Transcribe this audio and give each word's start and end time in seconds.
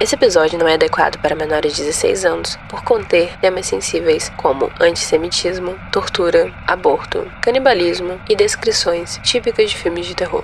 Esse 0.00 0.14
episódio 0.14 0.58
não 0.58 0.66
é 0.66 0.72
adequado 0.72 1.20
para 1.20 1.36
menores 1.36 1.76
de 1.76 1.84
16 1.84 2.24
anos 2.24 2.58
por 2.70 2.82
conter 2.82 3.38
temas 3.38 3.66
sensíveis 3.66 4.30
como 4.30 4.72
antissemitismo, 4.80 5.78
tortura, 5.92 6.50
aborto, 6.66 7.30
canibalismo 7.42 8.18
e 8.26 8.34
descrições 8.34 9.20
típicas 9.22 9.70
de 9.70 9.76
filmes 9.76 10.06
de 10.06 10.14
terror. 10.14 10.42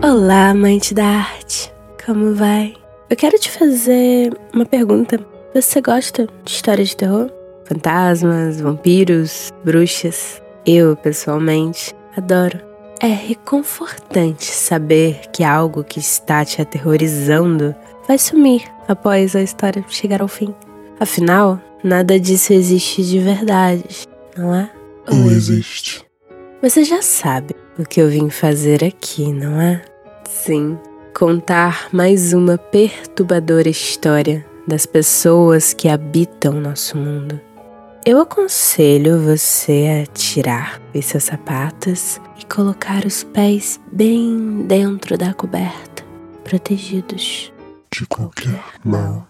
Olá, 0.00 0.50
amante 0.50 0.94
da 0.94 1.04
arte. 1.04 1.74
Como 2.04 2.32
vai? 2.36 2.85
Eu 3.08 3.16
quero 3.16 3.38
te 3.38 3.52
fazer 3.52 4.36
uma 4.52 4.66
pergunta. 4.66 5.24
Você 5.54 5.80
gosta 5.80 6.26
de 6.44 6.50
histórias 6.50 6.88
de 6.88 6.96
terror? 6.96 7.30
Fantasmas, 7.64 8.60
vampiros, 8.60 9.52
bruxas? 9.64 10.42
Eu, 10.66 10.96
pessoalmente, 10.96 11.94
adoro. 12.16 12.58
É 13.00 13.06
reconfortante 13.06 14.46
saber 14.46 15.20
que 15.32 15.44
algo 15.44 15.84
que 15.84 16.00
está 16.00 16.44
te 16.44 16.60
aterrorizando 16.60 17.76
vai 18.08 18.18
sumir 18.18 18.64
após 18.88 19.36
a 19.36 19.42
história 19.42 19.84
chegar 19.88 20.20
ao 20.20 20.28
fim. 20.28 20.52
Afinal, 20.98 21.60
nada 21.84 22.18
disso 22.18 22.52
existe 22.52 23.04
de 23.04 23.20
verdade, 23.20 24.08
não 24.36 24.52
é? 24.52 24.68
Ou 25.08 25.30
existe? 25.30 26.04
Você 26.60 26.82
já 26.82 27.00
sabe 27.02 27.54
o 27.78 27.84
que 27.84 28.00
eu 28.00 28.08
vim 28.08 28.30
fazer 28.30 28.82
aqui, 28.82 29.32
não 29.32 29.60
é? 29.60 29.80
Sim, 30.28 30.76
contar 31.16 31.88
mais 31.94 32.34
uma 32.34 32.58
perturbadora 32.58 33.70
história 33.70 34.44
das 34.68 34.84
pessoas 34.84 35.72
que 35.72 35.88
habitam 35.88 36.60
nosso 36.60 36.94
mundo. 36.98 37.40
Eu 38.04 38.20
aconselho 38.20 39.18
você 39.22 40.04
a 40.04 40.06
tirar 40.06 40.78
os 40.94 41.06
seus 41.06 41.24
sapatos 41.24 42.20
e 42.38 42.44
colocar 42.44 43.06
os 43.06 43.24
pés 43.24 43.80
bem 43.90 44.66
dentro 44.66 45.16
da 45.16 45.32
coberta, 45.32 46.04
protegidos 46.44 47.50
de 47.90 48.04
qualquer 48.04 48.62
mal. 48.84 49.26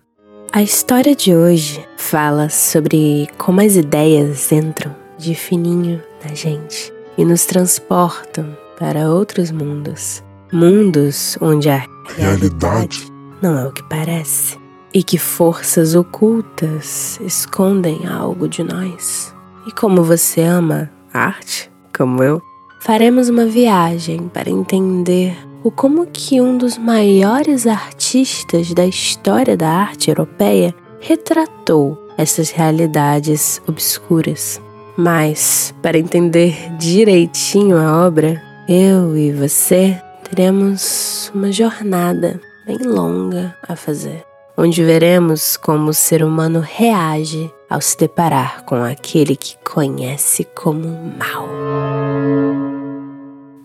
A 0.53 0.64
história 0.64 1.14
de 1.14 1.37
hoje 1.37 1.87
fala 1.97 2.48
sobre 2.48 3.29
como 3.39 3.61
as 3.61 3.77
ideias 3.77 4.51
entram 4.51 4.92
de 5.17 5.37
fininho 5.37 6.03
na 6.25 6.34
gente 6.34 6.92
e 7.17 7.25
nos 7.25 7.47
transportam 7.47 8.59
para 8.77 9.09
outros 9.09 9.53
mundos 9.53 10.26
mundos 10.52 11.36
onde 11.41 11.69
a 11.69 11.84
realidade 12.16 13.12
não 13.42 13.58
é 13.58 13.66
o 13.66 13.72
que 13.72 13.83
parece 13.83 14.58
e 14.94 15.02
que 15.02 15.19
forças 15.19 15.94
ocultas 15.94 17.20
escondem 17.20 18.06
algo 18.06 18.48
de 18.48 18.62
nós. 18.62 19.34
E 19.67 19.72
como 19.72 20.02
você 20.02 20.42
ama 20.42 20.91
arte, 21.12 21.70
como 21.97 22.22
eu, 22.22 22.41
faremos 22.80 23.28
uma 23.28 23.47
viagem 23.47 24.28
para 24.28 24.48
entender 24.48 25.36
o 25.62 25.70
como 25.70 26.06
que 26.06 26.41
um 26.41 26.56
dos 26.56 26.78
maiores 26.78 27.67
artistas 27.67 28.72
da 28.72 28.86
história 28.86 29.56
da 29.56 29.69
arte 29.69 30.08
europeia 30.08 30.74
retratou 31.00 31.98
essas 32.17 32.50
realidades 32.50 33.61
obscuras. 33.67 34.61
Mas, 34.97 35.74
para 35.83 35.98
entender 35.98 36.56
direitinho 36.78 37.77
a 37.77 38.06
obra, 38.06 38.41
eu 38.69 39.17
e 39.17 39.30
você 39.33 40.00
teremos 40.29 41.31
uma 41.33 41.53
jornada 41.53 42.41
bem 42.67 42.79
longa 42.79 43.57
a 43.67 43.77
fazer, 43.77 44.25
onde 44.57 44.83
veremos 44.83 45.57
como 45.57 45.91
o 45.91 45.95
ser 45.95 46.25
humano 46.25 46.61
reage 46.61 47.53
ao 47.70 47.81
se 47.81 47.97
deparar 47.97 48.65
com 48.65 48.83
aquele 48.83 49.36
que 49.36 49.57
conhece 49.59 50.45
como 50.45 50.89
mal. 51.17 51.48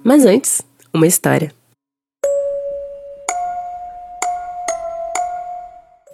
Mas 0.03 0.25
antes, 0.25 0.61
uma 0.93 1.07
história. 1.07 1.51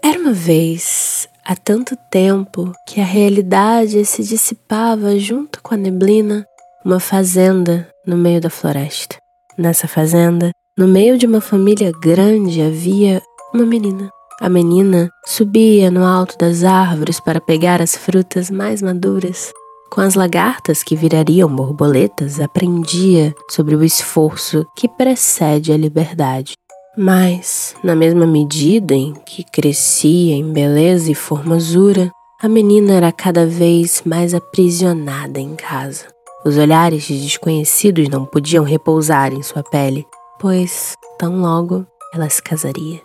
Era 0.02 0.18
uma 0.18 0.34
vez, 0.34 1.28
há 1.44 1.56
tanto 1.56 1.97
tempo, 2.09 2.72
que 2.88 3.02
a 3.02 3.06
realidade 3.06 4.06
se 4.06 4.24
dissipava 4.24 5.19
junto 5.19 5.62
com 5.62 5.74
a 5.74 5.78
neblina, 5.78 6.46
uma 6.86 7.00
fazenda 7.02 7.90
no 8.06 8.16
meio 8.16 8.40
da 8.40 8.50
floresta. 8.50 9.18
Nessa 9.57 9.88
fazenda, 9.88 10.51
no 10.78 10.88
meio 10.88 11.18
de 11.18 11.25
uma 11.25 11.41
família 11.41 11.91
grande, 12.00 12.62
havia 12.62 13.23
uma 13.51 13.66
menina. 13.66 14.12
A 14.40 14.47
menina 14.47 15.09
subia 15.25 15.90
no 15.90 16.06
alto 16.06 16.38
das 16.38 16.63
árvores 16.63 17.19
para 17.19 17.41
pegar 17.41 17.81
as 17.81 17.95
frutas 17.95 18.51
mais 18.51 18.84
maduras. 18.84 19.51
Com 19.91 20.01
as 20.01 20.13
lagartas 20.13 20.84
que 20.84 20.95
virariam 20.95 21.50
borboletas, 21.50 22.40
aprendia 22.40 23.34
sobre 23.50 23.75
o 23.75 23.84
esforço 23.84 24.63
que 24.75 24.88
precede 24.88 25.72
a 25.72 25.78
liberdade. 25.78 26.53
Mas, 26.95 27.75
na 27.84 27.95
mesma 27.95 28.28
medida 28.28 28.94
em 28.94 29.13
que 29.25 29.44
crescia 29.44 30.35
em 30.35 30.51
beleza 30.53 31.12
e 31.12 31.16
formosura, 31.16 32.12
a 32.39 32.47
menina 32.47 32.94
era 32.94 33.12
cada 33.12 33.47
vez 33.47 34.03
mais 34.06 34.35
aprisionada 34.35 35.39
em 35.39 35.56
casa. 35.56 36.16
Os 36.47 36.58
olhares 36.58 37.03
de 37.03 37.22
desconhecidos 37.22 38.08
não 38.08 38.24
podiam 38.24 38.63
repousar 38.63 39.34
em 39.34 39.44
sua 39.44 39.62
pele, 39.63 40.08
pois 40.40 40.96
tão 41.19 41.41
logo 41.41 41.85
ela 42.13 42.30
se 42.30 42.41
casaria. 42.41 43.02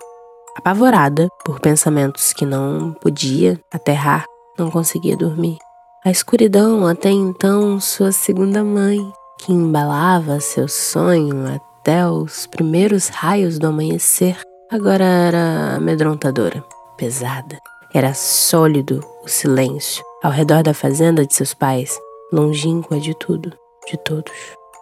Apavorada 0.56 1.28
por 1.44 1.58
pensamentos 1.58 2.32
que 2.32 2.46
não 2.46 2.92
podia 2.92 3.60
aterrar, 3.74 4.26
não 4.56 4.70
conseguia 4.70 5.16
dormir. 5.16 5.58
A 6.04 6.10
escuridão, 6.12 6.86
até 6.86 7.10
então 7.10 7.80
sua 7.80 8.12
segunda 8.12 8.62
mãe, 8.62 9.00
que 9.40 9.50
embalava 9.50 10.38
seu 10.38 10.68
sonho 10.68 11.44
até 11.52 12.08
os 12.08 12.46
primeiros 12.46 13.08
raios 13.08 13.58
do 13.58 13.66
amanhecer, 13.66 14.38
agora 14.70 15.02
era 15.02 15.74
amedrontadora, 15.78 16.64
pesada. 16.96 17.58
Era 17.92 18.14
sólido 18.14 19.04
o 19.24 19.28
silêncio 19.28 20.04
ao 20.22 20.30
redor 20.30 20.62
da 20.62 20.72
fazenda 20.72 21.26
de 21.26 21.34
seus 21.34 21.52
pais, 21.52 21.98
longínqua 22.32 22.98
de 22.98 23.14
tudo, 23.14 23.52
de 23.86 23.96
todos. 23.98 24.32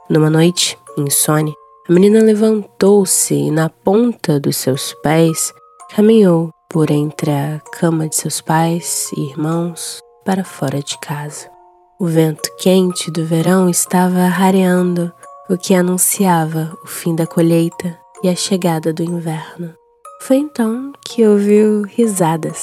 Numa 0.09 0.31
noite, 0.31 0.79
insone, 0.97 1.55
a 1.89 1.93
menina 1.93 2.23
levantou-se 2.23 3.35
e, 3.35 3.51
na 3.51 3.69
ponta 3.69 4.39
dos 4.39 4.57
seus 4.57 4.95
pés, 5.03 5.53
caminhou 5.95 6.51
por 6.69 6.91
entre 6.91 7.31
a 7.31 7.61
cama 7.73 8.09
de 8.09 8.15
seus 8.15 8.41
pais 8.41 9.11
e 9.17 9.31
irmãos 9.31 10.01
para 10.25 10.45
fora 10.45 10.81
de 10.81 10.97
casa. 10.99 11.51
O 11.99 12.07
vento 12.07 12.49
quente 12.59 13.11
do 13.11 13.25
verão 13.25 13.69
estava 13.69 14.27
rareando, 14.27 15.13
o 15.51 15.59
que 15.59 15.75
anunciava 15.75 16.73
o 16.85 16.87
fim 16.87 17.15
da 17.15 17.27
colheita 17.27 17.99
e 18.23 18.29
a 18.29 18.37
chegada 18.37 18.93
do 18.93 19.03
inverno. 19.03 19.75
Foi 20.23 20.37
então 20.37 20.93
que 21.05 21.27
ouviu 21.27 21.83
risadas. 21.83 22.63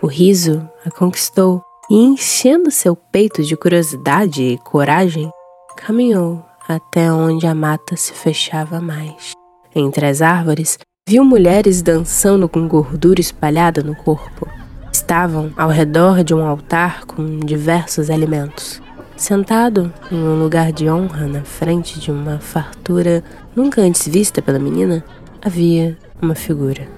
O 0.00 0.06
riso 0.06 0.66
a 0.86 0.90
conquistou 0.90 1.62
e, 1.92 1.94
enchendo 1.94 2.70
seu 2.70 2.96
peito 2.96 3.42
de 3.42 3.54
curiosidade 3.54 4.42
e 4.42 4.56
coragem, 4.56 5.30
caminhou 5.76 6.42
até 6.66 7.12
onde 7.12 7.46
a 7.46 7.54
mata 7.54 7.96
se 7.96 8.14
fechava 8.14 8.80
mais. 8.80 9.32
Entre 9.74 10.06
as 10.06 10.22
árvores, 10.22 10.78
viu 11.06 11.22
mulheres 11.22 11.82
dançando 11.82 12.48
com 12.48 12.66
gordura 12.66 13.20
espalhada 13.20 13.82
no 13.82 13.94
corpo. 13.94 14.48
Estavam 14.90 15.52
ao 15.54 15.68
redor 15.68 16.24
de 16.24 16.32
um 16.32 16.46
altar 16.46 17.04
com 17.04 17.40
diversos 17.40 18.08
alimentos. 18.08 18.80
Sentado 19.14 19.92
em 20.10 20.16
um 20.16 20.42
lugar 20.42 20.72
de 20.72 20.88
honra 20.88 21.26
na 21.26 21.42
frente 21.42 22.00
de 22.00 22.10
uma 22.10 22.38
fartura 22.38 23.22
nunca 23.54 23.82
antes 23.82 24.08
vista 24.08 24.40
pela 24.40 24.58
menina, 24.58 25.04
havia 25.42 25.98
uma 26.22 26.34
figura. 26.34 26.88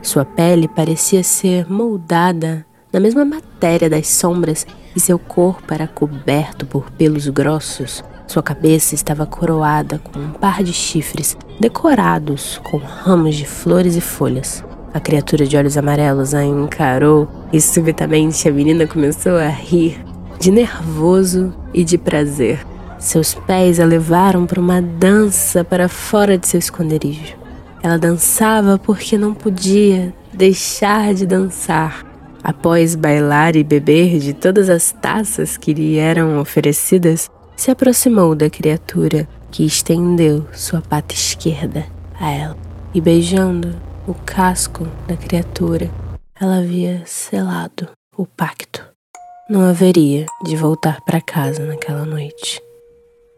Sua 0.00 0.24
pele 0.24 0.68
parecia 0.68 1.24
ser 1.24 1.68
moldada 1.68 2.64
na 2.94 3.00
mesma 3.00 3.24
matéria 3.24 3.90
das 3.90 4.06
sombras 4.06 4.64
e 4.94 5.00
seu 5.00 5.18
corpo 5.18 5.74
era 5.74 5.88
coberto 5.88 6.64
por 6.64 6.92
pelos 6.92 7.26
grossos. 7.26 8.04
Sua 8.24 8.40
cabeça 8.40 8.94
estava 8.94 9.26
coroada 9.26 9.98
com 9.98 10.16
um 10.16 10.30
par 10.30 10.62
de 10.62 10.72
chifres 10.72 11.36
decorados 11.58 12.60
com 12.62 12.76
ramos 12.76 13.34
de 13.34 13.44
flores 13.44 13.96
e 13.96 14.00
folhas. 14.00 14.62
A 14.94 15.00
criatura 15.00 15.44
de 15.44 15.56
olhos 15.56 15.76
amarelos 15.76 16.34
a 16.34 16.44
encarou 16.44 17.28
e 17.52 17.60
subitamente 17.60 18.48
a 18.48 18.52
menina 18.52 18.86
começou 18.86 19.38
a 19.38 19.48
rir, 19.48 20.00
de 20.38 20.52
nervoso 20.52 21.52
e 21.74 21.82
de 21.82 21.98
prazer. 21.98 22.64
Seus 23.00 23.34
pés 23.34 23.80
a 23.80 23.84
levaram 23.84 24.46
para 24.46 24.60
uma 24.60 24.80
dança 24.80 25.64
para 25.64 25.88
fora 25.88 26.38
de 26.38 26.46
seu 26.46 26.60
esconderijo. 26.60 27.34
Ela 27.82 27.98
dançava 27.98 28.78
porque 28.78 29.18
não 29.18 29.34
podia 29.34 30.14
deixar 30.32 31.12
de 31.12 31.26
dançar. 31.26 32.13
Após 32.44 32.94
bailar 32.94 33.56
e 33.56 33.64
beber 33.64 34.18
de 34.18 34.34
todas 34.34 34.68
as 34.68 34.92
taças 34.92 35.56
que 35.56 35.72
lhe 35.72 35.96
eram 35.96 36.38
oferecidas, 36.38 37.30
se 37.56 37.70
aproximou 37.70 38.34
da 38.34 38.50
criatura 38.50 39.26
que 39.50 39.64
estendeu 39.64 40.46
sua 40.52 40.82
pata 40.82 41.14
esquerda 41.14 41.86
a 42.20 42.30
ela 42.30 42.56
e, 42.92 43.00
beijando, 43.00 43.74
o 44.06 44.12
casco 44.12 44.86
da 45.08 45.16
criatura, 45.16 45.90
ela 46.38 46.58
havia 46.58 47.02
selado 47.06 47.88
o 48.14 48.26
pacto. 48.26 48.84
Não 49.48 49.62
haveria 49.62 50.26
de 50.44 50.54
voltar 50.54 51.00
para 51.00 51.22
casa 51.22 51.64
naquela 51.64 52.04
noite. 52.04 52.60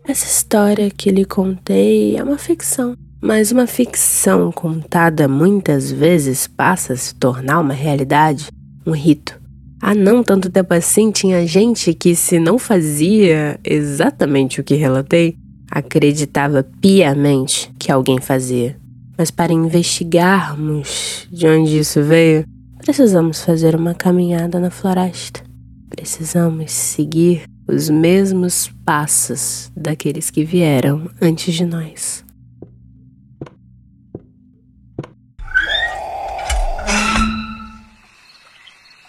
Essa 0.05 0.27
história 0.27 0.91
que 0.91 1.11
lhe 1.11 1.25
contei 1.25 2.17
é 2.17 2.23
uma 2.25 2.39
ficção, 2.39 2.97
mas 3.23 3.53
uma 3.53 3.69
ficção 3.69 4.51
contada 4.51 5.29
muitas 5.29 5.93
vezes 5.93 6.49
passa 6.49 6.93
a 6.93 6.97
se 6.97 7.15
tornar 7.15 7.61
uma 7.61 7.75
realidade, 7.75 8.49
um 8.87 8.93
rito. 8.93 9.41
Há 9.81 9.95
não 9.95 10.23
tanto 10.23 10.49
tempo 10.49 10.73
assim 10.73 11.11
tinha 11.11 11.47
gente 11.47 11.93
que, 11.93 12.15
se 12.15 12.39
não 12.39 12.59
fazia 12.59 13.61
exatamente 13.63 14.61
o 14.61 14.65
que 14.65 14.75
relatei, 14.75 15.37
acreditava 15.71 16.67
piamente 16.81 17.71
que 17.79 17.93
alguém 17.93 18.21
fazia. 18.21 18.77
Mas 19.19 19.31
para 19.31 19.53
investigarmos 19.53 21.27
de 21.31 21.47
onde 21.47 21.79
isso 21.79 22.03
veio, 22.03 22.45
precisamos 22.79 23.43
fazer 23.43 23.75
uma 23.75 23.95
caminhada 23.95 24.61
na 24.61 24.71
floresta. 24.71 25.41
Precisamos 25.89 26.73
seguir 26.73 27.45
os 27.69 27.91
mesmos 27.91 28.71
passos 28.85 29.71
daqueles 29.77 30.31
que 30.31 30.45
vieram 30.45 31.11
antes 31.21 31.55
de 31.55 31.65
nós. 31.65 32.26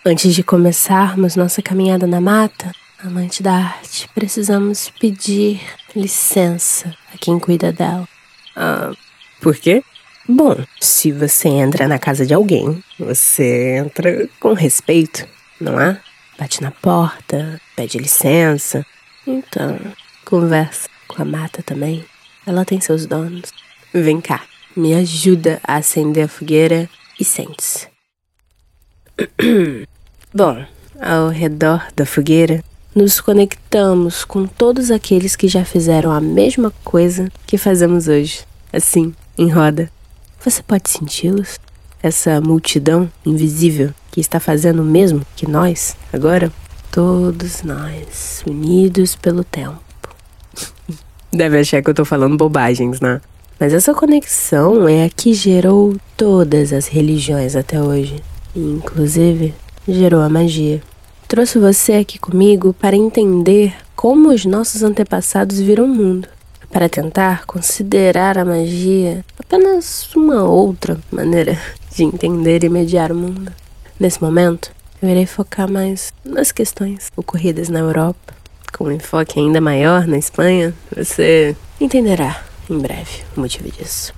Antes 0.09 0.33
de 0.33 0.41
começarmos 0.41 1.35
nossa 1.35 1.61
caminhada 1.61 2.07
na 2.07 2.21
mata, 2.21 2.71
amante 2.97 3.43
da 3.43 3.51
arte, 3.51 4.07
precisamos 4.15 4.89
pedir 4.89 5.59
licença 5.93 6.95
a 7.13 7.17
quem 7.17 7.37
cuida 7.37 7.73
dela. 7.73 8.07
Ah, 8.55 8.93
por 9.41 9.57
quê? 9.57 9.83
Bom, 10.25 10.55
se 10.79 11.11
você 11.11 11.49
entra 11.49 11.89
na 11.89 11.99
casa 11.99 12.25
de 12.25 12.33
alguém, 12.33 12.81
você 12.97 13.79
entra 13.79 14.29
com 14.39 14.53
respeito, 14.53 15.27
não 15.59 15.77
é? 15.77 15.99
Bate 16.39 16.61
na 16.61 16.71
porta, 16.71 17.59
pede 17.75 17.97
licença. 17.97 18.85
Então, 19.27 19.77
conversa 20.23 20.87
com 21.05 21.21
a 21.21 21.25
mata 21.25 21.61
também. 21.61 22.05
Ela 22.45 22.63
tem 22.63 22.79
seus 22.79 23.05
donos. 23.05 23.53
Vem 23.93 24.21
cá, 24.21 24.41
me 24.73 24.95
ajuda 24.95 25.59
a 25.67 25.75
acender 25.75 26.23
a 26.23 26.29
fogueira 26.29 26.89
e 27.19 27.25
sente-se. 27.25 27.89
Bom, 30.37 30.63
ao 31.01 31.29
redor 31.29 31.87
da 31.95 32.05
fogueira, 32.05 32.63
nos 32.93 33.19
conectamos 33.19 34.23
com 34.23 34.45
todos 34.45 34.91
aqueles 34.91 35.35
que 35.35 35.47
já 35.47 35.65
fizeram 35.65 36.11
a 36.11 36.21
mesma 36.21 36.71
coisa 36.83 37.27
que 37.47 37.57
fazemos 37.57 38.07
hoje, 38.07 38.41
assim, 38.71 39.15
em 39.35 39.49
roda. 39.49 39.89
Você 40.45 40.61
pode 40.61 40.91
senti-los? 40.91 41.57
Essa 42.03 42.39
multidão 42.39 43.11
invisível 43.25 43.91
que 44.11 44.19
está 44.21 44.39
fazendo 44.39 44.83
o 44.83 44.85
mesmo 44.85 45.25
que 45.35 45.49
nós 45.49 45.97
agora? 46.13 46.51
Todos 46.91 47.63
nós, 47.63 48.43
unidos 48.45 49.15
pelo 49.15 49.43
tempo. 49.43 49.81
Deve 51.33 51.61
achar 51.61 51.81
que 51.81 51.89
eu 51.89 51.95
tô 51.95 52.05
falando 52.05 52.37
bobagens, 52.37 53.01
né? 53.01 53.21
Mas 53.59 53.73
essa 53.73 53.91
conexão 53.91 54.87
é 54.87 55.03
a 55.03 55.09
que 55.09 55.33
gerou 55.33 55.97
todas 56.15 56.71
as 56.73 56.85
religiões 56.85 57.55
até 57.55 57.81
hoje, 57.81 58.21
inclusive 58.55 59.55
gerou 59.87 60.21
a 60.21 60.29
magia. 60.29 60.81
Trouxe 61.27 61.59
você 61.59 61.93
aqui 61.93 62.17
comigo 62.17 62.73
para 62.73 62.95
entender 62.95 63.75
como 63.95 64.29
os 64.29 64.45
nossos 64.45 64.83
antepassados 64.83 65.59
viram 65.59 65.85
o 65.85 65.87
mundo, 65.87 66.27
para 66.71 66.87
tentar 66.87 67.45
considerar 67.45 68.37
a 68.37 68.45
magia 68.45 69.25
apenas 69.39 70.13
uma 70.15 70.43
outra 70.43 70.99
maneira 71.11 71.57
de 71.95 72.03
entender 72.03 72.63
e 72.63 72.69
mediar 72.69 73.11
o 73.11 73.15
mundo. 73.15 73.51
Nesse 73.99 74.21
momento, 74.21 74.71
eu 75.01 75.09
irei 75.09 75.25
focar 75.25 75.69
mais 75.69 76.13
nas 76.23 76.51
questões 76.51 77.09
ocorridas 77.15 77.69
na 77.69 77.79
Europa, 77.79 78.33
com 78.77 78.85
um 78.85 78.91
enfoque 78.91 79.39
ainda 79.39 79.59
maior 79.59 80.05
na 80.05 80.17
Espanha. 80.17 80.73
Você 80.95 81.55
entenderá 81.79 82.43
em 82.69 82.77
breve 82.77 83.23
o 83.35 83.39
motivo 83.39 83.69
disso. 83.71 84.13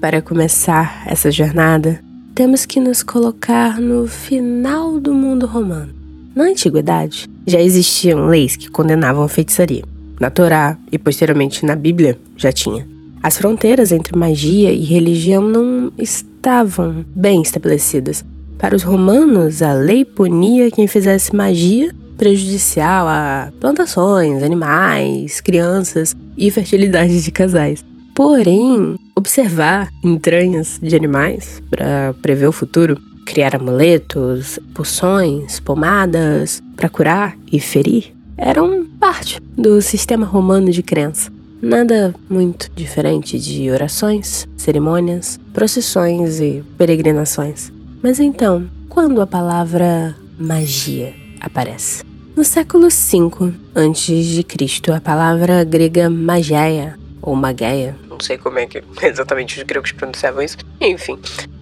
Para 0.00 0.22
começar 0.22 1.02
essa 1.06 1.30
jornada, 1.30 2.00
temos 2.36 2.66
que 2.66 2.78
nos 2.78 3.02
colocar 3.02 3.80
no 3.80 4.06
final 4.06 5.00
do 5.00 5.14
mundo 5.14 5.46
romano. 5.46 5.88
Na 6.34 6.44
antiguidade, 6.44 7.26
já 7.46 7.58
existiam 7.58 8.26
leis 8.26 8.56
que 8.56 8.68
condenavam 8.68 9.24
a 9.24 9.28
feitiçaria. 9.28 9.82
Na 10.20 10.28
Torá 10.28 10.76
e 10.92 10.98
posteriormente 10.98 11.64
na 11.64 11.74
Bíblia 11.74 12.18
já 12.36 12.52
tinha. 12.52 12.86
As 13.22 13.38
fronteiras 13.38 13.90
entre 13.90 14.14
magia 14.18 14.70
e 14.70 14.84
religião 14.84 15.40
não 15.40 15.90
estavam 15.96 17.06
bem 17.14 17.40
estabelecidas. 17.40 18.22
Para 18.58 18.76
os 18.76 18.82
romanos, 18.82 19.62
a 19.62 19.72
lei 19.72 20.04
punia 20.04 20.70
quem 20.70 20.86
fizesse 20.86 21.34
magia 21.34 21.90
prejudicial 22.18 23.08
a 23.08 23.50
plantações, 23.58 24.42
animais, 24.42 25.40
crianças 25.40 26.14
e 26.36 26.50
fertilidade 26.50 27.22
de 27.22 27.30
casais. 27.30 27.82
Porém, 28.16 28.96
observar 29.14 29.90
entranhas 30.02 30.80
de 30.82 30.96
animais 30.96 31.62
para 31.68 32.14
prever 32.22 32.46
o 32.46 32.52
futuro, 32.52 32.98
criar 33.26 33.54
amuletos, 33.54 34.58
poções, 34.72 35.60
pomadas 35.60 36.62
para 36.74 36.88
curar 36.88 37.36
e 37.52 37.60
ferir, 37.60 38.16
eram 38.38 38.86
parte 38.98 39.38
do 39.54 39.82
sistema 39.82 40.24
romano 40.24 40.70
de 40.70 40.82
crença. 40.82 41.30
Nada 41.60 42.14
muito 42.30 42.70
diferente 42.74 43.38
de 43.38 43.70
orações, 43.70 44.48
cerimônias, 44.56 45.38
procissões 45.52 46.40
e 46.40 46.64
peregrinações. 46.78 47.70
Mas 48.02 48.18
então, 48.18 48.66
quando 48.88 49.20
a 49.20 49.26
palavra 49.26 50.16
magia 50.38 51.12
aparece? 51.38 52.02
No 52.34 52.44
século 52.44 52.88
V 52.88 53.52
a.C., 53.74 54.90
a 54.90 55.00
palavra 55.02 55.64
grega 55.64 56.08
magia 56.08 56.94
ou 57.20 57.34
mageia 57.34 58.05
não 58.16 58.20
sei 58.20 58.38
como 58.38 58.58
é 58.58 58.66
que 58.66 58.82
exatamente 59.02 59.58
os 59.58 59.62
gregos 59.62 59.92
pronunciavam 59.92 60.42
isso. 60.42 60.56
Enfim. 60.80 61.18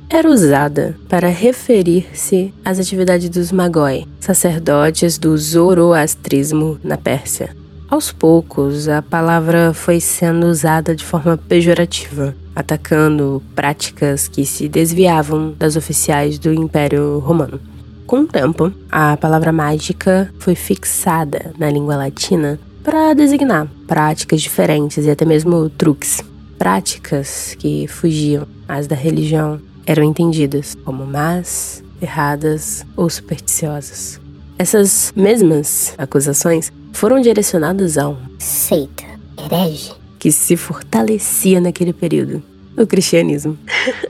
Era 0.08 0.30
usada 0.30 0.96
para 1.08 1.28
referir-se 1.28 2.54
às 2.64 2.78
atividades 2.78 3.28
dos 3.28 3.50
magoi, 3.50 4.06
sacerdotes 4.20 5.18
do 5.18 5.36
zoroastrismo 5.36 6.78
na 6.84 6.96
Pérsia. 6.96 7.56
Aos 7.90 8.12
poucos, 8.12 8.88
a 8.88 9.02
palavra 9.02 9.72
foi 9.74 10.00
sendo 10.00 10.46
usada 10.46 10.94
de 10.94 11.04
forma 11.04 11.36
pejorativa, 11.36 12.34
atacando 12.54 13.42
práticas 13.54 14.28
que 14.28 14.44
se 14.46 14.68
desviavam 14.68 15.54
das 15.58 15.74
oficiais 15.74 16.38
do 16.38 16.52
Império 16.52 17.18
Romano. 17.18 17.60
Com 18.06 18.20
o 18.20 18.26
tempo, 18.26 18.72
a 18.90 19.16
palavra 19.16 19.52
mágica 19.52 20.30
foi 20.38 20.54
fixada 20.54 21.52
na 21.58 21.70
língua 21.70 21.96
latina 21.96 22.58
para 22.82 23.14
designar 23.14 23.66
práticas 23.86 24.42
diferentes 24.42 25.06
e 25.06 25.10
até 25.10 25.24
mesmo 25.24 25.70
truques 25.70 26.22
práticas 26.58 27.56
que 27.58 27.86
fugiam 27.86 28.46
às 28.68 28.86
da 28.86 28.96
religião 28.96 29.60
eram 29.86 30.04
entendidas 30.04 30.74
como 30.84 31.04
más, 31.06 31.82
erradas 32.00 32.84
ou 32.96 33.08
supersticiosas. 33.08 34.20
Essas 34.58 35.12
mesmas 35.16 35.94
acusações 35.98 36.72
foram 36.92 37.20
direcionadas 37.20 37.98
a 37.98 38.08
um 38.08 38.16
seita, 38.38 39.04
herege, 39.36 39.92
que 40.18 40.30
se 40.30 40.56
fortalecia 40.56 41.60
naquele 41.60 41.92
período, 41.92 42.42
o 42.76 42.86
cristianismo. 42.86 43.58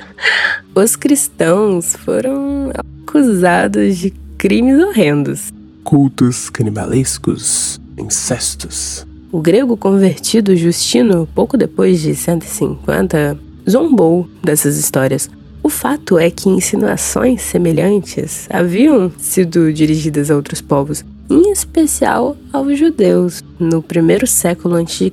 Os 0.75 0.97
cristãos 0.97 1.95
foram 1.97 2.71
acusados 2.75 3.97
de 3.99 4.11
crimes 4.37 4.83
horrendos. 4.83 5.53
Cultos 5.83 6.51
canibalescos, 6.51 7.81
incestos, 7.97 9.07
o 9.35 9.41
grego 9.41 9.76
convertido 9.76 10.55
Justino, 10.55 11.29
pouco 11.35 11.57
depois 11.57 12.00
de 12.00 12.14
150, 12.14 13.37
zombou 13.69 14.29
dessas 14.41 14.79
histórias. 14.79 15.29
O 15.61 15.69
fato 15.69 16.17
é 16.17 16.31
que 16.31 16.49
insinuações 16.49 17.43
semelhantes 17.43 18.47
haviam 18.49 19.11
sido 19.19 19.73
dirigidas 19.73 20.31
a 20.31 20.37
outros 20.37 20.61
povos, 20.61 21.05
em 21.29 21.50
especial 21.50 22.37
aos 22.53 22.79
judeus, 22.79 23.43
no 23.59 23.83
primeiro 23.83 24.25
século 24.25 24.76
a.C. 24.76 25.11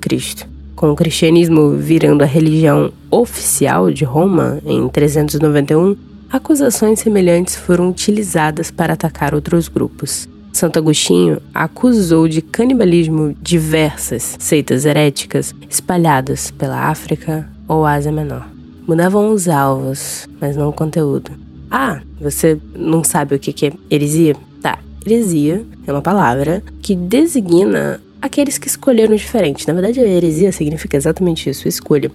Com 0.75 0.91
o 0.91 0.95
cristianismo 0.95 1.71
virando 1.71 2.21
a 2.21 2.27
religião 2.27 2.93
oficial 3.09 3.89
de 3.89 4.05
Roma 4.05 4.61
em 4.63 4.87
391, 4.87 5.97
acusações 6.31 6.99
semelhantes 6.99 7.55
foram 7.55 7.89
utilizadas 7.89 8.69
para 8.69 8.93
atacar 8.93 9.33
outros 9.33 9.67
grupos. 9.67 10.29
Santo 10.53 10.77
Agostinho 10.77 11.41
acusou 11.53 12.27
de 12.27 12.41
canibalismo 12.41 13.35
diversas 13.41 14.35
seitas 14.39 14.85
heréticas 14.85 15.55
espalhadas 15.69 16.51
pela 16.51 16.89
África 16.89 17.49
ou 17.67 17.85
Ásia 17.85 18.11
Menor. 18.11 18.47
Mudavam 18.87 19.31
os 19.31 19.47
alvos, 19.47 20.27
mas 20.39 20.57
não 20.57 20.69
o 20.69 20.73
conteúdo. 20.73 21.31
Ah, 21.69 22.01
você 22.19 22.59
não 22.75 23.03
sabe 23.03 23.35
o 23.35 23.39
que 23.39 23.65
é 23.65 23.71
heresia? 23.89 24.35
Tá, 24.61 24.79
heresia 25.05 25.65
é 25.87 25.91
uma 25.91 26.01
palavra 26.01 26.61
que 26.81 26.95
designa 26.95 28.01
aqueles 28.21 28.57
que 28.57 28.67
escolheram 28.67 29.15
diferente. 29.15 29.67
Na 29.67 29.73
verdade, 29.73 29.99
a 29.99 30.07
heresia 30.07 30.51
significa 30.51 30.97
exatamente 30.97 31.49
isso, 31.49 31.67
escolha. 31.67 32.11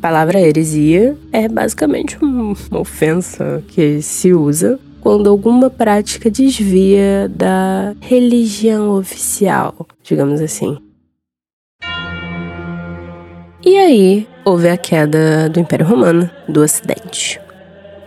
palavra 0.00 0.40
heresia 0.40 1.16
é 1.32 1.48
basicamente 1.48 2.18
uma 2.20 2.54
ofensa 2.72 3.62
que 3.68 4.02
se 4.02 4.32
usa 4.32 4.78
quando 5.04 5.28
alguma 5.28 5.68
prática 5.68 6.30
desvia 6.30 7.28
da 7.28 7.94
religião 8.00 8.96
oficial, 8.96 9.86
digamos 10.02 10.40
assim. 10.40 10.78
E 13.62 13.76
aí 13.76 14.26
houve 14.46 14.66
a 14.66 14.78
queda 14.78 15.50
do 15.50 15.60
Império 15.60 15.86
Romano, 15.86 16.30
do 16.48 16.62
Ocidente. 16.62 17.38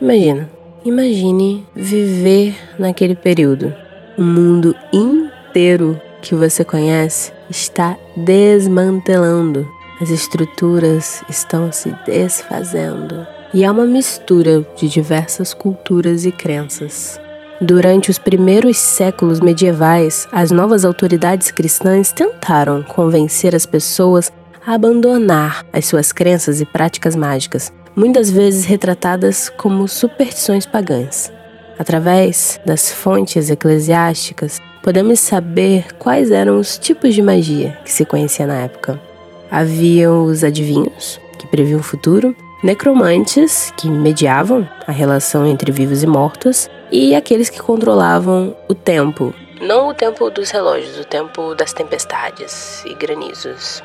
Imagina, 0.02 0.50
imagine 0.84 1.64
viver 1.76 2.56
naquele 2.80 3.16
período. 3.16 3.72
O 4.18 4.24
mundo 4.24 4.76
inteiro 4.92 6.02
que 6.20 6.34
você 6.34 6.66
conhece 6.66 7.32
está 7.48 7.96
desmantelando. 8.16 9.68
As 10.02 10.10
estruturas 10.10 11.24
estão 11.30 11.72
se 11.72 11.96
desfazendo. 12.08 13.37
E 13.54 13.64
há 13.64 13.72
uma 13.72 13.86
mistura 13.86 14.66
de 14.76 14.90
diversas 14.90 15.54
culturas 15.54 16.26
e 16.26 16.32
crenças. 16.32 17.20
Durante 17.60 18.12
os 18.12 18.20
primeiros 18.20 18.78
séculos 18.78 19.40
medievais, 19.40 20.28
as 20.32 20.52
novas 20.52 20.86
autoridades 20.86 21.50
cristãs 21.50 22.12
tentaram 22.12 22.84
convencer 22.84 23.56
as 23.56 23.66
pessoas 23.66 24.32
a 24.66 24.74
abandonar 24.76 25.66
as 25.74 25.86
suas 25.86 26.12
crenças 26.12 26.62
e 26.62 26.66
práticas 26.66 27.16
mágicas, 27.16 27.74
muitas 27.96 28.30
vezes 28.30 28.66
retratadas 28.66 29.50
como 29.50 29.88
superstições 29.88 30.66
pagãs. 30.66 31.32
Através 31.80 32.60
das 32.66 32.92
fontes 32.92 33.50
eclesiásticas, 33.50 34.60
podemos 34.84 35.20
saber 35.20 35.94
quais 35.98 36.32
eram 36.32 36.60
os 36.60 36.78
tipos 36.78 37.16
de 37.16 37.22
magia 37.22 37.78
que 37.84 37.92
se 37.92 38.06
conhecia 38.06 38.46
na 38.46 38.56
época. 38.56 39.02
Havia 39.50 40.12
os 40.12 40.44
adivinhos, 40.44 41.20
que 41.40 41.48
previam 41.48 41.80
o 41.80 41.84
futuro, 41.84 42.36
necromantes, 42.64 43.72
que 43.78 43.90
mediavam 43.90 44.68
a 44.86 44.92
relação 44.92 45.46
entre 45.46 45.72
vivos 45.72 46.04
e 46.04 46.08
mortos, 46.08 46.70
e 46.92 47.16
aqueles 47.16 47.50
que 47.50 47.62
controlavam 47.62 48.56
o 48.68 48.74
tempo. 48.74 49.34
Não 49.62 49.90
o 49.90 49.94
tempo 49.94 50.30
dos 50.30 50.52
relógios, 50.52 51.00
o 51.00 51.06
tempo 51.06 51.56
das 51.56 51.74
tempestades 51.74 52.84
e 52.86 52.94
granizos. 52.94 53.82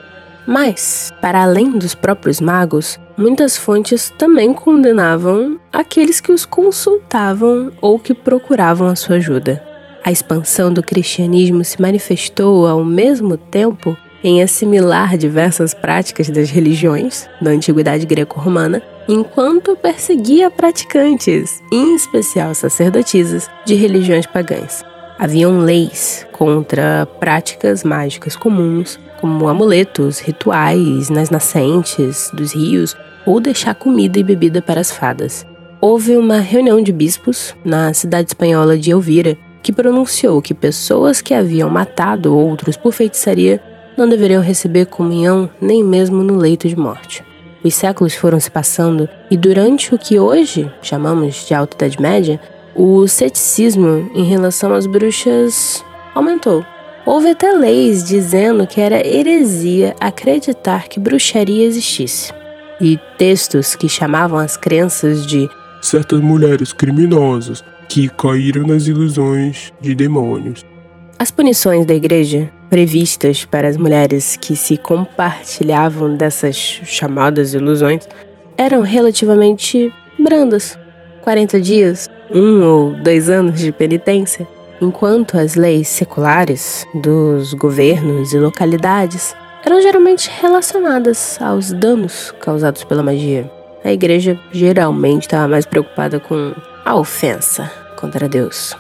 Mas, 0.46 1.12
para 1.20 1.42
além 1.42 1.70
dos 1.70 1.94
próprios 1.94 2.40
magos, 2.40 2.98
muitas 3.16 3.56
fontes 3.56 4.12
também 4.18 4.52
condenavam 4.52 5.58
aqueles 5.72 6.20
que 6.20 6.32
os 6.32 6.44
consultavam 6.44 7.72
ou 7.80 7.98
que 7.98 8.12
procuravam 8.12 8.88
a 8.88 8.96
sua 8.96 9.16
ajuda. 9.16 9.62
A 10.04 10.10
expansão 10.10 10.72
do 10.72 10.82
cristianismo 10.82 11.64
se 11.64 11.80
manifestou 11.80 12.66
ao 12.66 12.84
mesmo 12.84 13.36
tempo 13.36 13.96
em 14.22 14.42
assimilar 14.42 15.16
diversas 15.16 15.74
práticas 15.74 16.30
das 16.30 16.50
religiões 16.50 17.28
da 17.40 17.50
antiguidade 17.50 18.06
greco-romana, 18.06 18.82
enquanto 19.08 19.76
perseguia 19.76 20.50
praticantes, 20.50 21.62
em 21.72 21.94
especial 21.94 22.54
sacerdotisas, 22.54 23.50
de 23.64 23.74
religiões 23.74 24.26
pagãs. 24.26 24.84
Haviam 25.18 25.58
leis 25.58 26.26
contra 26.32 27.06
práticas 27.20 27.84
mágicas 27.84 28.34
comuns, 28.34 28.98
como 29.20 29.48
amuletos, 29.48 30.18
rituais 30.18 31.08
nas 31.08 31.30
nascentes 31.30 32.30
dos 32.32 32.52
rios 32.52 32.96
ou 33.24 33.38
deixar 33.40 33.74
comida 33.74 34.18
e 34.18 34.22
bebida 34.24 34.60
para 34.60 34.80
as 34.80 34.90
fadas. 34.90 35.46
Houve 35.80 36.16
uma 36.16 36.38
reunião 36.38 36.82
de 36.82 36.92
bispos 36.92 37.54
na 37.64 37.92
cidade 37.92 38.30
espanhola 38.30 38.78
de 38.78 38.90
Elvira 38.90 39.36
que 39.62 39.72
pronunciou 39.72 40.42
que 40.42 40.54
pessoas 40.54 41.20
que 41.20 41.34
haviam 41.34 41.70
matado 41.70 42.36
outros 42.36 42.76
por 42.76 42.92
feitiçaria 42.92 43.62
não 43.96 44.08
deveriam 44.08 44.42
receber 44.42 44.86
comunhão 44.86 45.48
nem 45.60 45.84
mesmo 45.84 46.22
no 46.22 46.36
leito 46.36 46.68
de 46.68 46.76
morte. 46.76 47.24
Os 47.64 47.74
séculos 47.74 48.14
foram 48.14 48.40
se 48.40 48.50
passando 48.50 49.08
e 49.30 49.36
durante 49.36 49.94
o 49.94 49.98
que 49.98 50.18
hoje 50.18 50.70
chamamos 50.82 51.46
de 51.46 51.54
Alta 51.54 51.76
Idade 51.76 52.00
Média, 52.00 52.40
o 52.74 53.06
ceticismo 53.06 54.10
em 54.14 54.24
relação 54.24 54.72
às 54.74 54.86
bruxas 54.86 55.84
aumentou. 56.14 56.64
Houve 57.04 57.30
até 57.30 57.52
leis 57.52 58.04
dizendo 58.04 58.66
que 58.66 58.80
era 58.80 59.06
heresia 59.06 59.94
acreditar 60.00 60.88
que 60.88 61.00
bruxaria 61.00 61.64
existisse. 61.64 62.32
E 62.80 62.98
textos 63.18 63.76
que 63.76 63.88
chamavam 63.88 64.38
as 64.38 64.56
crenças 64.56 65.26
de 65.26 65.48
certas 65.80 66.20
mulheres 66.20 66.72
criminosas 66.72 67.62
que 67.88 68.08
caíram 68.08 68.66
nas 68.66 68.86
ilusões 68.86 69.72
de 69.80 69.94
demônios. 69.94 70.64
As 71.18 71.30
punições 71.30 71.86
da 71.86 71.94
igreja 71.94 72.50
previstas 72.72 73.44
para 73.44 73.68
as 73.68 73.76
mulheres 73.76 74.38
que 74.40 74.56
se 74.56 74.78
compartilhavam 74.78 76.16
dessas 76.16 76.56
chamadas 76.56 77.52
ilusões 77.52 78.08
eram 78.56 78.80
relativamente 78.80 79.92
brandas. 80.18 80.78
40 81.20 81.60
dias, 81.60 82.08
um 82.34 82.62
ou 82.62 82.94
dois 82.94 83.28
anos 83.28 83.60
de 83.60 83.70
penitência 83.72 84.48
enquanto 84.80 85.36
as 85.36 85.54
leis 85.54 85.86
seculares 85.86 86.86
dos 86.94 87.52
governos 87.52 88.32
e 88.32 88.38
localidades 88.38 89.36
eram 89.66 89.82
geralmente 89.82 90.30
relacionadas 90.40 91.38
aos 91.42 91.72
danos 91.74 92.32
causados 92.40 92.84
pela 92.84 93.02
magia. 93.02 93.50
A 93.84 93.92
igreja 93.92 94.40
geralmente 94.50 95.24
estava 95.24 95.46
mais 95.46 95.66
preocupada 95.66 96.18
com 96.18 96.54
a 96.86 96.96
ofensa 96.96 97.70
contra 97.96 98.26
Deus. 98.26 98.74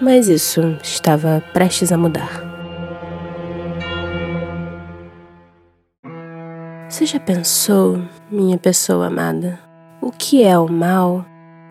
Mas 0.00 0.28
isso 0.28 0.78
estava 0.82 1.44
prestes 1.52 1.92
a 1.92 1.98
mudar. 1.98 2.53
Você 6.94 7.06
já 7.06 7.18
pensou, 7.18 8.00
minha 8.30 8.56
pessoa 8.56 9.08
amada, 9.08 9.58
o 10.00 10.12
que 10.12 10.44
é 10.44 10.56
o 10.56 10.70
mal? 10.70 11.26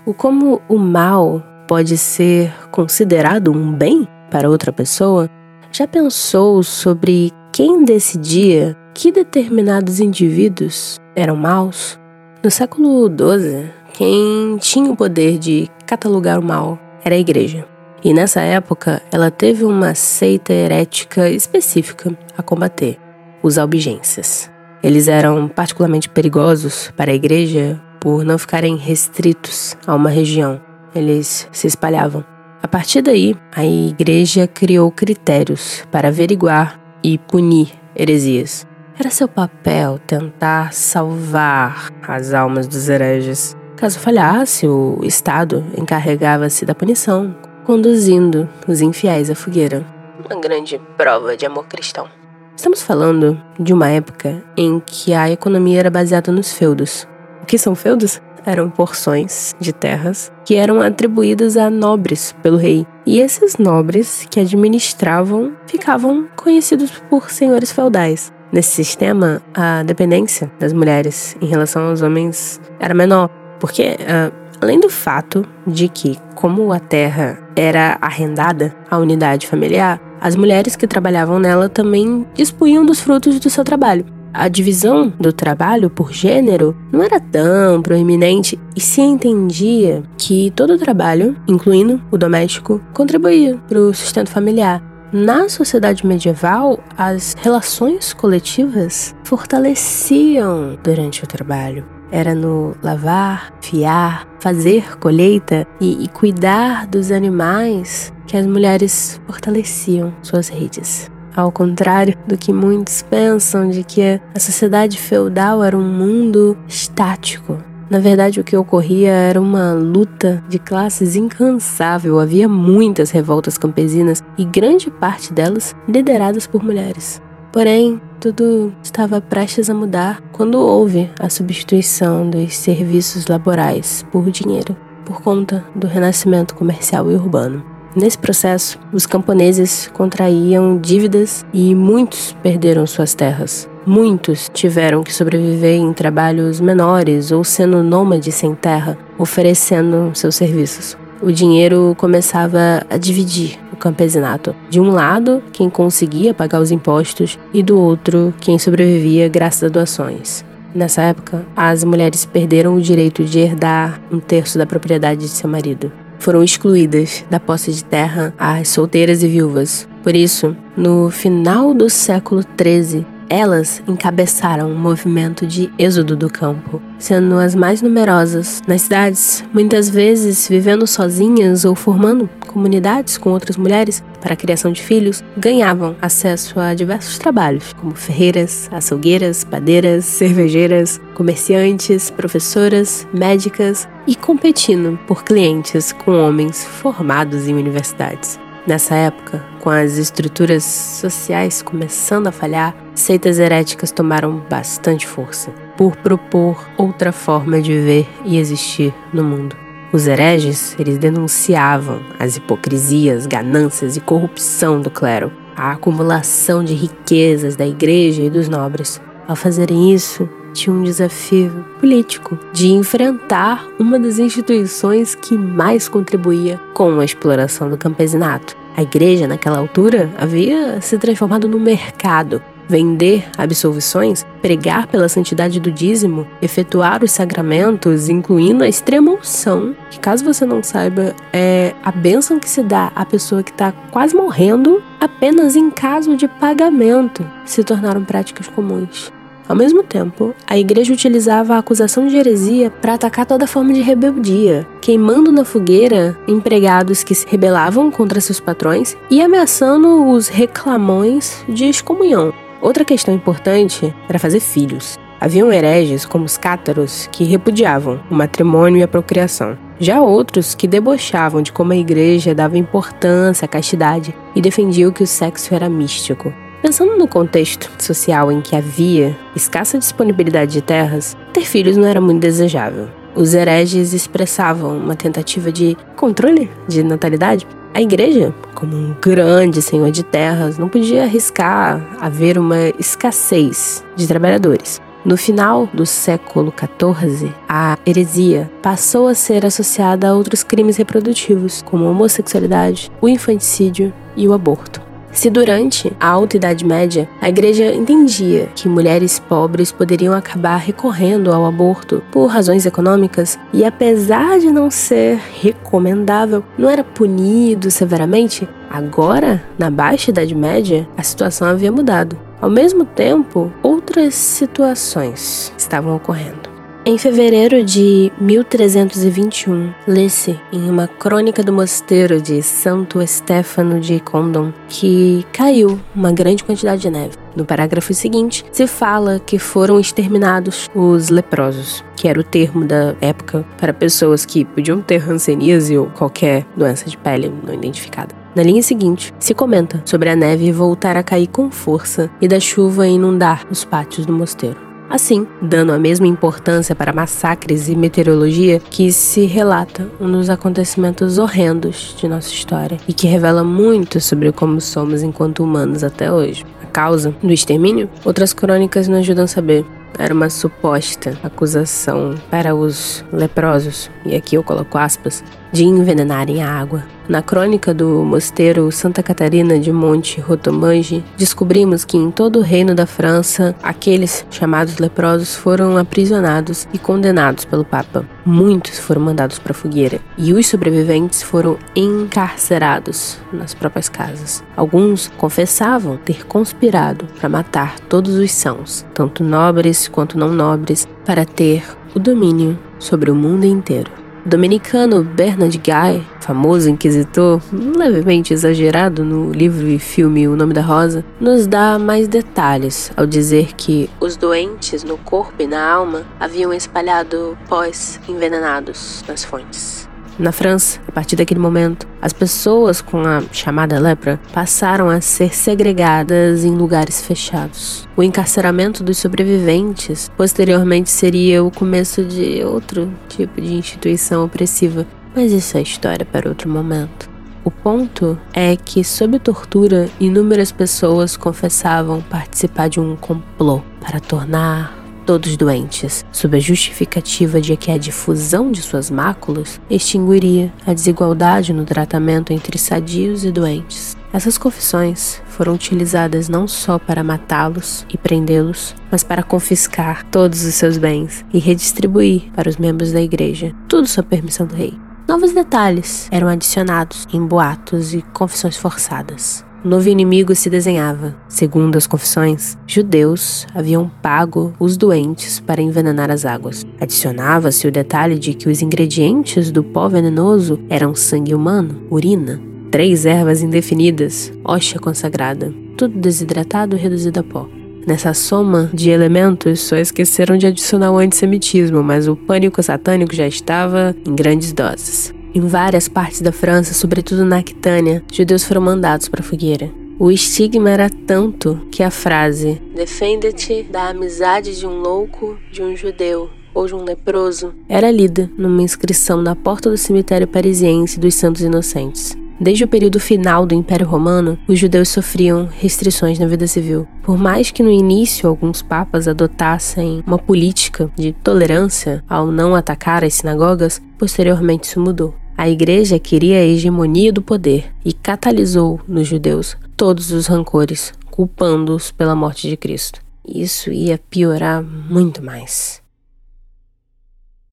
O 0.06 0.14
como 0.14 0.62
o 0.68 0.78
mal 0.78 1.42
pode 1.66 1.98
ser 1.98 2.54
considerado 2.72 3.50
um 3.50 3.72
bem 3.72 4.06
para 4.30 4.50
outra 4.50 4.74
pessoa? 4.74 5.30
Já 5.72 5.88
pensou 5.88 6.62
sobre 6.62 7.32
quem 7.54 7.86
decidia 7.86 8.76
que 8.94 9.14
determinados 9.14 10.02
indivíduos 10.02 10.98
eram 11.16 11.38
maus? 11.38 11.98
No 12.44 12.52
século 12.52 13.08
XII, 13.08 13.72
quem 13.94 14.58
tinha 14.58 14.92
o 14.92 14.98
poder 14.98 15.40
de 15.40 15.70
catalogar 15.86 16.38
o 16.38 16.44
mal 16.44 16.78
era 17.02 17.16
a 17.16 17.18
igreja. 17.18 17.66
E 18.04 18.14
nessa 18.14 18.42
época, 18.42 19.02
ela 19.10 19.32
teve 19.32 19.64
uma 19.64 19.96
seita 19.96 20.52
herética 20.52 21.30
específica 21.30 22.14
a 22.38 22.44
combater: 22.44 23.00
os 23.42 23.58
albigenses. 23.58 24.52
Eles 24.84 25.08
eram 25.08 25.48
particularmente 25.48 26.10
perigosos 26.10 26.92
para 26.98 27.12
a 27.12 27.16
igreja 27.16 27.82
por 28.00 28.26
não 28.26 28.38
ficarem 28.38 28.76
restritos 28.76 29.78
a 29.88 29.96
uma 29.96 30.10
região 30.10 30.60
eles 30.96 31.48
se 31.52 31.68
espalhavam. 31.68 32.24
A 32.62 32.68
partir 32.68 33.02
daí, 33.02 33.36
a 33.54 33.66
igreja 33.66 34.48
criou 34.48 34.90
critérios 34.92 35.84
para 35.92 36.08
averiguar 36.08 36.80
e 37.04 37.18
punir 37.18 37.74
heresias. 37.96 38.66
Era 38.98 39.10
seu 39.10 39.28
papel 39.28 40.00
tentar 40.06 40.72
salvar 40.72 41.90
as 42.08 42.34
almas 42.34 42.68
dos 42.68 42.88
hereges. 42.88 43.58
Caso 43.76 44.00
falhasse, 44.00 44.68
o 44.68 45.00
Estado 45.04 45.66
encarregava-se 45.76 46.66
da 46.66 46.76
punição, 46.76 47.36
conduzindo 47.66 48.48
os 48.68 48.82
infiéis 48.82 49.30
à 49.30 49.36
fogueira. 49.36 49.86
Uma 50.24 50.40
grande 50.40 50.80
prova 50.96 51.36
de 51.36 51.46
amor 51.46 51.66
cristão. 51.66 52.08
Estamos 52.56 52.82
falando 52.82 53.42
de 53.60 53.74
uma 53.74 53.90
época 53.90 54.44
em 54.56 54.82
que 54.86 55.14
a 55.14 55.30
economia 55.30 55.80
era 55.80 55.90
baseada 55.90 56.32
nos 56.32 56.54
feudos. 56.54 57.08
O 57.42 57.46
que 57.46 57.58
são 57.58 57.76
feudos? 57.76 58.22
eram 58.46 58.70
porções 58.70 59.56
de 59.60 59.72
terras 59.72 60.32
que 60.46 60.56
eram 60.56 60.82
atribuídas 60.82 61.58
a 61.58 61.70
nobres 61.70 62.36
pelo 62.44 62.58
rei. 62.58 62.86
E 63.06 63.20
esses 63.20 63.58
nobres 63.58 64.28
que 64.30 64.40
administravam 64.40 65.54
ficavam 65.66 66.28
conhecidos 66.36 66.92
por 67.10 67.30
senhores 67.32 67.72
feudais. 67.72 68.32
Nesse 68.52 68.72
sistema, 68.72 69.42
a 69.54 69.84
dependência 69.84 70.52
das 70.60 70.74
mulheres 70.74 71.36
em 71.42 71.46
relação 71.46 71.88
aos 71.88 72.02
homens 72.02 72.62
era 72.80 72.94
menor, 72.94 73.30
porque 73.60 73.98
uh, 74.02 74.34
além 74.62 74.80
do 74.80 74.90
fato 74.90 75.44
de 75.66 75.88
que, 75.88 76.20
como 76.36 76.72
a 76.72 76.80
terra 76.80 77.40
era 77.56 77.98
arrendada 78.00 78.76
à 78.92 78.98
unidade 78.98 79.48
familiar, 79.48 80.00
as 80.24 80.36
mulheres 80.36 80.76
que 80.76 80.88
trabalhavam 80.88 81.38
nela 81.38 81.70
também 81.70 82.26
dispunham 82.34 82.84
dos 82.84 83.00
frutos 83.00 83.40
do 83.40 83.50
seu 83.50 83.64
trabalho 83.64 84.06
a 84.34 84.48
divisão 84.48 85.14
do 85.20 85.32
trabalho 85.32 85.92
por 85.92 86.12
gênero 86.12 86.76
não 86.92 87.04
era 87.04 87.20
tão 87.20 87.82
proeminente 87.84 88.60
e 88.76 88.82
se 88.82 89.00
entendia 89.00 90.02
que 90.18 90.52
todo 90.56 90.74
o 90.74 90.78
trabalho, 90.78 91.38
incluindo 91.48 92.02
o 92.10 92.18
doméstico, 92.18 92.82
contribuía 92.94 93.60
para 93.68 93.80
o 93.80 93.94
sustento 93.94 94.32
familiar. 94.32 94.82
Na 95.12 95.48
sociedade 95.48 96.04
medieval, 96.04 96.80
as 96.98 97.36
relações 97.40 98.12
coletivas 98.14 99.14
fortaleciam 99.24 100.80
durante 100.84 101.24
o 101.24 101.28
trabalho. 101.28 101.86
Era 102.16 102.36
no 102.36 102.76
lavar, 102.84 103.52
fiar, 103.60 104.28
fazer 104.40 105.00
colheita 105.00 105.66
e, 105.82 106.04
e 106.04 106.08
cuidar 106.08 106.86
dos 106.86 107.12
animais 107.12 108.14
que 108.28 108.38
as 108.38 108.46
mulheres 108.46 109.20
fortaleciam 109.26 110.14
suas 110.22 110.48
redes. 110.48 111.10
Ao 111.36 111.52
contrário 111.52 112.16
do 112.28 112.38
que 112.38 112.54
muitos 112.54 113.02
pensam 113.02 113.68
de 113.68 113.84
que 113.84 114.22
a 114.36 114.40
sociedade 114.40 115.00
feudal 115.00 115.64
era 115.64 115.76
um 115.76 115.82
mundo 115.82 116.56
estático, 116.68 117.58
na 117.90 118.00
verdade, 118.00 118.40
o 118.40 118.44
que 118.44 118.58
ocorria 118.58 119.12
era 119.12 119.40
uma 119.40 119.74
luta 119.74 120.44
de 120.50 120.58
classes 120.58 121.16
incansável. 121.16 122.20
Havia 122.20 122.50
muitas 122.50 123.12
revoltas 123.12 123.56
campesinas 123.56 124.24
e 124.36 124.44
grande 124.44 124.90
parte 124.90 125.32
delas 125.32 125.76
lideradas 125.88 126.48
por 126.48 126.64
mulheres. 126.64 127.22
Porém, 127.54 128.02
tudo 128.20 128.74
estava 128.82 129.22
prestes 129.22 129.70
a 129.70 129.76
mudar 129.76 130.20
quando 130.32 130.60
houve 130.60 131.12
a 131.20 131.30
substituição 131.30 132.28
dos 132.28 132.56
serviços 132.56 133.28
laborais 133.28 134.04
por 134.12 134.32
dinheiro, 134.32 134.76
por 135.06 135.22
conta 135.22 135.64
do 135.76 135.86
renascimento 135.86 136.56
comercial 136.56 137.12
e 137.12 137.14
urbano. 137.14 137.64
Nesse 137.96 138.18
processo, 138.18 138.80
os 138.92 139.06
camponeses 139.06 139.88
contraíam 139.94 140.80
dívidas 140.80 141.46
e 141.54 141.76
muitos 141.76 142.36
perderam 142.42 142.88
suas 142.88 143.14
terras. 143.14 143.70
Muitos 143.86 144.50
tiveram 144.52 145.04
que 145.04 145.14
sobreviver 145.14 145.80
em 145.80 145.94
trabalhos 145.94 146.60
menores 146.60 147.32
ou 147.32 147.44
sendo 147.44 147.84
nômades 147.84 148.34
sem 148.34 148.56
terra, 148.56 148.98
oferecendo 149.16 150.10
seus 150.16 150.34
serviços. 150.34 150.98
O 151.24 151.32
dinheiro 151.32 151.96
começava 151.98 152.86
a 152.90 152.98
dividir 152.98 153.58
o 153.72 153.78
campesinato. 153.78 154.54
De 154.70 154.82
um 154.82 154.90
lado, 154.90 155.42
quem 155.54 155.70
conseguia 155.70 156.34
pagar 156.34 156.60
os 156.60 156.70
impostos, 156.70 157.40
e 157.54 157.64
do 157.64 157.80
outro, 157.80 158.34
quem 158.42 158.60
sobrevivia 158.60 159.30
graças 159.30 159.64
a 159.64 159.70
doações. 159.70 160.44
Nessa 160.76 161.02
época, 161.04 161.46
as 161.56 161.86
mulheres 161.86 162.26
perderam 162.26 162.76
o 162.76 162.82
direito 162.82 163.24
de 163.24 163.40
herdar 163.40 164.02
um 164.12 164.20
terço 164.20 164.58
da 164.58 164.66
propriedade 164.66 165.22
de 165.22 165.30
seu 165.30 165.50
marido. 165.50 165.90
Foram 166.20 166.44
excluídas 166.44 167.24
da 167.30 167.40
posse 167.40 167.72
de 167.72 167.86
terra 167.86 168.34
as 168.38 168.68
solteiras 168.68 169.24
e 169.24 169.28
viúvas. 169.30 169.88
Por 170.04 170.14
isso, 170.14 170.54
no 170.76 171.10
final 171.10 171.74
do 171.74 171.90
século 171.90 172.42
XIII, 172.42 173.06
elas 173.30 173.82
encabeçaram 173.88 174.70
um 174.70 174.78
movimento 174.78 175.46
de 175.46 175.72
êxodo 175.78 176.16
do 176.16 176.30
campo, 176.30 176.82
sendo 176.98 177.38
as 177.38 177.56
mais 177.56 177.82
numerosas 177.82 178.62
nas 178.68 178.84
cidades, 178.84 179.44
muitas 179.54 179.90
vezes 179.90 180.48
vivendo 180.48 180.86
sozinhas 180.88 181.66
ou 181.66 181.76
formando 181.76 182.30
comunidades 182.48 183.18
com 183.18 183.32
outras 183.32 183.58
mulheres 183.58 184.04
para 184.22 184.34
a 184.34 184.38
criação 184.38 184.72
de 184.72 184.82
filhos, 184.82 185.24
ganhavam 185.36 185.96
acesso 186.02 186.60
a 186.60 186.74
diversos 186.74 187.18
trabalhos, 187.18 187.74
como 187.74 187.96
ferreiras, 187.96 188.70
açougueiras, 188.72 189.44
padeiras, 189.44 190.06
cervejeiras, 190.06 191.02
comerciantes, 191.16 192.10
professoras, 192.10 193.08
médicas 193.14 193.88
e 194.08 194.16
competindo 194.16 194.98
por 195.08 195.24
clientes 195.24 195.92
com 195.92 196.12
homens 196.12 196.64
formados 196.64 197.48
em 197.48 197.54
universidades. 197.54 198.43
Nessa 198.66 198.96
época, 198.96 199.44
com 199.60 199.70
as 199.70 199.98
estruturas 199.98 200.64
sociais 200.64 201.62
começando 201.62 202.28
a 202.28 202.32
falhar, 202.32 202.74
seitas 202.96 203.38
heréticas 203.38 203.92
tomaram 203.92 204.42
bastante 204.50 205.06
força 205.06 205.52
por 205.76 205.98
propor 205.98 206.66
outra 206.78 207.12
forma 207.12 207.62
de 207.62 207.74
viver 207.74 208.08
e 208.24 208.38
existir 208.38 208.94
no 209.14 209.22
mundo. 209.22 209.58
Os 209.92 210.08
hereges, 210.08 210.76
eles 210.80 210.98
denunciavam 210.98 212.02
as 212.18 212.38
hipocrisias, 212.38 213.28
ganâncias 213.28 213.98
e 213.98 214.02
corrupção 214.02 214.80
do 214.80 214.90
clero, 214.90 215.30
a 215.58 215.74
acumulação 215.74 216.64
de 216.64 216.74
riquezas 216.74 217.58
da 217.58 217.68
igreja 217.68 218.24
e 218.24 218.30
dos 218.30 218.48
nobres. 218.48 219.02
Ao 219.28 219.36
fazerem 219.36 219.94
isso, 219.94 220.28
tinha 220.54 220.74
um 220.74 220.84
desafio 220.84 221.66
político 221.80 222.38
de 222.54 222.72
enfrentar 222.72 223.68
uma 223.78 224.00
das 224.00 224.20
instituições 224.20 225.16
que 225.16 225.36
mais 225.36 225.90
contribuía 225.90 226.60
com 226.74 227.00
a 227.00 227.06
exploração 227.06 227.70
do 227.70 227.78
campesinato. 227.78 228.56
A 228.76 228.82
igreja, 228.82 229.28
naquela 229.28 229.60
altura, 229.60 230.10
havia 230.18 230.82
se 230.82 230.98
transformado 230.98 231.48
no 231.48 231.60
mercado. 231.60 232.42
Vender 232.68 233.26
absolvições, 233.38 234.26
pregar 234.42 234.88
pela 234.88 235.10
santidade 235.10 235.60
do 235.60 235.70
dízimo, 235.70 236.26
efetuar 236.42 237.04
os 237.04 237.12
sacramentos, 237.12 238.08
incluindo 238.08 238.64
a 238.64 238.70
extrema 238.70 239.12
unção, 239.12 239.76
que 239.92 240.00
caso 240.00 240.24
você 240.24 240.46
não 240.46 240.64
saiba, 240.64 241.14
é 241.34 241.76
a 241.84 241.92
bênção 241.92 242.40
que 242.40 242.50
se 242.50 242.64
dá 242.64 242.92
à 242.96 243.06
pessoa 243.06 243.44
que 243.44 243.52
está 243.52 243.74
quase 243.92 244.16
morrendo 244.16 244.82
apenas 245.00 245.58
em 245.58 245.70
caso 245.70 246.16
de 246.16 246.28
pagamento, 246.28 247.30
se 247.46 247.64
tornaram 247.64 248.04
práticas 248.04 248.48
comuns. 248.48 249.13
Ao 249.48 249.56
mesmo 249.56 249.84
tempo, 249.84 250.34
a 250.48 250.58
igreja 250.58 250.94
utilizava 250.94 251.56
a 251.56 251.58
acusação 251.58 252.08
de 252.08 252.16
heresia 252.16 252.72
para 252.72 252.94
atacar 252.94 253.26
toda 253.26 253.46
forma 253.46 253.74
de 253.74 253.82
rebeldia, 253.82 254.66
queimando 254.82 255.32
na 255.32 255.44
fogueira 255.44 256.18
empregados 256.28 257.04
que 257.04 257.14
se 257.14 257.28
rebelavam 257.28 257.92
contra 257.92 258.22
seus 258.22 258.40
patrões 258.40 258.96
e 259.10 259.22
ameaçando 259.22 260.10
os 260.10 260.28
reclamões 260.30 261.44
de 261.48 261.66
excomunhão. 261.66 262.34
Outra 262.62 262.86
questão 262.86 263.14
importante 263.14 263.94
era 264.08 264.18
fazer 264.18 264.40
filhos. 264.40 264.98
Haviam 265.20 265.52
hereges, 265.52 266.06
como 266.06 266.26
os 266.26 266.38
cátaros, 266.38 267.08
que 267.12 267.24
repudiavam 267.24 268.00
o 268.10 268.16
matrimônio 268.16 268.80
e 268.80 268.84
a 268.84 268.88
procriação. 268.88 269.58
Já 269.80 270.02
outros 270.02 270.54
que 270.54 270.68
debochavam 270.68 271.42
de 271.42 271.52
como 271.52 271.74
a 271.74 271.78
igreja 271.78 272.36
dava 272.36 272.58
importância 272.58 273.46
à 273.46 273.48
castidade 273.48 274.16
e 274.36 274.42
defendiam 274.42 274.92
que 274.92 275.04
o 275.04 275.08
sexo 275.08 275.54
era 275.54 275.70
místico. 275.70 276.34
Pensando 276.64 276.96
no 276.96 277.10
contexto 277.10 277.70
social 277.78 278.32
em 278.32 278.40
que 278.40 278.56
havia 278.56 279.14
escassa 279.36 279.78
disponibilidade 279.78 280.54
de 280.54 280.62
terras, 280.62 281.14
ter 281.34 281.42
filhos 281.46 281.76
não 281.76 281.86
era 281.86 282.00
muito 282.00 282.22
desejável. 282.22 282.88
Os 283.14 283.34
hereges 283.34 283.92
expressavam 283.92 284.78
uma 284.78 284.96
tentativa 284.96 285.52
de 285.52 285.76
controle 285.98 286.50
de 286.66 286.82
natalidade. 286.82 287.46
A 287.74 287.82
igreja, 287.82 288.34
como 288.56 288.78
um 288.78 288.96
grande 289.02 289.62
senhor 289.62 289.92
de 289.92 290.04
terras, 290.04 290.58
não 290.58 290.70
podia 290.70 291.04
arriscar 291.04 291.86
haver 292.00 292.38
uma 292.38 292.70
escassez 292.80 293.84
de 293.98 294.08
trabalhadores. 294.08 294.82
No 295.04 295.18
final 295.18 295.68
do 295.74 295.86
século 295.86 296.54
XIV, 296.58 297.30
a 297.50 297.78
heresia 297.86 298.50
passou 298.62 299.10
a 299.10 299.14
ser 299.14 299.46
associada 299.46 300.08
a 300.08 300.14
outros 300.14 300.44
crimes 300.44 300.78
reprodutivos, 300.78 301.62
como 301.62 301.86
a 301.86 301.90
homossexualidade, 301.90 302.90
o 303.02 303.10
infanticídio 303.10 303.94
e 304.16 304.30
o 304.30 304.34
aborto. 304.34 304.93
Se 305.14 305.30
durante 305.30 305.96
a 306.00 306.10
Alta 306.10 306.38
Idade 306.38 306.66
Média 306.66 307.08
a 307.22 307.30
igreja 307.30 307.72
entendia 307.72 308.50
que 308.56 308.68
mulheres 308.68 309.20
pobres 309.20 309.72
poderiam 309.72 310.14
acabar 310.14 310.58
recorrendo 310.58 311.32
ao 311.32 311.46
aborto 311.46 312.04
por 312.12 312.26
razões 312.26 312.66
econômicas 312.66 313.40
e, 313.54 313.64
apesar 313.64 314.40
de 314.40 314.52
não 314.52 314.72
ser 314.72 315.20
recomendável, 315.40 316.44
não 316.58 316.68
era 316.68 316.84
punido 316.84 317.70
severamente, 317.70 318.50
agora, 318.70 319.44
na 319.58 319.70
Baixa 319.70 320.10
Idade 320.10 320.34
Média, 320.34 320.88
a 320.98 321.04
situação 321.04 321.48
havia 321.48 321.72
mudado. 321.72 322.20
Ao 322.42 322.50
mesmo 322.50 322.84
tempo, 322.84 323.54
outras 323.62 324.16
situações 324.16 325.54
estavam 325.56 325.96
ocorrendo. 325.96 326.53
Em 326.86 326.98
fevereiro 326.98 327.64
de 327.64 328.12
1321, 328.20 329.74
lê-se 329.88 330.38
em 330.52 330.70
uma 330.70 330.86
crônica 330.86 331.42
do 331.42 331.54
mosteiro 331.54 332.22
de 332.22 332.44
Santo 332.44 333.02
Estéfano 333.02 333.80
de 333.80 334.02
Condom 334.02 334.52
que 334.68 335.26
caiu 335.32 335.80
uma 335.96 336.12
grande 336.12 336.44
quantidade 336.44 336.82
de 336.82 336.90
neve. 336.90 337.16
No 337.38 337.46
parágrafo 337.46 337.94
seguinte, 337.94 338.44
se 338.52 338.68
fala 338.68 339.18
que 339.18 339.40
foram 339.40 339.80
exterminados 339.80 340.70
os 340.76 341.08
leprosos, 341.08 341.86
que 341.96 342.10
era 342.10 342.20
o 342.20 342.24
termo 342.24 342.66
da 342.66 342.94
época 343.00 343.46
para 343.58 343.74
pessoas 343.74 344.26
que 344.26 344.44
podiam 344.44 344.82
ter 344.82 345.10
hanseníase 345.10 345.78
ou 345.78 345.86
qualquer 345.86 346.46
doença 346.54 346.90
de 346.90 346.98
pele 346.98 347.32
não 347.46 347.54
identificada. 347.54 348.14
Na 348.36 348.44
linha 348.44 348.62
seguinte, 348.62 349.14
se 349.20 349.34
comenta 349.34 349.82
sobre 349.86 350.10
a 350.10 350.18
neve 350.18 350.52
voltar 350.52 350.98
a 350.98 351.04
cair 351.04 351.28
com 351.28 351.50
força 351.50 352.12
e 352.20 352.28
da 352.28 352.42
chuva 352.42 352.86
inundar 352.86 353.48
os 353.50 353.64
pátios 353.64 354.06
do 354.06 354.12
mosteiro. 354.12 354.73
Assim, 354.90 355.26
dando 355.42 355.72
a 355.72 355.80
mesma 355.80 356.06
importância 356.06 356.76
para 356.76 356.94
massacres 356.94 357.68
e 357.68 357.76
meteorologia 357.76 358.60
que 358.60 358.92
se 358.92 359.26
relata 359.26 359.90
um 360.00 360.12
dos 360.12 360.30
acontecimentos 360.30 361.18
horrendos 361.18 361.96
de 361.98 362.08
nossa 362.08 362.30
história 362.30 362.78
e 362.88 362.94
que 362.94 363.08
revela 363.08 363.44
muito 363.44 364.00
sobre 364.00 364.32
como 364.32 364.62
somos 364.62 365.02
enquanto 365.02 365.44
humanos 365.44 365.84
até 365.84 366.12
hoje. 366.12 366.46
A 366.62 366.66
causa 366.68 367.16
do 367.24 367.32
extermínio? 367.32 367.90
Outras 368.06 368.34
crônicas 368.34 368.88
nos 368.88 369.00
ajudam 369.00 369.26
a 369.26 369.28
saber 369.28 369.66
era 369.98 370.14
uma 370.14 370.30
suposta 370.30 371.18
acusação 371.24 372.16
para 372.30 372.56
os 372.56 373.06
leprosos, 373.12 373.90
e 374.06 374.16
aqui 374.16 374.36
eu 374.36 374.44
coloco 374.44 374.78
aspas, 374.78 375.24
de 375.54 375.64
envenenarem 375.64 376.42
a 376.44 376.52
água. 376.52 376.84
Na 377.08 377.22
crônica 377.22 377.74
do 377.74 378.04
mosteiro 378.04 378.72
Santa 378.72 379.04
Catarina 379.04 379.60
de 379.60 379.72
Monte 379.72 380.20
Rotomange, 380.20 381.04
descobrimos 381.18 381.86
que 381.86 381.98
em 381.98 382.10
todo 382.10 382.40
o 382.40 382.42
reino 382.42 382.74
da 382.74 382.86
França, 382.86 383.56
aqueles 383.62 384.26
chamados 384.32 384.78
leprosos 384.78 385.36
foram 385.36 385.78
aprisionados 385.78 386.68
e 386.74 386.80
condenados 386.80 387.46
pelo 387.46 387.64
Papa. 387.64 388.06
Muitos 388.26 388.80
foram 388.80 389.02
mandados 389.02 389.38
para 389.38 389.52
a 389.52 389.56
fogueira 389.56 390.00
e 390.18 390.34
os 390.34 390.48
sobreviventes 390.48 391.22
foram 391.22 391.58
encarcerados 391.76 393.20
nas 393.32 393.54
próprias 393.54 393.90
casas. 393.90 394.44
Alguns 394.56 395.12
confessavam 395.18 395.98
ter 395.98 396.26
conspirado 396.26 397.06
para 397.20 397.30
matar 397.30 397.80
todos 397.82 398.16
os 398.16 398.32
sãos, 398.32 398.86
tanto 398.94 399.24
nobres 399.24 399.88
quanto 399.88 400.18
não 400.18 400.30
nobres, 400.30 400.88
para 401.06 401.26
ter 401.26 401.64
o 401.94 402.00
domínio 402.00 402.58
sobre 402.80 403.12
o 403.12 403.16
mundo 403.16 403.46
inteiro. 403.46 404.03
O 404.26 404.30
dominicano 404.30 405.04
Bernard 405.04 405.58
Guy, 405.58 406.02
famoso 406.22 406.70
inquisitor, 406.70 407.42
levemente 407.52 408.34
exagerado 408.34 409.04
no 409.04 409.34
livro 409.34 409.68
e 409.68 409.78
filme 409.78 410.30
O 410.30 410.36
Nome 410.38 410.54
da 410.54 410.62
Rosa, 410.62 411.04
nos 411.20 411.46
dá 411.46 411.78
mais 411.78 412.08
detalhes 412.08 412.90
ao 412.96 413.06
dizer 413.06 413.54
que 413.54 413.90
os 414.00 414.16
doentes 414.16 414.82
no 414.82 414.98
corpo 414.98 415.42
e 415.42 415.48
na 415.48 415.70
alma 415.70 416.04
haviam 416.20 416.54
espalhado 416.54 417.38
pós 417.50 418.00
envenenados 418.08 419.04
nas 419.10 419.26
fontes. 419.26 419.90
Na 420.18 420.32
França, 420.32 420.80
a 420.88 420.92
partir 420.92 421.16
daquele 421.16 421.40
momento, 421.40 421.88
as 422.00 422.14
pessoas 422.14 422.82
com 422.82 423.00
a 423.00 423.24
chamada 423.32 423.80
lepra 423.80 424.20
passaram 424.32 424.90
a 424.90 425.02
ser 425.02 425.34
segregadas 425.34 426.46
em 426.46 426.52
lugares 426.52 427.02
fechados. 427.02 427.88
O 427.98 428.04
encarceramento 428.04 428.84
dos 428.84 429.00
sobreviventes 429.00 430.12
posteriormente 430.16 430.92
seria 430.92 431.44
o 431.44 431.50
começo 431.50 432.04
de 432.04 432.44
outro 432.44 432.94
tipo 433.10 433.42
de 433.42 433.56
instituição 433.56 434.24
opressiva, 434.24 434.86
mas 435.16 435.32
isso 435.32 435.58
é 435.58 435.62
história 435.62 436.06
para 436.06 436.30
outro 436.30 436.48
momento. 436.48 437.10
O 437.44 437.52
ponto 437.52 438.18
é 438.34 438.56
que, 438.56 438.84
sob 438.84 439.20
tortura, 439.20 439.90
inúmeras 440.00 440.52
pessoas 440.52 441.18
confessavam 441.18 442.02
participar 442.02 442.70
de 442.70 442.80
um 442.80 442.96
complô 442.96 443.62
para 443.82 444.00
tornar 444.00 444.83
todos 445.06 445.38
doentes, 445.38 446.06
sob 446.12 446.38
a 446.38 446.40
justificativa 446.40 447.40
de 447.40 447.56
que 447.56 447.72
a 447.72 447.78
difusão 447.78 448.52
de 448.52 448.62
suas 448.62 448.90
máculas 448.90 449.60
extinguiria 449.70 450.52
a 450.66 450.74
desigualdade 450.74 451.54
no 451.54 451.66
tratamento 451.66 452.32
entre 452.32 452.58
sadios 452.58 453.24
e 453.24 453.32
doentes. 453.32 453.96
Essas 454.12 454.38
confissões 454.38 455.22
foram 455.26 455.54
utilizadas 455.54 456.30
não 456.30 456.48
só 456.48 456.78
para 456.78 457.04
matá-los 457.04 457.86
e 457.92 457.98
prendê-los, 457.98 458.76
mas 458.92 459.04
para 459.04 459.24
confiscar 459.24 460.06
todos 460.12 460.44
os 460.44 460.54
seus 460.54 460.78
bens 460.78 461.26
e 461.34 461.40
redistribuir 461.40 462.32
para 462.34 462.50
os 462.50 462.58
membros 462.58 462.92
da 462.92 463.02
igreja, 463.02 463.54
tudo 463.68 463.88
sob 463.88 464.08
permissão 464.08 464.46
do 464.46 464.56
rei. 464.56 464.74
Novos 465.08 465.34
detalhes 465.34 466.08
eram 466.12 466.28
adicionados 466.28 467.08
em 467.12 467.26
boatos 467.26 467.94
e 467.94 468.02
confissões 468.14 468.56
forçadas. 468.56 469.44
Novo 469.64 469.88
inimigo 469.88 470.36
se 470.36 470.50
desenhava. 470.50 471.16
Segundo 471.30 471.78
as 471.78 471.88
confissões, 471.88 472.58
judeus 472.68 473.48
haviam 473.56 473.90
pago 474.02 474.54
os 474.60 474.76
doentes 474.76 475.40
para 475.40 475.62
envenenar 475.62 476.12
as 476.12 476.26
águas. 476.26 476.66
Adicionava-se 476.82 477.66
o 477.66 477.72
detalhe 477.72 478.20
de 478.20 478.34
que 478.34 478.50
os 478.50 478.62
ingredientes 478.62 479.52
do 479.52 479.64
pó 479.64 479.88
venenoso 479.88 480.60
eram 480.70 480.94
sangue 480.94 481.34
humano, 481.34 481.82
urina, 481.90 482.42
três 482.70 483.06
ervas 483.06 483.42
indefinidas, 483.42 484.34
hóstia 484.44 484.82
consagrada, 484.82 485.54
tudo 485.78 485.98
desidratado 485.98 486.76
e 486.76 486.80
reduzido 486.80 487.22
a 487.22 487.24
pó. 487.24 487.48
Nessa 487.88 488.14
soma 488.14 488.70
de 488.74 488.90
elementos, 488.90 489.62
só 489.62 489.78
esqueceram 489.78 490.38
de 490.38 490.48
adicionar 490.48 490.92
o 490.92 490.98
antissemitismo, 490.98 491.82
mas 491.82 492.08
o 492.10 492.18
pânico 492.18 492.62
satânico 492.62 493.16
já 493.16 493.28
estava 493.28 493.96
em 494.06 494.14
grandes 494.14 494.52
doses. 494.52 495.14
Em 495.36 495.42
várias 495.42 495.88
partes 495.88 496.22
da 496.22 496.32
França, 496.32 496.76
sobretudo 496.76 497.26
na 497.26 497.40
Aquitânia, 497.40 498.04
judeus 498.12 498.44
foram 498.44 498.62
mandados 498.62 499.08
para 499.08 499.22
a 499.22 499.24
fogueira. 499.24 499.72
O 499.98 500.12
estigma 500.12 500.70
era 500.70 500.90
tanto 500.90 501.60
que 501.72 501.82
a 501.82 501.90
frase 501.90 502.62
Defende-te 502.76 503.64
da 503.64 503.90
amizade 503.90 504.58
de 504.60 504.68
um 504.68 504.80
louco, 504.80 505.38
de 505.52 505.64
um 505.64 505.76
judeu 505.76 506.30
ou 506.54 506.68
de 506.68 506.76
um 506.76 506.84
leproso 506.84 507.54
era 507.68 507.90
lida 507.90 508.30
numa 508.38 508.62
inscrição 508.62 509.22
na 509.24 509.36
porta 509.36 509.72
do 509.72 509.78
cemitério 509.78 510.28
parisiense 510.28 511.00
dos 511.00 511.16
Santos 511.16 511.42
Inocentes. 511.42 512.16
Desde 512.40 512.64
o 512.64 512.68
período 512.68 513.00
final 513.00 513.46
do 513.46 513.56
Império 513.56 513.88
Romano, 513.88 514.38
os 514.48 514.60
judeus 514.60 514.90
sofriam 514.90 515.48
restrições 515.60 516.20
na 516.20 516.28
vida 516.28 516.46
civil. 516.46 516.88
Por 517.02 517.18
mais 517.18 517.50
que 517.50 517.64
no 517.64 517.72
início 517.72 518.28
alguns 518.28 518.62
papas 518.62 519.08
adotassem 519.08 520.04
uma 520.06 520.20
política 520.20 520.92
de 520.96 521.14
tolerância 521.14 522.04
ao 522.08 522.28
não 522.28 522.54
atacar 522.54 523.04
as 523.04 523.14
sinagogas, 523.16 523.82
posteriormente 523.98 524.66
isso 524.66 524.80
mudou. 524.80 525.23
A 525.38 525.50
igreja 525.50 526.00
queria 526.00 526.38
a 526.38 526.44
hegemonia 526.44 527.12
do 527.12 527.22
poder 527.22 527.74
e 527.84 527.92
catalisou 527.92 528.80
nos 528.88 529.08
judeus 529.08 529.58
todos 529.76 530.12
os 530.12 530.28
rancores, 530.28 530.94
culpando-os 531.10 531.92
pela 531.92 532.16
morte 532.16 532.48
de 532.48 532.56
Cristo. 532.56 533.02
Isso 533.28 533.72
ia 533.72 533.98
piorar 533.98 534.62
muito 534.62 535.24
mais. 535.24 535.82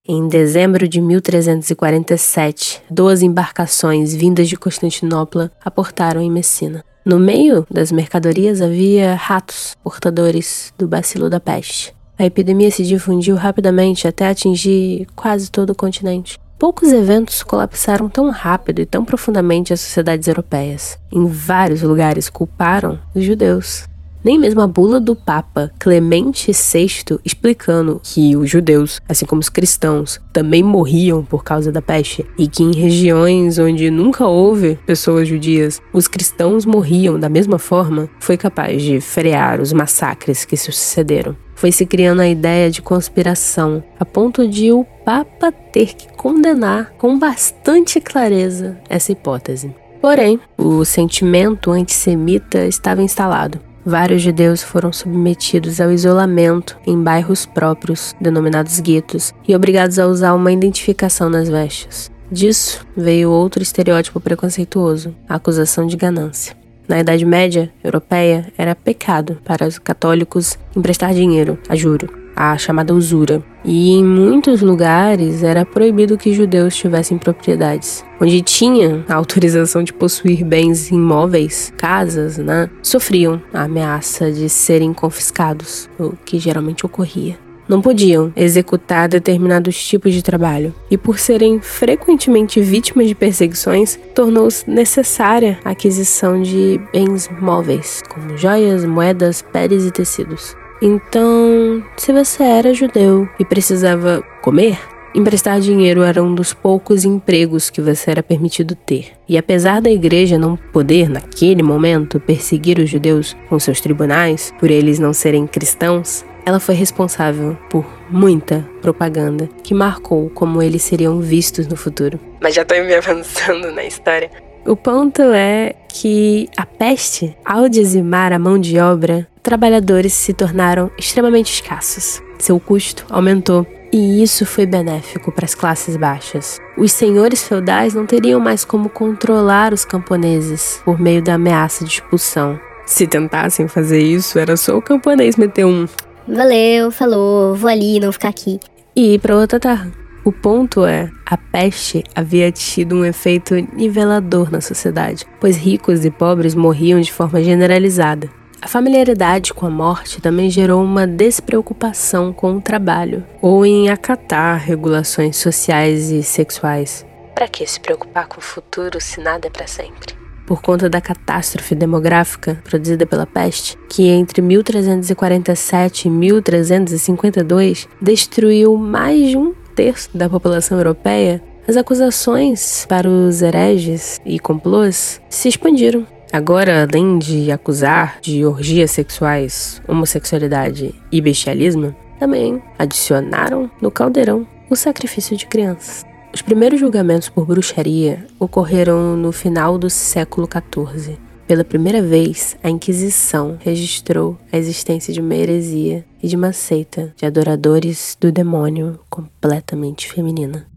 Em 0.07 0.27
dezembro 0.29 0.89
de 0.89 1.01
1347, 1.01 2.83
duas 2.91 3.23
embarcações 3.23 4.15
vindas 4.15 4.49
de 4.49 4.57
Constantinopla 4.57 5.53
aportaram 5.65 6.21
em 6.21 6.31
Messina. 6.31 6.85
No 7.05 7.19
meio 7.19 7.67
das 7.71 7.93
mercadorias 7.93 8.61
havia 8.61 9.15
ratos, 9.15 9.77
portadores 9.85 10.75
do 10.77 10.89
bacilo 10.89 11.31
da 11.31 11.39
peste. 11.39 11.95
A 12.19 12.27
epidemia 12.27 12.71
se 12.71 12.83
difundiu 12.83 13.37
rapidamente 13.37 14.09
até 14.09 14.29
atingir 14.29 15.07
quase 15.15 15.51
todo 15.51 15.71
o 15.71 15.75
continente. 15.75 16.40
Poucos 16.61 16.93
eventos 16.93 17.43
colapsaram 17.43 18.07
tão 18.07 18.29
rápido 18.29 18.83
e 18.83 18.87
tão 18.87 19.03
profundamente 19.03 19.73
as 19.73 19.81
sociedades 19.81 20.29
europeias. 20.29 20.99
Em 21.11 21.25
vários 21.27 21.81
lugares 21.81 22.29
culparam 22.29 22.99
os 23.15 23.25
judeus. 23.25 23.89
Nem 24.23 24.39
mesmo 24.39 24.61
a 24.61 24.67
bula 24.67 25.01
do 25.01 25.17
Papa 25.17 25.73
Clemente 25.79 26.53
VI 26.53 27.19
explicando 27.25 27.99
que 28.05 28.37
os 28.37 28.51
judeus, 28.51 29.01
assim 29.09 29.25
como 29.25 29.41
os 29.41 29.49
cristãos, 29.49 30.21
também 30.35 30.63
morriam 30.63 31.25
por 31.25 31.43
causa 31.43 31.73
da 31.73 31.81
peste 31.81 32.27
e 32.37 32.47
que 32.47 32.63
em 32.63 32.75
regiões 32.75 33.59
onde 33.59 33.91
nunca 33.91 34.27
houve 34.27 34.79
pessoas 34.85 35.27
judias, 35.27 35.81
os 35.95 36.07
cristãos 36.07 36.67
morriam 36.67 37.19
da 37.19 37.31
mesma 37.31 37.59
forma, 37.59 38.07
foi 38.21 38.37
capaz 38.37 38.83
de 38.83 39.01
frear 39.01 39.63
os 39.63 39.73
massacres 39.73 40.45
que 40.45 40.59
se 40.59 40.71
sucederam 40.71 41.35
foi 41.61 41.71
se 41.71 41.85
criando 41.85 42.21
a 42.21 42.27
ideia 42.27 42.71
de 42.71 42.81
conspiração, 42.81 43.85
a 43.99 44.05
ponto 44.07 44.49
de 44.49 44.73
o 44.73 44.83
Papa 45.05 45.53
ter 45.53 45.95
que 45.95 46.11
condenar 46.15 46.95
com 46.97 47.19
bastante 47.19 48.01
clareza 48.01 48.79
essa 48.89 49.13
hipótese. 49.13 49.75
Porém, 50.01 50.41
o 50.57 50.83
sentimento 50.87 51.71
antissemita 51.71 52.65
estava 52.65 53.03
instalado. 53.03 53.61
Vários 53.85 54.23
judeus 54.23 54.63
foram 54.63 54.91
submetidos 54.91 55.83
ao 55.83 55.93
isolamento 55.93 56.79
em 56.87 56.99
bairros 57.03 57.45
próprios, 57.45 58.17
denominados 58.19 58.81
guetos, 58.81 59.35
e 59.47 59.55
obrigados 59.55 59.99
a 59.99 60.07
usar 60.07 60.33
uma 60.33 60.53
identificação 60.53 61.29
nas 61.29 61.51
vestes. 61.51 62.11
Disso 62.33 62.87
veio 62.97 63.31
outro 63.31 63.63
estereótipo 63.63 64.19
preconceituoso, 64.19 65.15
a 65.29 65.35
acusação 65.35 65.87
de 65.87 65.97
ganância. 65.97 66.60
Na 66.91 66.99
Idade 66.99 67.25
Média 67.25 67.73
europeia, 67.85 68.53
era 68.59 68.75
pecado 68.75 69.39
para 69.45 69.65
os 69.65 69.79
católicos 69.79 70.59
emprestar 70.77 71.15
dinheiro 71.15 71.57
a 71.69 71.77
juro, 71.77 72.09
a 72.35 72.59
chamada 72.59 72.93
usura. 72.93 73.41
E 73.65 73.93
em 73.93 74.05
muitos 74.05 74.61
lugares 74.61 75.45
era 75.45 75.65
proibido 75.65 76.19
que 76.19 76.35
judeus 76.35 76.75
tivessem 76.75 77.17
propriedades. 77.17 78.05
Onde 78.21 78.43
tinha 78.43 79.05
a 79.09 79.15
autorização 79.15 79.85
de 79.85 79.93
possuir 79.93 80.45
bens 80.45 80.91
imóveis, 80.91 81.73
casas, 81.77 82.39
né, 82.39 82.69
sofriam 82.83 83.41
a 83.55 83.63
ameaça 83.63 84.33
de 84.33 84.49
serem 84.49 84.93
confiscados, 84.93 85.89
o 85.97 86.15
que 86.25 86.41
geralmente 86.41 86.85
ocorria 86.85 87.39
não 87.71 87.81
podiam 87.81 88.33
executar 88.37 89.09
determinados 89.09 89.83
tipos 89.83 90.13
de 90.13 90.23
trabalho, 90.23 90.75
e 90.91 90.99
por 90.99 91.21
serem 91.21 91.61
frequentemente 91.61 92.61
vítimas 92.61 93.07
de 93.07 93.15
perseguições, 93.15 93.99
tornou-se 94.13 94.69
necessária 94.69 95.61
a 95.65 95.71
aquisição 95.71 96.43
de 96.43 96.81
bens 96.93 97.31
móveis, 97.41 98.03
como 98.13 98.37
joias, 98.37 98.85
moedas, 98.85 99.41
peles 99.41 99.87
e 99.87 99.93
tecidos. 99.93 100.57
Então, 100.83 101.83
se 101.97 102.13
você 102.13 102.43
era 102.43 102.75
judeu 102.75 103.29
e 103.39 103.45
precisava 103.45 104.21
comer, 104.43 104.79
Emprestar 105.13 105.59
dinheiro 105.59 106.03
era 106.03 106.23
um 106.23 106.33
dos 106.33 106.55
poucos 106.55 107.05
empregos 107.05 107.69
que 107.69 107.81
você 107.81 108.13
era 108.13 108.23
permitido 108.23 108.77
ter. 108.77 109.09
E 109.29 109.37
apesar 109.37 109.81
da 109.83 109.91
igreja 109.91 110.39
não 110.39 110.57
poder, 110.73 111.11
naquele 111.11 111.65
momento, 111.65 112.21
perseguir 112.21 112.79
os 112.79 112.89
judeus 112.89 113.37
com 113.49 113.59
seus 113.59 113.81
tribunais, 113.81 114.55
por 114.61 114.71
eles 114.71 115.01
não 115.01 115.13
serem 115.13 115.49
cristãos, 115.49 116.25
ela 116.51 116.61
foi 116.61 116.75
responsável 116.75 117.57
por 117.71 117.87
muita 118.11 118.69
propaganda 118.83 119.49
que 119.63 119.73
marcou 119.73 120.29
como 120.31 120.61
eles 120.61 120.83
seriam 120.83 121.21
vistos 121.21 121.69
no 121.69 121.77
futuro. 121.77 122.19
Mas 122.41 122.57
já 122.57 122.65
tô 122.65 122.75
me 122.75 122.93
avançando 122.95 123.71
na 123.71 123.85
história. 123.85 124.31
O 124.67 124.77
ponto 124.77 125.23
é 125.23 125.75
que 125.89 126.49
a 126.57 126.67
peste, 126.67 127.35
ao 127.45 127.69
dizimar 127.69 128.33
a 128.33 128.39
mão 128.39 128.59
de 128.59 128.79
obra, 128.79 129.27
trabalhadores 129.43 130.13
se 130.13 130.35
tornaram 130.35 130.91
extremamente 130.99 131.53
escassos. 131.55 132.21
Seu 132.39 132.59
custo 132.59 133.07
aumentou 133.09 133.67
e 133.93 134.23
isso 134.23 134.45
foi 134.45 134.67
benéfico 134.67 135.33
para 135.33 135.45
as 135.45 135.55
classes 135.55 135.97
baixas. 135.97 136.61
Os 136.77 136.93
senhores 136.93 137.47
feudais 137.47 137.95
não 137.95 138.07
teriam 138.07 138.41
mais 138.41 138.65
como 138.65 138.89
controlar 138.89 139.73
os 139.73 139.85
camponeses 139.85 140.83
por 140.85 141.01
meio 141.01 141.23
da 141.23 141.35
ameaça 141.35 141.85
de 141.85 141.93
expulsão. 141.93 142.59
Se 142.85 143.07
tentassem 143.07 143.69
fazer 143.69 144.03
isso, 144.03 144.39
era 144.39 144.57
só 144.57 144.77
o 144.77 144.83
camponês 144.83 145.37
meter 145.37 145.65
um 145.65 145.87
Valeu, 146.27 146.91
falou, 146.91 147.55
vou 147.55 147.71
ali, 147.71 148.01
não 148.01 148.13
ficar 148.13 148.29
aqui. 148.29 148.61
E 148.95 149.15
ir 149.15 149.19
para 149.19 149.37
outra 149.37 149.59
terra. 149.59 149.91
O 150.23 150.31
ponto 150.31 150.85
é, 150.85 151.11
a 151.25 151.37
peste 151.37 152.05
havia 152.15 152.53
tido 152.53 152.95
um 152.95 153.05
efeito 153.05 153.55
nivelador 153.73 154.51
na 154.53 154.61
sociedade, 154.61 155.25
pois 155.41 155.57
ricos 155.57 156.05
e 156.05 156.11
pobres 156.11 156.55
morriam 156.55 157.01
de 157.01 157.11
forma 157.11 157.43
generalizada. 157.43 158.29
A 158.63 158.69
familiaridade 158.69 159.55
com 159.55 159.65
a 159.65 159.71
morte 159.71 160.21
também 160.21 160.51
gerou 160.51 160.85
uma 160.85 161.07
despreocupação 161.07 162.31
com 162.31 162.57
o 162.57 162.61
trabalho 162.61 163.25
ou 163.41 163.65
em 163.65 163.89
acatar 163.89 164.59
regulações 164.59 165.39
sociais 165.39 166.11
e 166.11 166.23
sexuais. 166.23 167.07
Para 167.35 167.49
que 167.49 167.67
se 167.67 167.81
preocupar 167.81 168.29
com 168.29 168.39
o 168.39 168.43
futuro 168.43 169.01
se 169.01 169.19
nada 169.19 169.47
é 169.47 169.51
para 169.51 169.67
sempre? 169.67 170.20
Por 170.51 170.61
conta 170.61 170.91
da 170.91 171.01
catástrofe 171.01 171.77
demográfica 171.77 172.61
produzida 172.65 173.07
pela 173.07 173.25
peste, 173.25 173.79
que 173.89 174.09
entre 174.09 174.43
1347 174.43 176.09
e 176.09 176.11
1352 176.11 177.89
destruiu 178.03 178.77
mais 178.77 179.29
de 179.29 179.37
um 179.37 179.55
terço 179.77 180.11
da 180.13 180.29
população 180.29 180.77
europeia, 180.77 181.41
as 181.69 181.77
acusações 181.77 182.85
para 182.89 183.09
os 183.09 183.43
hereges 183.43 184.21
e 184.27 184.41
complôs 184.41 185.21
se 185.31 185.47
expandiram. 185.49 186.05
Agora, 186.33 186.83
além 186.83 187.17
de 187.21 187.53
acusar 187.53 188.19
de 188.21 188.45
orgias 188.45 188.91
sexuais, 188.91 189.81
homossexualidade 189.87 190.93
e 191.13 191.21
bestialismo, 191.21 191.95
também 192.19 192.61
adicionaram 192.77 193.71
no 193.81 193.89
caldeirão 193.89 194.45
o 194.69 194.75
sacrifício 194.75 195.37
de 195.37 195.47
crianças. 195.47 196.10
Os 196.33 196.43
primeiros 196.43 196.79
julgamentos 196.79 197.29
por 197.29 197.45
bruxaria 197.45 198.25
ocorreram 198.39 199.17
no 199.17 199.33
final 199.33 199.77
do 199.77 199.91
século 199.91 200.49
XIV. 200.49 201.19
Pela 201.47 201.65
primeira 201.65 202.01
vez, 202.01 202.57
a 202.63 202.71
Inquisição 202.71 203.59
registrou 203.59 204.39
a 204.53 204.57
existência 204.57 205.13
de 205.13 205.21
uma 205.21 205.35
heresia 205.35 206.05
e 206.23 206.29
de 206.29 206.37
uma 206.37 206.53
seita 206.53 207.13
de 207.17 207.27
adoradores 207.27 208.17
do 208.21 208.31
demônio 208.31 209.01
completamente 209.11 210.09
feminina. 210.09 210.69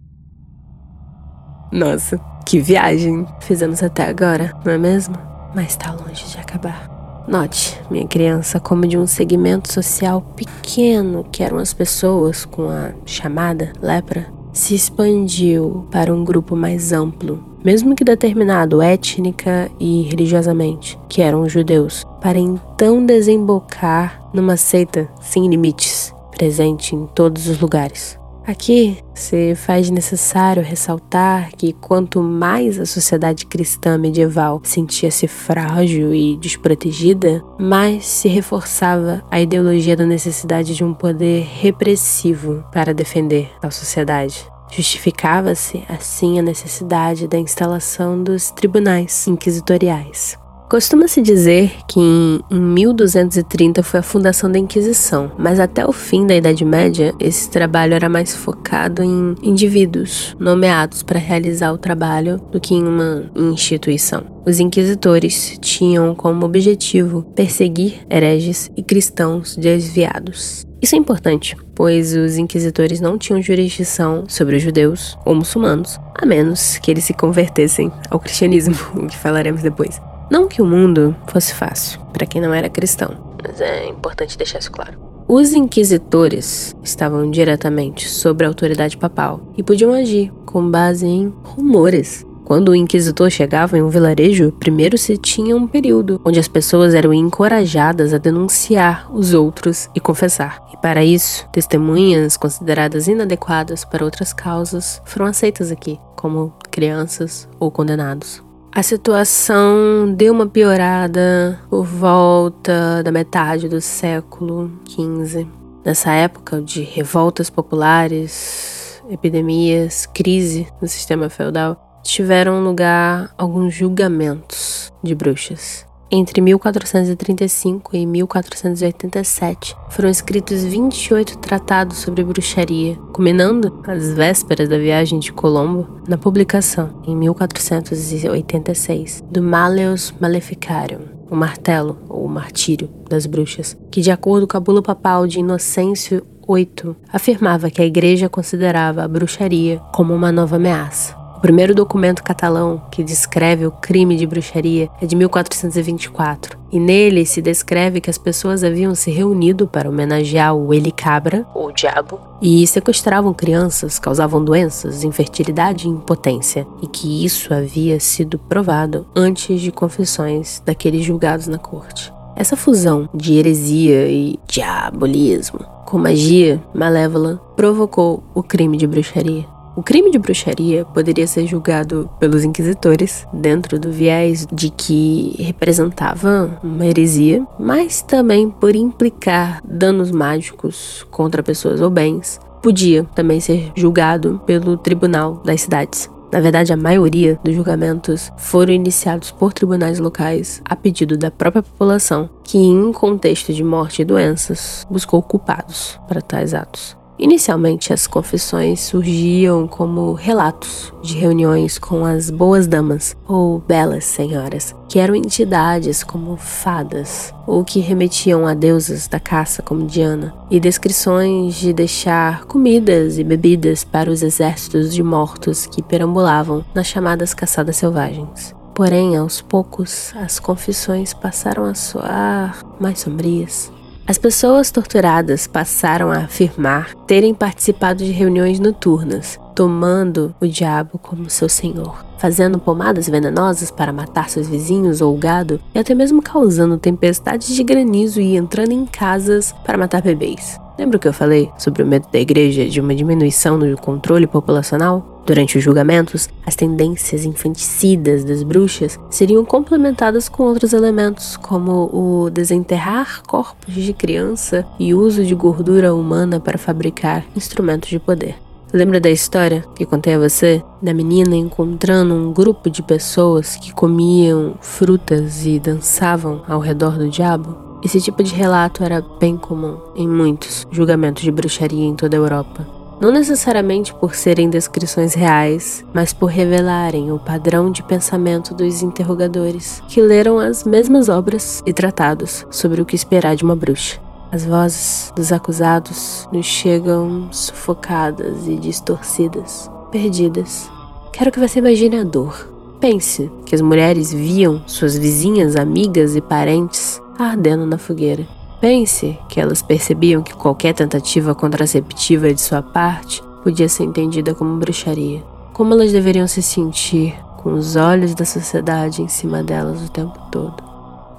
Nossa, 1.72 2.20
que 2.48 2.60
viagem 2.60 3.28
fizemos 3.39 3.84
até 3.84 4.08
agora, 4.08 4.52
não 4.66 4.74
é 4.74 4.78
mesmo? 4.80 5.16
Mas 5.54 5.70
está 5.70 5.92
longe 5.92 6.26
de 6.26 6.38
acabar. 6.39 7.24
Note, 7.28 7.80
minha 7.92 8.08
criança, 8.08 8.60
como 8.60 8.88
de 8.88 8.98
um 8.98 9.06
segmento 9.06 9.72
social 9.72 10.20
pequeno 10.36 11.24
que 11.32 11.44
eram 11.44 11.60
as 11.60 11.74
pessoas 11.74 12.44
com 12.44 12.68
a 12.70 12.92
chamada 13.06 13.72
lepra, 13.80 14.28
se 14.54 14.76
expandiu 14.76 15.86
para 15.92 16.13
um 16.13 16.24
grupo 16.24 16.56
mais 16.56 16.94
amplo, 16.94 17.44
mesmo 17.63 17.96
que 17.96 18.04
determinado 18.04 18.82
étnica 18.82 19.70
e 19.80 20.04
religiosamente, 20.04 20.98
que 21.10 21.22
eram 21.22 21.42
os 21.42 21.52
judeus, 21.52 22.06
para 22.22 22.38
então 22.38 23.04
desembocar 23.06 24.22
numa 24.32 24.56
seita 24.56 25.10
sem 25.20 25.50
limites, 25.50 26.13
presente 26.32 26.96
em 26.96 27.08
todos 27.08 27.48
os 27.48 27.60
lugares. 27.60 28.23
Aqui 28.45 28.97
se 29.13 29.56
faz 29.56 29.89
necessário 29.89 30.62
ressaltar 30.62 31.51
que 31.56 31.71
quanto 31.71 32.21
mais 32.21 32.77
a 32.77 32.86
sociedade 32.86 33.45
cristã 33.45 33.97
medieval 33.97 34.60
sentia-se 34.63 35.29
frágil 35.29 36.13
e 36.13 36.36
desprotegida, 36.36 37.41
mais 37.58 38.06
se 38.06 38.27
reforçava 38.27 39.23
a 39.32 39.39
ideologia 39.39 39.95
da 39.95 40.06
necessidade 40.06 40.75
de 40.75 40.84
um 40.84 40.93
poder 40.93 41.45
repressivo 41.45 42.65
para 42.69 42.93
defender 42.93 43.49
a 43.62 43.71
sociedade. 43.71 44.45
Justificava-se, 44.69 45.84
assim, 45.88 46.38
a 46.38 46.41
necessidade 46.41 47.27
da 47.27 47.38
instalação 47.38 48.21
dos 48.21 48.51
tribunais 48.51 49.25
inquisitoriais. 49.27 50.38
Costuma-se 50.74 51.22
dizer 51.22 51.72
que 51.88 52.00
em 52.00 52.60
1230 52.60 53.84
foi 53.84 54.00
a 54.00 54.04
fundação 54.04 54.52
da 54.52 54.58
Inquisição, 54.58 55.32
mas 55.38 55.60
até 55.60 55.86
o 55.86 55.92
fim 55.92 56.26
da 56.26 56.36
Idade 56.36 56.66
Média, 56.66 57.14
esse 57.20 57.48
trabalho 57.48 57.94
era 57.94 58.10
mais 58.10 58.36
focado 58.36 59.04
em 59.04 59.36
indivíduos 59.44 60.36
nomeados 60.40 61.04
para 61.04 61.20
realizar 61.20 61.72
o 61.72 61.78
trabalho 61.78 62.42
do 62.52 62.60
que 62.60 62.74
em 62.74 62.84
uma 62.88 63.30
instituição. 63.36 64.24
Os 64.48 64.60
inquisitores 64.60 65.60
tinham 65.62 66.16
como 66.16 66.44
objetivo 66.44 67.22
perseguir 67.36 68.00
hereges 68.10 68.72
e 68.76 68.82
cristãos 68.82 69.56
desviados. 69.56 70.66
Isso 70.82 70.96
é 70.96 70.98
importante, 70.98 71.56
pois 71.76 72.16
os 72.16 72.36
inquisitores 72.36 73.00
não 73.00 73.16
tinham 73.16 73.40
jurisdição 73.44 74.24
sobre 74.28 74.56
os 74.56 74.64
judeus 74.64 75.16
ou 75.24 75.36
muçulmanos, 75.36 76.00
a 76.16 76.26
menos 76.26 76.80
que 76.80 76.90
eles 76.90 77.04
se 77.04 77.14
convertessem 77.14 77.92
ao 78.10 78.20
cristianismo, 78.20 78.76
o 78.98 79.06
que 79.06 79.16
falaremos 79.16 79.62
depois. 79.62 80.02
Não 80.30 80.48
que 80.48 80.62
o 80.62 80.66
mundo 80.66 81.16
fosse 81.28 81.54
fácil 81.54 82.00
para 82.12 82.26
quem 82.26 82.42
não 82.42 82.54
era 82.54 82.70
cristão, 82.70 83.36
mas 83.44 83.60
é 83.60 83.88
importante 83.88 84.38
deixar 84.38 84.60
isso 84.60 84.72
claro. 84.72 84.98
Os 85.28 85.54
inquisitores 85.54 86.76
estavam 86.84 87.32
diretamente 87.32 88.10
sob 88.10 88.44
a 88.44 88.48
autoridade 88.48 88.98
papal 88.98 89.42
e 89.58 89.64
podiam 89.64 89.94
agir 89.94 90.32
com 90.46 90.70
base 90.70 91.06
em 91.06 91.34
rumores. 91.44 92.26
Quando 92.44 92.70
o 92.70 92.76
inquisitor 92.76 93.30
chegava 93.30 93.78
em 93.78 93.82
um 93.82 93.88
vilarejo, 93.88 94.52
primeiro 94.60 94.98
se 94.98 95.18
tinha 95.18 95.56
um 95.56 95.66
período 95.66 96.20
onde 96.26 96.40
as 96.40 96.48
pessoas 96.48 96.94
eram 96.94 97.14
encorajadas 97.14 98.14
a 98.14 98.18
denunciar 98.18 99.10
os 99.16 99.34
outros 99.34 99.90
e 99.96 100.00
confessar. 100.00 100.62
E 100.74 100.78
para 100.78 101.06
isso, 101.06 101.48
testemunhas 101.54 102.36
consideradas 102.36 103.08
inadequadas 103.08 103.86
para 103.86 104.04
outras 104.04 104.34
causas 104.34 105.02
foram 105.06 105.26
aceitas 105.26 105.72
aqui, 105.72 105.98
como 106.18 106.54
crianças 106.70 107.48
ou 107.60 107.72
condenados. 107.72 108.44
A 108.76 108.82
situação 108.82 110.12
deu 110.18 110.34
uma 110.34 110.48
piorada 110.48 111.60
por 111.70 111.86
volta 111.86 113.04
da 113.04 113.12
metade 113.12 113.70
do 113.70 113.80
século 113.80 114.72
XV. 114.90 115.46
Nessa 115.86 116.12
época 116.12 116.60
de 116.60 116.82
revoltas 116.82 117.52
populares, 117.52 119.00
epidemias, 119.12 120.08
crise 120.08 120.68
no 120.82 120.88
sistema 120.88 121.30
feudal, 121.30 122.02
tiveram 122.04 122.64
lugar 122.64 123.32
alguns 123.38 123.76
julgamentos 123.76 124.92
de 125.04 125.14
bruxas. 125.14 125.86
Entre 126.15 126.39
1435 126.41 127.95
e 127.95 128.06
1487 128.06 129.76
foram 129.89 130.10
escritos 130.10 130.63
28 130.63 131.39
tratados 131.39 131.97
sobre 131.97 132.23
bruxaria, 132.23 132.95
culminando 133.12 133.82
às 133.88 134.13
vésperas 134.13 134.69
da 134.69 134.78
viagem 134.78 135.17
de 135.17 135.34
Colombo 135.34 136.02
na 136.08 136.15
publicação, 136.15 137.02
em 137.08 137.15
1486, 137.15 139.23
do 139.28 139.41
Malleus 139.41 140.13
Maleficarium, 140.19 141.02
o 141.32 141.36
martelo 141.36 141.97
ou 142.08 142.26
o 142.26 142.30
martírio 142.30 142.91
das 143.10 143.26
bruxas, 143.26 143.76
que, 143.89 144.02
de 144.02 144.12
acordo 144.12 144.47
com 144.47 144.56
a 144.56 144.60
bula 144.60 144.84
papal 144.84 145.26
de 145.26 145.39
Inocêncio 145.39 146.23
VIII, 146.47 146.95
afirmava 147.12 147.71
que 147.71 147.82
a 147.82 147.86
igreja 147.86 148.30
considerava 148.30 149.04
a 149.04 149.08
bruxaria 149.08 149.80
como 149.91 150.13
uma 150.13 150.32
nova 150.32 150.58
ameaça 150.58 151.23
primeiro 151.43 151.75
documento 151.75 152.23
catalão 152.23 152.82
que 152.89 153.03
descreve 153.03 153.67
o 153.67 153.71
crime 153.71 154.15
de 154.15 154.25
bruxaria 154.25 154.89
é 155.01 155.06
de 155.06 155.13
1424, 155.13 156.58
e 156.71 156.79
nele 156.79 157.25
se 157.25 157.41
descreve 157.41 157.99
que 157.99 158.10
as 158.10 158.17
pessoas 158.17 158.63
haviam 158.63 158.95
se 158.95 159.12
reunido 159.12 159.67
para 159.67 159.89
homenagear 159.89 160.56
o 160.56 160.73
Eli 160.73 160.93
Cabra, 160.93 161.45
o 161.53 161.69
diabo, 161.69 162.17
e 162.41 162.65
sequestravam 162.65 163.34
crianças, 163.34 163.99
causavam 163.99 164.41
doenças, 164.41 165.03
infertilidade 165.03 165.86
e 165.86 165.91
impotência, 165.91 166.65
e 166.82 166.88
que 166.88 167.25
isso 167.25 167.53
havia 167.53 167.99
sido 167.99 168.39
provado 168.39 169.06
antes 169.13 169.60
de 169.60 169.69
confissões 169.69 170.63
daqueles 170.65 171.03
julgados 171.03 171.47
na 171.47 171.58
corte. 171.58 172.13
Essa 172.38 172.56
fusão 172.56 173.10
de 173.13 173.38
heresia 173.38 174.08
e 174.08 174.39
diabolismo 174.47 175.60
com 175.86 175.97
magia 175.97 176.63
malévola 176.73 177.36
provocou 177.53 178.23
o 178.34 178.41
crime 178.41 178.77
de 178.77 178.88
bruxaria. 178.88 179.53
O 179.76 179.82
crime 179.82 180.12
de 180.12 180.20
bruxaria 180.20 180.86
poderia 180.86 181.26
ser 181.26 181.48
julgado 181.48 182.08
pelos 182.20 182.44
inquisitores, 182.44 183.26
dentro 183.34 183.80
do 183.80 183.92
viés 183.92 184.46
de 184.54 184.70
que 184.70 185.36
representava 185.40 186.60
uma 186.64 186.86
heresia, 186.86 187.44
mas 187.60 188.04
também 188.04 188.52
por 188.52 188.76
implicar 188.76 189.60
danos 189.66 190.12
mágicos 190.12 191.04
contra 191.10 191.42
pessoas 191.42 191.82
ou 191.82 191.90
bens. 191.90 192.40
Podia 192.62 193.04
também 193.16 193.40
ser 193.40 193.72
julgado 193.76 194.40
pelo 194.46 194.78
tribunal 194.78 195.42
das 195.44 195.62
cidades. 195.62 196.08
Na 196.32 196.40
verdade, 196.40 196.72
a 196.72 196.78
maioria 196.78 197.40
dos 197.44 197.56
julgamentos 197.56 198.32
foram 198.38 198.74
iniciados 198.74 199.32
por 199.32 199.54
tribunais 199.54 199.98
locais 199.98 200.62
a 200.66 200.76
pedido 200.76 201.18
da 201.18 201.32
própria 201.32 201.64
população, 201.64 202.30
que, 202.44 202.60
em 202.60 202.92
contexto 202.92 203.52
de 203.52 203.64
morte 203.64 204.04
e 204.04 204.06
doenças, 204.06 204.86
buscou 204.90 205.22
culpados 205.24 206.00
para 206.08 206.22
tais 206.22 206.54
atos. 206.54 207.03
Inicialmente, 207.24 207.94
as 207.94 208.06
confissões 208.06 208.82
surgiam 208.82 209.66
como 209.66 210.12
relatos 210.12 210.94
de 211.02 211.18
reuniões 211.18 211.80
com 211.80 212.04
as 212.04 212.30
boas 212.30 212.68
damas 212.68 213.16
ou 213.26 213.60
belas 213.60 214.04
senhoras, 214.04 214.76
que 214.90 215.00
eram 215.00 215.16
entidades 215.16 216.04
como 216.04 216.36
fadas 216.36 217.34
ou 217.48 217.64
que 217.64 217.80
remetiam 217.80 218.46
a 218.46 218.54
deusas 218.54 219.08
da 219.08 219.22
caça 219.22 219.62
como 219.62 219.88
Diana, 219.88 220.36
e 220.52 220.60
descrições 220.60 221.56
de 221.56 221.72
deixar 221.72 222.44
comidas 222.44 223.18
e 223.18 223.24
bebidas 223.24 223.86
para 223.86 224.12
os 224.12 224.22
exércitos 224.22 224.94
de 224.94 225.02
mortos 225.02 225.66
que 225.66 225.82
perambulavam 225.82 226.66
nas 226.76 226.88
chamadas 226.88 227.34
caçadas 227.34 227.78
selvagens. 227.78 228.54
Porém, 228.76 229.16
aos 229.16 229.40
poucos, 229.40 230.12
as 230.18 230.42
confissões 230.42 231.14
passaram 231.14 231.64
a 231.64 231.74
soar 231.74 232.60
mais 232.82 233.00
sombrias 233.00 233.72
As 234.06 234.18
pessoas 234.18 234.70
torturadas 234.70 235.48
passaram 235.48 236.12
a 236.12 236.26
afirmar 236.26 236.94
terem 237.08 237.34
participado 237.34 238.04
de 238.04 238.12
reuniões 238.12 238.60
noturnas, 238.60 239.39
tomando 239.56 240.36
o 240.42 240.46
diabo 240.46 241.00
como 241.00 241.30
seu 241.30 241.48
senhor, 241.48 242.04
fazendo 242.18 242.60
pomadas 242.60 243.08
venenosas 243.08 243.72
para 243.72 243.94
matar 243.94 244.30
seus 244.30 244.50
vizinhos 244.50 245.00
ou 245.00 245.18
gado, 245.18 245.58
e 245.74 245.80
até 245.80 245.96
mesmo 245.96 246.22
causando 246.22 246.78
tempestades 246.78 247.56
de 247.56 247.63
granizo 247.63 248.20
e 248.20 248.36
entrando 248.36 248.74
em 248.74 248.86
casas 248.86 249.56
para 249.63 249.78
matar 249.78 250.02
bebês. 250.02 250.60
Lembra 250.78 250.98
que 250.98 251.08
eu 251.08 251.14
falei 251.14 251.52
sobre 251.58 251.84
o 251.84 251.86
medo 251.86 252.08
da 252.12 252.20
igreja 252.20 252.66
de 252.66 252.82
uma 252.82 252.96
diminuição 252.96 253.58
no 253.58 253.78
controle 253.78 254.26
populacional? 254.26 255.22
Durante 255.26 255.58
os 255.58 255.64
julgamentos, 255.64 256.28
as 256.46 256.56
tendências 256.56 257.24
infanticidas 257.24 258.26
das 258.26 258.44
bruxas 258.44 259.00
seriam 259.10 259.46
complementadas 259.46 260.28
com 260.28 260.44
outros 260.44 260.74
elementos, 260.74 261.38
como 261.38 261.90
o 261.94 262.30
desenterrar 262.30 263.22
corpos 263.26 263.74
de 263.74 263.94
criança 263.94 264.66
e 264.80 264.94
uso 264.94 265.24
de 265.24 265.34
gordura 265.34 265.94
humana 265.94 266.40
para 266.40 266.58
fabricar 266.58 267.24
instrumentos 267.36 267.90
de 267.90 268.00
poder. 268.00 268.36
Lembra 268.74 269.00
da 269.00 269.10
história 269.12 269.64
que 269.76 269.86
contei 269.86 270.16
a 270.16 270.20
você? 270.20 270.64
Da 270.82 270.96
menina 270.96 271.36
encontrando 271.36 272.16
um 272.16 272.34
grupo 272.34 272.72
de 272.72 272.82
pessoas 272.82 273.56
que 273.56 273.72
comiam 273.72 274.56
frutas 274.60 275.46
e 275.46 275.60
dançavam 275.60 276.42
ao 276.48 276.60
redor 276.60 276.98
do 276.98 277.08
diabo? 277.08 277.62
Esse 277.84 278.00
tipo 278.00 278.24
de 278.24 278.34
relato 278.34 278.82
era 278.82 279.04
bem 279.19 279.36
comum 279.36 279.78
em 279.93 280.08
muitos 280.08 280.65
julgamentos 280.72 281.22
de 281.22 281.30
bruxaria 281.30 281.84
em 281.84 281.93
toda 281.93 282.15
a 282.15 282.19
Europa. 282.19 282.65
Não 283.02 283.12
necessariamente 283.12 283.93
por 283.93 284.15
serem 284.15 284.50
descrições 284.50 285.13
reais, 285.13 285.84
mas 285.93 286.13
por 286.13 286.28
revelarem 286.28 287.12
o 287.12 287.19
padrão 287.19 287.69
de 287.69 287.84
pensamento 287.84 288.54
dos 288.54 288.82
interrogadores, 288.82 289.84
que 289.89 290.02
leram 290.02 290.39
as 290.39 290.63
mesmas 290.63 291.10
obras 291.10 291.62
e 291.65 291.74
tratados 291.74 292.46
sobre 292.50 292.82
o 292.82 292.86
que 292.86 292.96
esperar 292.96 293.36
de 293.36 293.43
uma 293.43 293.56
bruxa. 293.56 294.00
As 294.32 294.46
vozes 294.46 295.12
dos 295.13 295.34
acusados 295.34 296.28
nos 296.32 296.46
chegam 296.46 297.28
sufocadas 297.32 298.48
e 298.48 298.56
distorcidas, 298.56 299.69
perdidas. 299.91 300.72
Quero 301.12 301.32
que 301.32 301.39
você 301.39 301.60
imagine 301.60 302.00
a 302.00 302.04
dor. 302.04 302.50
Pense 302.80 303.30
que 303.46 303.54
as 303.54 303.62
mulheres 303.62 304.13
viam 304.13 304.62
suas 304.65 304.98
vizinhas, 304.98 305.56
amigas 305.58 306.15
e 306.15 306.22
parentes 306.22 307.03
ardendo 307.17 307.65
na 307.65 307.78
fogueira. 307.78 308.28
Pense 308.60 309.19
que 309.28 309.39
elas 309.39 309.62
percebiam 309.62 310.23
que 310.23 310.34
qualquer 310.34 310.73
tentativa 310.73 311.36
contraceptiva 311.36 312.34
de 312.34 312.39
sua 312.39 312.62
parte 312.62 313.21
podia 313.43 313.67
ser 313.67 313.84
entendida 313.84 314.34
como 314.34 314.58
bruxaria. 314.58 315.21
Como 315.52 315.73
elas 315.73 315.91
deveriam 315.91 316.28
se 316.28 316.41
sentir 316.41 317.13
com 317.38 317.54
os 317.54 317.76
olhos 317.76 318.15
da 318.15 318.26
sociedade 318.26 319.02
em 319.02 319.08
cima 319.08 319.43
delas 319.43 319.86
o 319.86 319.91
tempo 319.91 320.17
todo? 320.32 320.63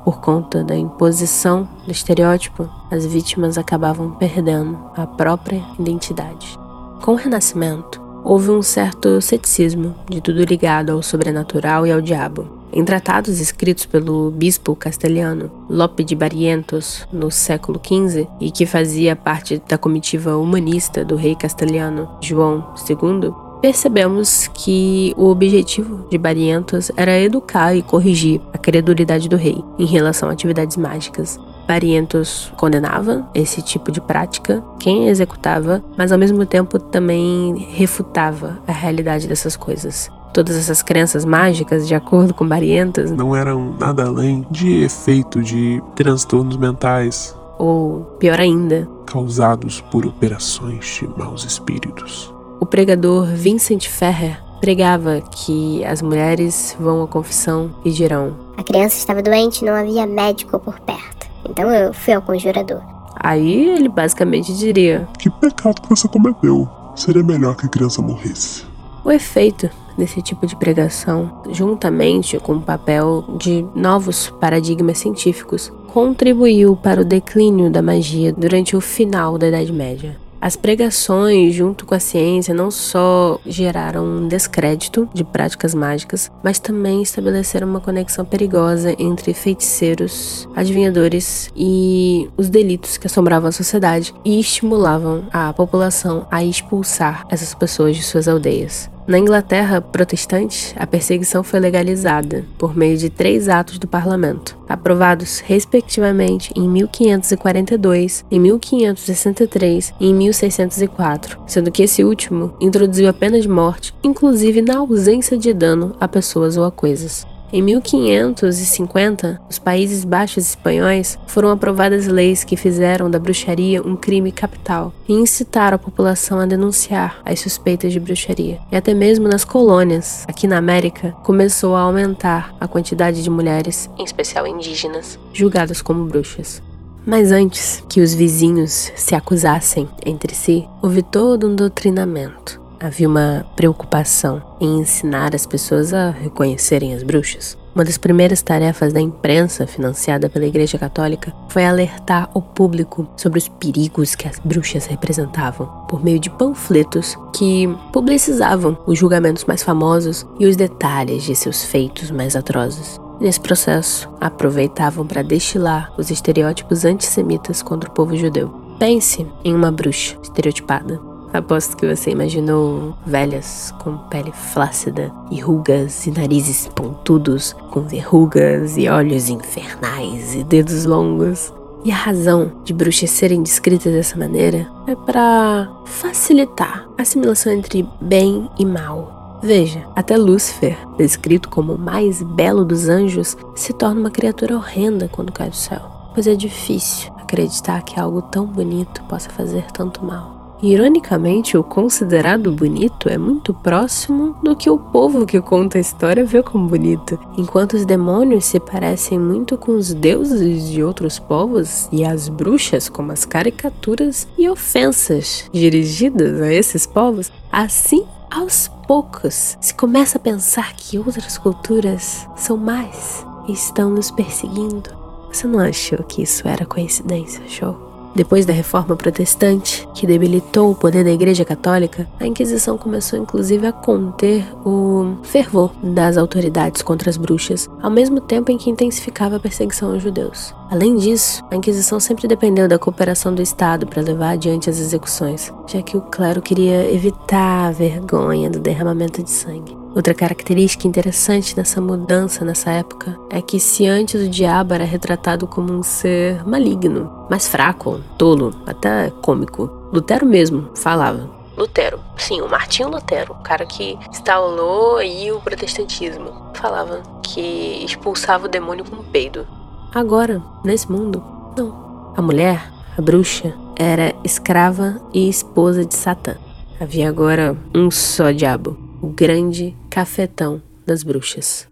Por 0.05 0.21
conta 0.21 0.65
da 0.65 0.77
imposição 0.77 1.69
do 1.85 1.91
estereótipo, 1.91 2.69
as 2.91 3.07
vítimas 3.07 3.57
acabavam 3.57 4.11
perdendo 4.13 4.79
a 4.97 5.07
própria 5.07 5.63
identidade. 5.79 6.59
Com 7.01 7.13
o 7.13 7.17
Renascimento, 7.17 8.04
houve 8.25 8.51
um 8.51 8.63
certo 8.63 9.21
ceticismo 9.21 9.95
de 10.09 10.21
tudo 10.21 10.43
ligado 10.43 10.91
ao 10.91 11.03
sobrenatural 11.03 11.87
e 11.87 11.93
ao 11.93 12.01
diabo. 12.01 12.65
Em 12.73 12.85
tratados 12.85 13.39
escritos 13.39 13.87
pelo 13.87 14.33
bispo 14.33 14.75
castelhano 14.75 15.49
Lope 15.69 16.03
de 16.03 16.17
Barrientos 16.17 17.07
no 17.13 17.31
século 17.31 17.81
XV 17.81 18.27
e 18.41 18.51
que 18.51 18.67
fazia 18.67 19.15
parte 19.15 19.63
da 19.69 19.79
comitiva 19.79 20.37
humanista 20.37 21.05
do 21.05 21.15
rei 21.15 21.37
castelhano 21.37 22.09
João 22.21 22.75
II, 22.89 23.33
percebemos 23.61 24.49
que 24.49 25.15
o 25.17 25.27
objetivo 25.27 26.09
de 26.11 26.19
Barrientos 26.19 26.91
era 26.97 27.17
educar 27.21 27.77
e 27.77 27.83
corrigir 27.83 28.41
a 28.53 28.59
credulidade 28.59 29.29
do 29.29 29.37
rei 29.37 29.63
em 29.79 29.87
relação 29.87 30.29
a 30.29 30.33
atividades 30.33 30.77
mágicas. 30.77 31.39
Barrientos 31.67 32.53
condenava 32.57 33.27
esse 33.35 33.63
tipo 33.63 33.91
de 33.91 34.01
prática, 34.01 34.63
quem 34.79 35.09
executava, 35.09 35.83
mas 35.97 36.13
ao 36.13 36.19
mesmo 36.19 36.45
tempo 36.45 36.79
também 36.79 37.67
refutava 37.71 38.59
a 38.67 38.73
realidade 38.73 39.27
dessas 39.27 39.57
coisas. 39.57 40.11
Todas 40.33 40.57
essas 40.57 40.83
crenças 40.83 41.25
mágicas, 41.25 41.87
de 41.87 41.95
acordo 41.95 42.35
com 42.35 42.47
Barrientos, 42.47 43.11
não 43.11 43.37
eram 43.37 43.77
nada 43.79 44.05
além 44.07 44.45
de 44.51 44.83
efeito 44.83 45.43
de 45.43 45.83
transtornos 45.95 46.57
mentais. 46.57 47.37
Ou, 47.57 48.01
pior 48.19 48.41
ainda, 48.41 48.89
causados 49.07 49.81
por 49.81 50.05
operações 50.05 50.85
de 50.87 51.07
maus 51.17 51.45
espíritos. 51.45 52.35
O 52.59 52.67
pregador 52.67 53.27
Vincent 53.27 53.87
Ferrer 53.87 54.43
pregava 54.61 55.21
que 55.21 55.85
as 55.85 56.01
mulheres 56.01 56.75
vão 56.81 57.03
à 57.03 57.07
confissão 57.07 57.71
e 57.85 57.91
dirão: 57.91 58.35
A 58.57 58.63
criança 58.63 58.97
estava 58.97 59.23
doente 59.23 59.61
e 59.61 59.65
não 59.67 59.75
havia 59.75 60.07
médico 60.07 60.59
por 60.59 60.81
perto. 60.81 61.24
Então 61.49 61.71
eu 61.73 61.93
fui 61.93 62.15
ao 62.15 62.23
conjurador. 62.23 62.81
Aí 63.17 63.71
ele 63.71 63.89
basicamente 63.89 64.53
diria: 64.55 65.09
Que 65.19 65.31
pecado 65.31 65.81
que 65.81 65.89
você 65.89 66.09
cometeu. 66.09 66.69
Seria 66.95 67.23
melhor 67.23 67.57
que 67.57 67.67
a 67.67 67.69
criança 67.69 68.01
morresse. 68.01 68.65
O 69.05 69.11
efeito 69.11 69.69
desse 69.99 70.23
tipo 70.23 70.47
de 70.47 70.57
pregação, 70.57 71.43
juntamente 71.51 72.39
com 72.39 72.55
o 72.55 72.61
papel 72.61 73.25
de 73.39 73.67
novos 73.75 74.31
paradigmas 74.41 74.99
científicos, 74.99 75.73
contribuiu 75.89 76.77
para 76.77 77.01
o 77.01 77.05
declínio 77.05 77.71
da 77.71 77.83
magia 77.83 78.33
durante 78.33 78.77
o 78.77 78.81
final 78.81 79.39
da 79.39 79.49
Idade 79.49 79.73
Média. 79.73 80.24
As 80.45 80.57
pregações, 80.57 81.55
junto 81.55 81.87
com 81.87 81.95
a 81.95 81.99
ciência, 81.99 82.53
não 82.53 82.71
só 82.71 83.41
geraram 83.47 84.05
um 84.05 84.29
descrédito 84.29 85.09
de 85.15 85.25
práticas 85.25 85.75
mágicas, 85.75 86.31
mas 86.43 86.59
também 86.59 87.01
estabeleceram 87.01 87.67
uma 87.67 87.81
conexão 87.81 88.27
perigosa 88.27 88.95
entre 88.99 89.33
feiticeiros, 89.33 90.47
adivinhadores 90.55 91.51
e 91.57 92.29
os 92.37 92.51
delitos 92.51 92.99
que 92.99 93.07
assombravam 93.07 93.49
a 93.49 93.53
sociedade 93.53 94.13
e 94.23 94.39
estimulavam 94.39 95.25
a 95.33 95.51
população 95.55 96.27
a 96.31 96.45
expulsar 96.45 97.25
essas 97.31 97.55
pessoas 97.55 97.97
de 97.97 98.03
suas 98.03 98.29
aldeias. 98.29 98.93
Na 99.07 99.19
Inglaterra 99.19 99.83
protestante, 99.83 100.75
a 100.79 100.87
perseguição 100.87 101.45
foi 101.45 101.61
legalizada 101.61 102.43
por 102.57 102.75
meio 102.75 102.97
de 102.97 103.11
três 103.11 103.51
atos 103.51 103.79
do 103.79 103.87
parlamento, 103.87 104.57
aprovados 104.67 105.41
respectivamente 105.41 106.51
em 106.57 106.67
1542, 106.67 108.25
em 108.31 108.41
1563 108.41 109.93
e 110.01 110.09
em 110.09 110.15
1604, 110.15 111.39
sendo 111.47 111.71
que 111.71 111.83
esse 111.83 112.03
último 112.03 112.57
introduziu 112.59 113.07
a 113.07 113.13
pena 113.13 113.39
de 113.39 113.49
morte, 113.49 113.95
inclusive 114.03 114.63
na 114.63 114.79
ausência 114.79 115.37
de 115.37 115.53
dano 115.53 115.95
a 116.01 116.09
pessoas 116.09 116.57
ou 116.57 116.65
a 116.65 116.71
coisas. 116.71 117.34
Em 117.53 117.63
1550, 117.63 119.41
os 119.49 119.59
Países 119.59 120.05
Baixos 120.05 120.49
espanhóis 120.49 121.19
foram 121.27 121.51
aprovadas 121.51 122.07
leis 122.07 122.43
que 122.43 122.57
fizeram 122.57 123.09
da 123.09 123.19
bruxaria 123.19 123.83
um 123.83 123.95
crime 123.95 124.33
capital 124.33 124.93
e 125.09 125.13
incitaram 125.13 125.77
a 125.77 125.79
população 125.79 126.41
a 126.41 126.47
denunciar 126.47 127.21
as 127.25 127.41
suspeitas 127.41 127.93
de 127.93 128.01
bruxaria. 128.01 128.59
E 128.73 128.77
até 128.77 128.93
mesmo 128.93 129.29
nas 129.29 129.45
colônias, 129.45 130.25
aqui 130.27 130.47
na 130.47 130.59
América, 130.59 131.13
começou 131.23 131.77
a 131.77 131.81
aumentar 131.81 132.55
a 132.59 132.67
quantidade 132.67 133.23
de 133.23 133.31
mulheres, 133.31 133.89
em 133.99 134.05
especial 134.05 134.47
indígenas, 134.47 135.19
julgadas 135.33 135.81
como 135.81 136.07
bruxas. 136.07 136.63
Mas 137.07 137.31
antes 137.31 137.85
que 137.89 138.01
os 138.01 138.15
vizinhos 138.15 138.91
se 138.97 139.15
acusassem 139.15 139.89
entre 140.05 140.35
si, 140.35 140.67
houve 140.83 141.03
todo 141.03 141.49
um 141.49 141.55
doutrinamento 141.55 142.64
havia 142.85 143.09
uma 143.09 143.47
preocupação 143.57 144.43
em 144.61 144.81
ensinar 144.81 145.35
as 145.35 145.47
pessoas 145.47 145.95
a 145.95 146.11
reconhecerem 146.11 146.95
as 146.95 147.03
bruxas. 147.03 147.57
Uma 147.75 147.85
das 147.85 147.99
primeiras 147.99 148.41
tarefas 148.41 148.93
da 148.93 149.01
imprensa 149.01 149.67
financiada 149.67 150.29
pela 150.29 150.47
Igreja 150.47 150.79
Católica 150.79 151.35
foi 151.49 151.65
alertar 151.65 152.31
o 152.33 152.41
público 152.41 153.09
sobre 153.17 153.39
os 153.39 153.49
perigos 153.49 154.15
que 154.15 154.29
as 154.29 154.39
bruxas 154.39 154.87
representavam, 154.87 155.67
por 155.89 156.05
meio 156.05 156.21
de 156.21 156.31
panfletos 156.31 157.17
que 157.35 157.67
publicizavam 157.93 158.79
os 158.87 158.99
julgamentos 158.99 159.45
mais 159.45 159.63
famosos 159.63 160.25
e 160.39 160.47
os 160.47 160.55
detalhes 160.55 161.25
de 161.25 161.35
seus 161.35 161.65
feitos 161.65 162.13
mais 162.13 162.37
atrozes. 162.37 163.01
Nesse 163.21 163.41
processo, 163.41 164.09
aproveitavam 164.21 165.07
para 165.07 165.23
destilar 165.23 165.93
os 165.97 166.11
estereótipos 166.11 166.85
antissemitas 166.85 167.63
contra 167.63 167.89
o 167.89 167.93
povo 167.93 168.15
judeu. 168.17 168.53
Pense 168.79 169.27
em 169.45 169.55
uma 169.55 169.73
bruxa 169.73 170.17
estereotipada 170.23 171.14
Aposto 171.35 171.77
que 171.77 171.85
você 171.85 172.11
imaginou 172.11 172.97
velhas 173.05 173.75
com 173.83 173.99
pele 174.09 174.31
flácida 174.31 175.13
e 175.33 175.41
rugas 175.41 176.07
e 176.07 176.13
narizes 176.13 176.69
pontudos, 176.69 177.53
com 177.73 177.81
verrugas 177.81 178.77
e 178.77 178.89
olhos 178.89 179.29
infernais 179.29 180.37
e 180.37 180.45
dedos 180.45 180.85
longos. 180.85 181.53
E 181.85 181.91
a 181.91 181.97
razão 181.97 182.53
de 182.63 182.73
bruxas 182.73 183.11
serem 183.11 183.43
descritas 183.43 183.93
dessa 183.93 184.17
maneira 184.17 184.69
é 184.87 184.95
para 184.95 185.69
facilitar 185.85 186.89
a 186.97 187.03
assimilação 187.03 187.53
entre 187.53 187.85
bem 188.01 188.49
e 188.57 188.65
mal. 188.65 189.41
Veja, 189.43 189.85
até 189.97 190.17
Lúcifer, 190.17 190.79
descrito 190.97 191.49
como 191.49 191.75
o 191.75 191.79
mais 191.79 192.23
belo 192.23 192.65
dos 192.65 192.89
anjos, 192.89 193.37
se 193.57 193.73
torna 193.73 194.01
uma 194.01 194.11
criatura 194.11 194.55
horrenda 194.55 195.09
quando 195.11 195.33
cai 195.33 195.51
do 195.51 195.57
céu, 195.57 195.83
pois 196.15 196.29
é 196.29 196.37
difícil 196.37 197.13
acreditar 197.19 197.83
que 197.83 197.99
algo 197.99 198.23
tão 198.23 198.47
bonito 198.47 199.03
possa 199.09 199.29
fazer 199.31 199.65
tanto 199.73 200.05
mal. 200.05 200.34
Ironicamente, 200.63 201.57
o 201.59 201.65
considerado 201.65 202.51
bonito 202.53 203.09
é 203.09 203.19
muito 203.19 203.53
próximo 203.53 204.37
do 204.43 204.57
que 204.57 204.71
o 204.71 204.79
povo 204.79 205.27
que 205.27 205.41
conta 205.41 205.79
a 205.79 205.81
história 205.81 206.25
vê 206.25 206.43
como 206.43 206.69
bonito. 206.69 207.19
Enquanto 207.37 207.75
os 207.75 207.85
demônios 207.85 208.47
se 208.47 208.59
parecem 208.59 209.19
muito 209.19 209.59
com 209.59 209.73
os 209.73 209.93
deuses 209.93 210.71
de 210.71 210.83
outros 210.83 211.19
povos 211.19 211.89
e 211.93 212.05
as 212.05 212.29
bruxas 212.29 212.89
como 212.89 213.13
as 213.13 213.25
caricaturas 213.25 214.27
e 214.39 214.49
ofensas 214.49 215.51
dirigidas 215.53 216.41
a 216.41 216.53
esses 216.53 216.87
povos, 216.87 217.31
assim 217.53 218.05
aos 218.31 218.69
poucos 218.87 219.57
se 219.61 219.75
começa 219.75 220.19
a 220.19 220.21
pensar 220.21 220.75
que 220.75 220.99
outras 220.99 221.39
culturas 221.39 222.27
são 222.37 222.57
mais 222.57 223.25
e 223.47 223.53
estão 223.53 223.91
nos 223.91 224.11
perseguindo. 224.11 224.91
Você 225.29 225.47
não 225.47 225.61
achou 225.61 226.03
que 226.05 226.23
isso 226.23 226.47
era 226.47 226.65
coincidência, 226.65 227.43
show? 227.49 227.84
Depois 228.15 228.47
da 228.47 228.53
reforma 228.53 228.95
protestante, 228.95 229.89
que 229.93 230.07
debilitou 230.07 230.71
o 230.71 230.75
poder 230.75 231.03
da 231.03 231.11
Igreja 231.11 231.45
Católica, 231.45 232.09
a 232.21 232.27
Inquisição 232.27 232.79
começou 232.79 233.19
inclusive 233.19 233.67
a 233.67 233.73
conter 233.73 234.47
o 234.65 235.17
fervor 235.23 235.73
das 235.83 236.17
autoridades 236.17 236.81
contra 236.81 237.11
as 237.11 237.17
bruxas, 237.17 237.69
ao 237.83 237.91
mesmo 237.91 238.21
tempo 238.21 238.53
em 238.53 238.59
que 238.59 238.71
intensificava 238.71 239.37
a 239.37 239.41
perseguição 239.41 239.93
aos 239.93 240.03
judeus. 240.03 240.55
Além 240.71 240.97
disso, 240.97 241.43
a 241.51 241.57
Inquisição 241.57 241.99
sempre 241.99 242.29
dependeu 242.29 242.69
da 242.69 242.79
cooperação 242.79 243.35
do 243.35 243.43
Estado 243.43 243.87
para 243.87 244.03
levar 244.03 244.31
adiante 244.31 244.71
as 244.71 244.79
execuções, 244.79 245.53
já 245.67 245.83
que 245.83 245.97
o 245.97 246.01
clero 246.01 246.41
queria 246.41 246.93
evitar 246.93 247.69
a 247.69 247.73
vergonha 247.73 248.49
do 248.49 248.61
derramamento 248.61 249.23
de 249.23 249.31
sangue. 249.31 249.84
Outra 249.95 250.13
característica 250.13 250.89
interessante 250.89 251.55
dessa 251.55 251.81
mudança 251.81 252.45
nessa 252.45 252.71
época 252.71 253.17
é 253.31 253.41
que 253.41 253.61
se 253.61 253.87
antes 253.87 254.27
o 254.27 254.29
diabo 254.29 254.75
era 254.75 254.85
retratado 254.85 255.47
como 255.47 255.73
um 255.73 255.85
ser 255.85 256.45
maligno, 256.45 257.27
mais 257.31 257.47
fraco, 257.47 258.01
tolo, 258.19 258.53
até 258.67 259.11
cômico, 259.23 259.71
Lutero 259.93 260.27
mesmo 260.27 260.71
falava. 260.75 261.31
Lutero, 261.57 262.01
sim, 262.17 262.41
o 262.41 262.51
Martinho 262.51 262.91
Lutero, 262.91 263.35
o 263.35 263.43
cara 263.45 263.65
que 263.65 263.97
instalou 264.11 264.97
aí 264.97 265.31
o 265.31 265.41
protestantismo, 265.41 266.51
falava 266.55 267.01
que 267.23 267.85
expulsava 267.85 268.47
o 268.47 268.51
demônio 268.51 268.85
com 268.85 268.97
um 268.97 269.05
peido. 269.05 269.47
Agora, 269.95 270.43
nesse 270.65 270.91
mundo, 270.91 271.23
não. 271.57 272.13
A 272.17 272.21
mulher, 272.21 272.69
a 272.99 273.01
bruxa, 273.01 273.55
era 273.77 274.13
escrava 274.25 275.01
e 275.13 275.29
esposa 275.29 275.85
de 275.85 275.95
Satã. 275.95 276.35
Havia 276.81 277.09
agora 277.09 277.57
um 277.73 277.89
só 277.93 278.33
diabo, 278.33 278.77
o 279.05 279.09
grande 279.09 279.77
cafetão 279.91 280.63
das 280.87 281.03
bruxas. 281.03 281.69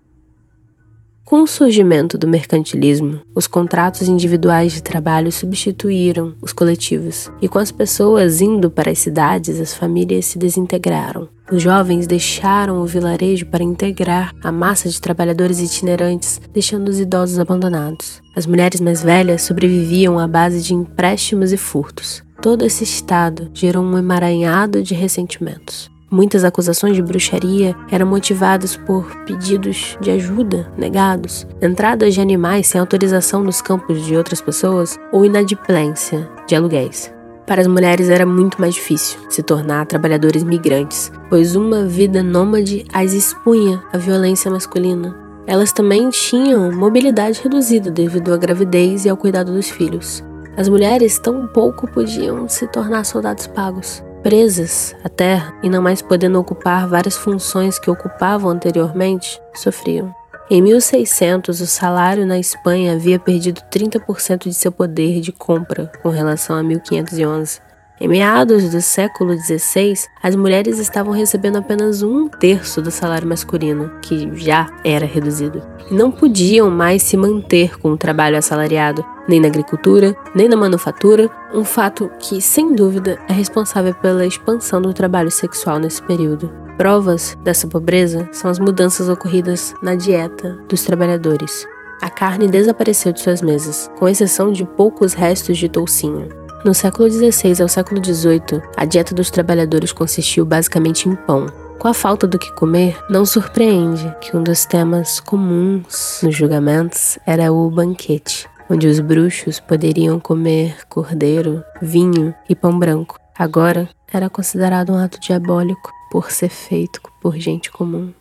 Com 1.25 1.45
o 1.45 1.47
surgimento 1.47 2.19
do 2.19 2.29
mercantilismo, 2.29 3.23
os 3.35 3.47
contratos 3.47 4.07
individuais 4.07 4.75
de 4.75 4.83
trabalho 4.83 5.33
substituíram 5.33 6.35
os 6.43 6.53
coletivos, 6.53 7.31
e 7.41 7.49
com 7.49 7.59
as 7.59 7.73
pessoas 7.73 8.43
indo 8.43 8.71
para 8.71 8.91
as 8.91 8.99
cidades, 8.99 9.59
as 9.59 9.73
famílias 9.73 10.27
se 10.27 10.39
desintegraram. 10.39 11.27
Os 11.51 11.63
jovens 11.63 12.07
deixaram 12.07 12.83
o 12.83 12.87
vilarejo 12.87 13.47
para 13.47 13.65
integrar 13.65 14.35
a 14.43 14.53
massa 14.53 14.91
de 14.91 15.01
trabalhadores 15.01 15.59
itinerantes, 15.59 16.39
deixando 16.53 16.91
os 16.91 17.01
idosos 17.01 17.39
abandonados. 17.39 18.21
As 18.37 18.45
mulheres 18.45 18.81
mais 18.81 19.03
velhas 19.03 19.41
sobreviviam 19.41 20.19
à 20.19 20.29
base 20.29 20.61
de 20.61 20.75
empréstimos 20.75 21.51
e 21.51 21.57
furtos. 21.57 22.23
Todo 22.43 22.67
esse 22.67 22.85
estado 22.85 23.51
gerou 23.55 23.83
um 23.83 23.97
emaranhado 23.97 24.83
de 24.83 24.93
ressentimentos. 24.93 25.91
Muitas 26.13 26.45
acusações 26.45 26.95
de 26.95 27.01
bruxaria 27.01 27.75
eram 27.91 28.07
motivadas 28.07 28.77
por 28.77 29.11
pedidos 29.25 29.97
de 29.99 30.11
ajuda 30.11 30.71
negados, 30.77 31.47
entradas 31.63 32.13
de 32.13 32.21
animais 32.21 32.67
sem 32.67 32.79
autorização 32.79 33.43
nos 33.43 33.63
campos 33.63 34.05
de 34.05 34.15
outras 34.15 34.39
pessoas 34.39 35.01
ou 35.11 35.25
inadimplência 35.25 36.29
de 36.47 36.55
aluguéis. 36.55 37.11
Para 37.47 37.63
as 37.63 37.67
mulheres 37.67 38.11
era 38.11 38.27
muito 38.27 38.61
mais 38.61 38.75
difícil 38.75 39.19
se 39.31 39.43
tornar 39.43 39.87
trabalhadores 39.87 40.45
migrantes, 40.45 41.11
pois 41.31 41.57
uma 41.57 41.87
vida 41.87 42.23
nômade 42.23 42.85
as 42.93 43.15
expunha 43.15 43.83
à 43.91 43.97
violência 43.97 44.51
masculina. 44.51 45.17
Elas 45.47 45.73
também 45.73 46.11
tinham 46.11 46.71
mobilidade 46.71 47.41
reduzida 47.43 47.91
devido 47.91 48.35
à 48.35 48.37
gravidez 48.37 49.07
e 49.07 49.09
ao 49.09 49.17
cuidado 49.17 49.51
dos 49.51 49.71
filhos. 49.71 50.23
As 50.59 50.69
mulheres 50.69 51.19
tão 51.19 51.47
pouco 51.47 51.91
podiam 51.91 52.47
se 52.51 52.67
tornar 52.67 53.05
soldados 53.05 53.47
pagos 53.47 54.05
presas 54.23 54.95
à 55.03 55.09
terra 55.09 55.55
e 55.63 55.69
não 55.69 55.83
mais 55.83 56.01
podendo 56.01 56.39
ocupar 56.39 56.87
várias 56.87 57.17
funções 57.17 57.79
que 57.79 57.91
ocupavam 57.91 58.51
anteriormente, 58.51 59.41
sofriam. 59.55 60.15
Em 60.51 60.61
1600, 60.61 61.61
o 61.61 61.67
salário 61.67 62.27
na 62.27 62.39
Espanha 62.39 62.93
havia 62.93 63.19
perdido 63.19 63.63
30% 63.73 64.45
de 64.45 64.55
seu 64.55 64.71
poder 64.71 65.21
de 65.21 65.33
compra 65.33 65.91
com 66.03 66.11
relação 66.11 66.57
a 66.57 66.63
1511. 66.63 67.61
Em 68.03 68.09
meados 68.09 68.69
do 68.69 68.81
século 68.81 69.39
XVI, 69.39 69.95
as 70.21 70.35
mulheres 70.35 70.81
estavam 70.81 71.13
recebendo 71.13 71.59
apenas 71.59 72.03
um 72.03 72.27
terço 72.27 72.83
do 72.83 72.91
salário 72.91 73.29
masculino, 73.29 73.93
que 74.03 74.29
já 74.35 74.69
era 74.83 75.07
reduzido, 75.07 75.63
e 75.89 75.95
não 75.95 76.11
podiam 76.11 76.69
mais 76.69 77.01
se 77.05 77.17
manter 77.17 77.79
com 77.79 77.93
o 77.93 77.97
trabalho 77.97 78.37
assalariado, 78.37 79.05
nem 79.29 79.39
na 79.39 79.47
agricultura, 79.47 80.17
nem 80.35 80.49
na 80.49 80.57
manufatura, 80.57 81.31
um 81.55 81.63
fato 81.63 82.11
que, 82.19 82.43
sem 82.43 82.75
dúvida, 82.75 83.21
é 83.29 83.33
responsável 83.33 83.95
pela 83.95 84.27
expansão 84.27 84.83
do 84.83 84.93
trabalho 84.93 85.31
sexual 85.31 85.79
nesse 85.79 86.03
período. 86.03 86.53
Provas 86.77 87.39
dessa 87.45 87.69
pobreza 87.69 88.29
são 88.33 88.51
as 88.51 88.59
mudanças 88.59 89.09
ocorridas 89.09 89.77
na 89.81 89.95
dieta 89.95 90.59
dos 90.69 90.83
trabalhadores. 90.83 91.69
A 92.03 92.11
carne 92.11 92.49
desapareceu 92.49 93.13
de 93.13 93.21
suas 93.21 93.41
mesas, 93.41 93.89
com 93.97 94.09
exceção 94.09 94.51
de 94.51 94.65
poucos 94.65 95.15
restos 95.15 95.57
de 95.57 95.69
toucinho. 95.69 96.42
No 96.65 96.73
século 96.73 97.11
XVI 97.11 97.61
ao 97.61 97.67
século 97.69 98.01
XVIII, 98.05 98.63
a 98.77 98.85
dieta 98.85 99.13
dos 99.13 99.33
trabalhadores 99.33 99.91
consistiu 99.91 100.45
basicamente 100.45 101.09
em 101.09 101.17
pão. 101.17 101.47
Com 101.77 101.89
a 101.89 101.95
falta 101.95 102.25
do 102.25 102.39
que 102.39 102.53
comer, 102.53 102.97
não 103.11 103.27
surpreende 103.27 104.15
que 104.21 104.37
um 104.37 104.45
dos 104.45 104.65
temas 104.65 105.19
comuns 105.19 106.21
nos 106.23 106.37
julgamentos 106.37 107.19
era 107.27 107.53
o 107.53 107.69
banquete, 107.69 108.49
onde 108.71 108.87
os 108.87 109.01
bruxos 109.01 109.59
poderiam 109.59 110.21
comer 110.21 110.87
cordeiro, 110.89 111.65
vinho 111.81 112.33
e 112.49 112.55
pão 112.55 112.79
branco. 112.79 113.19
Agora 113.37 113.89
era 114.13 114.31
considerado 114.31 114.93
um 114.93 114.97
ato 114.97 115.19
diabólico 115.19 115.91
por 116.13 116.31
ser 116.31 116.51
feito 116.51 117.01
por 117.21 117.37
gente 117.37 117.73
comum. 117.73 118.13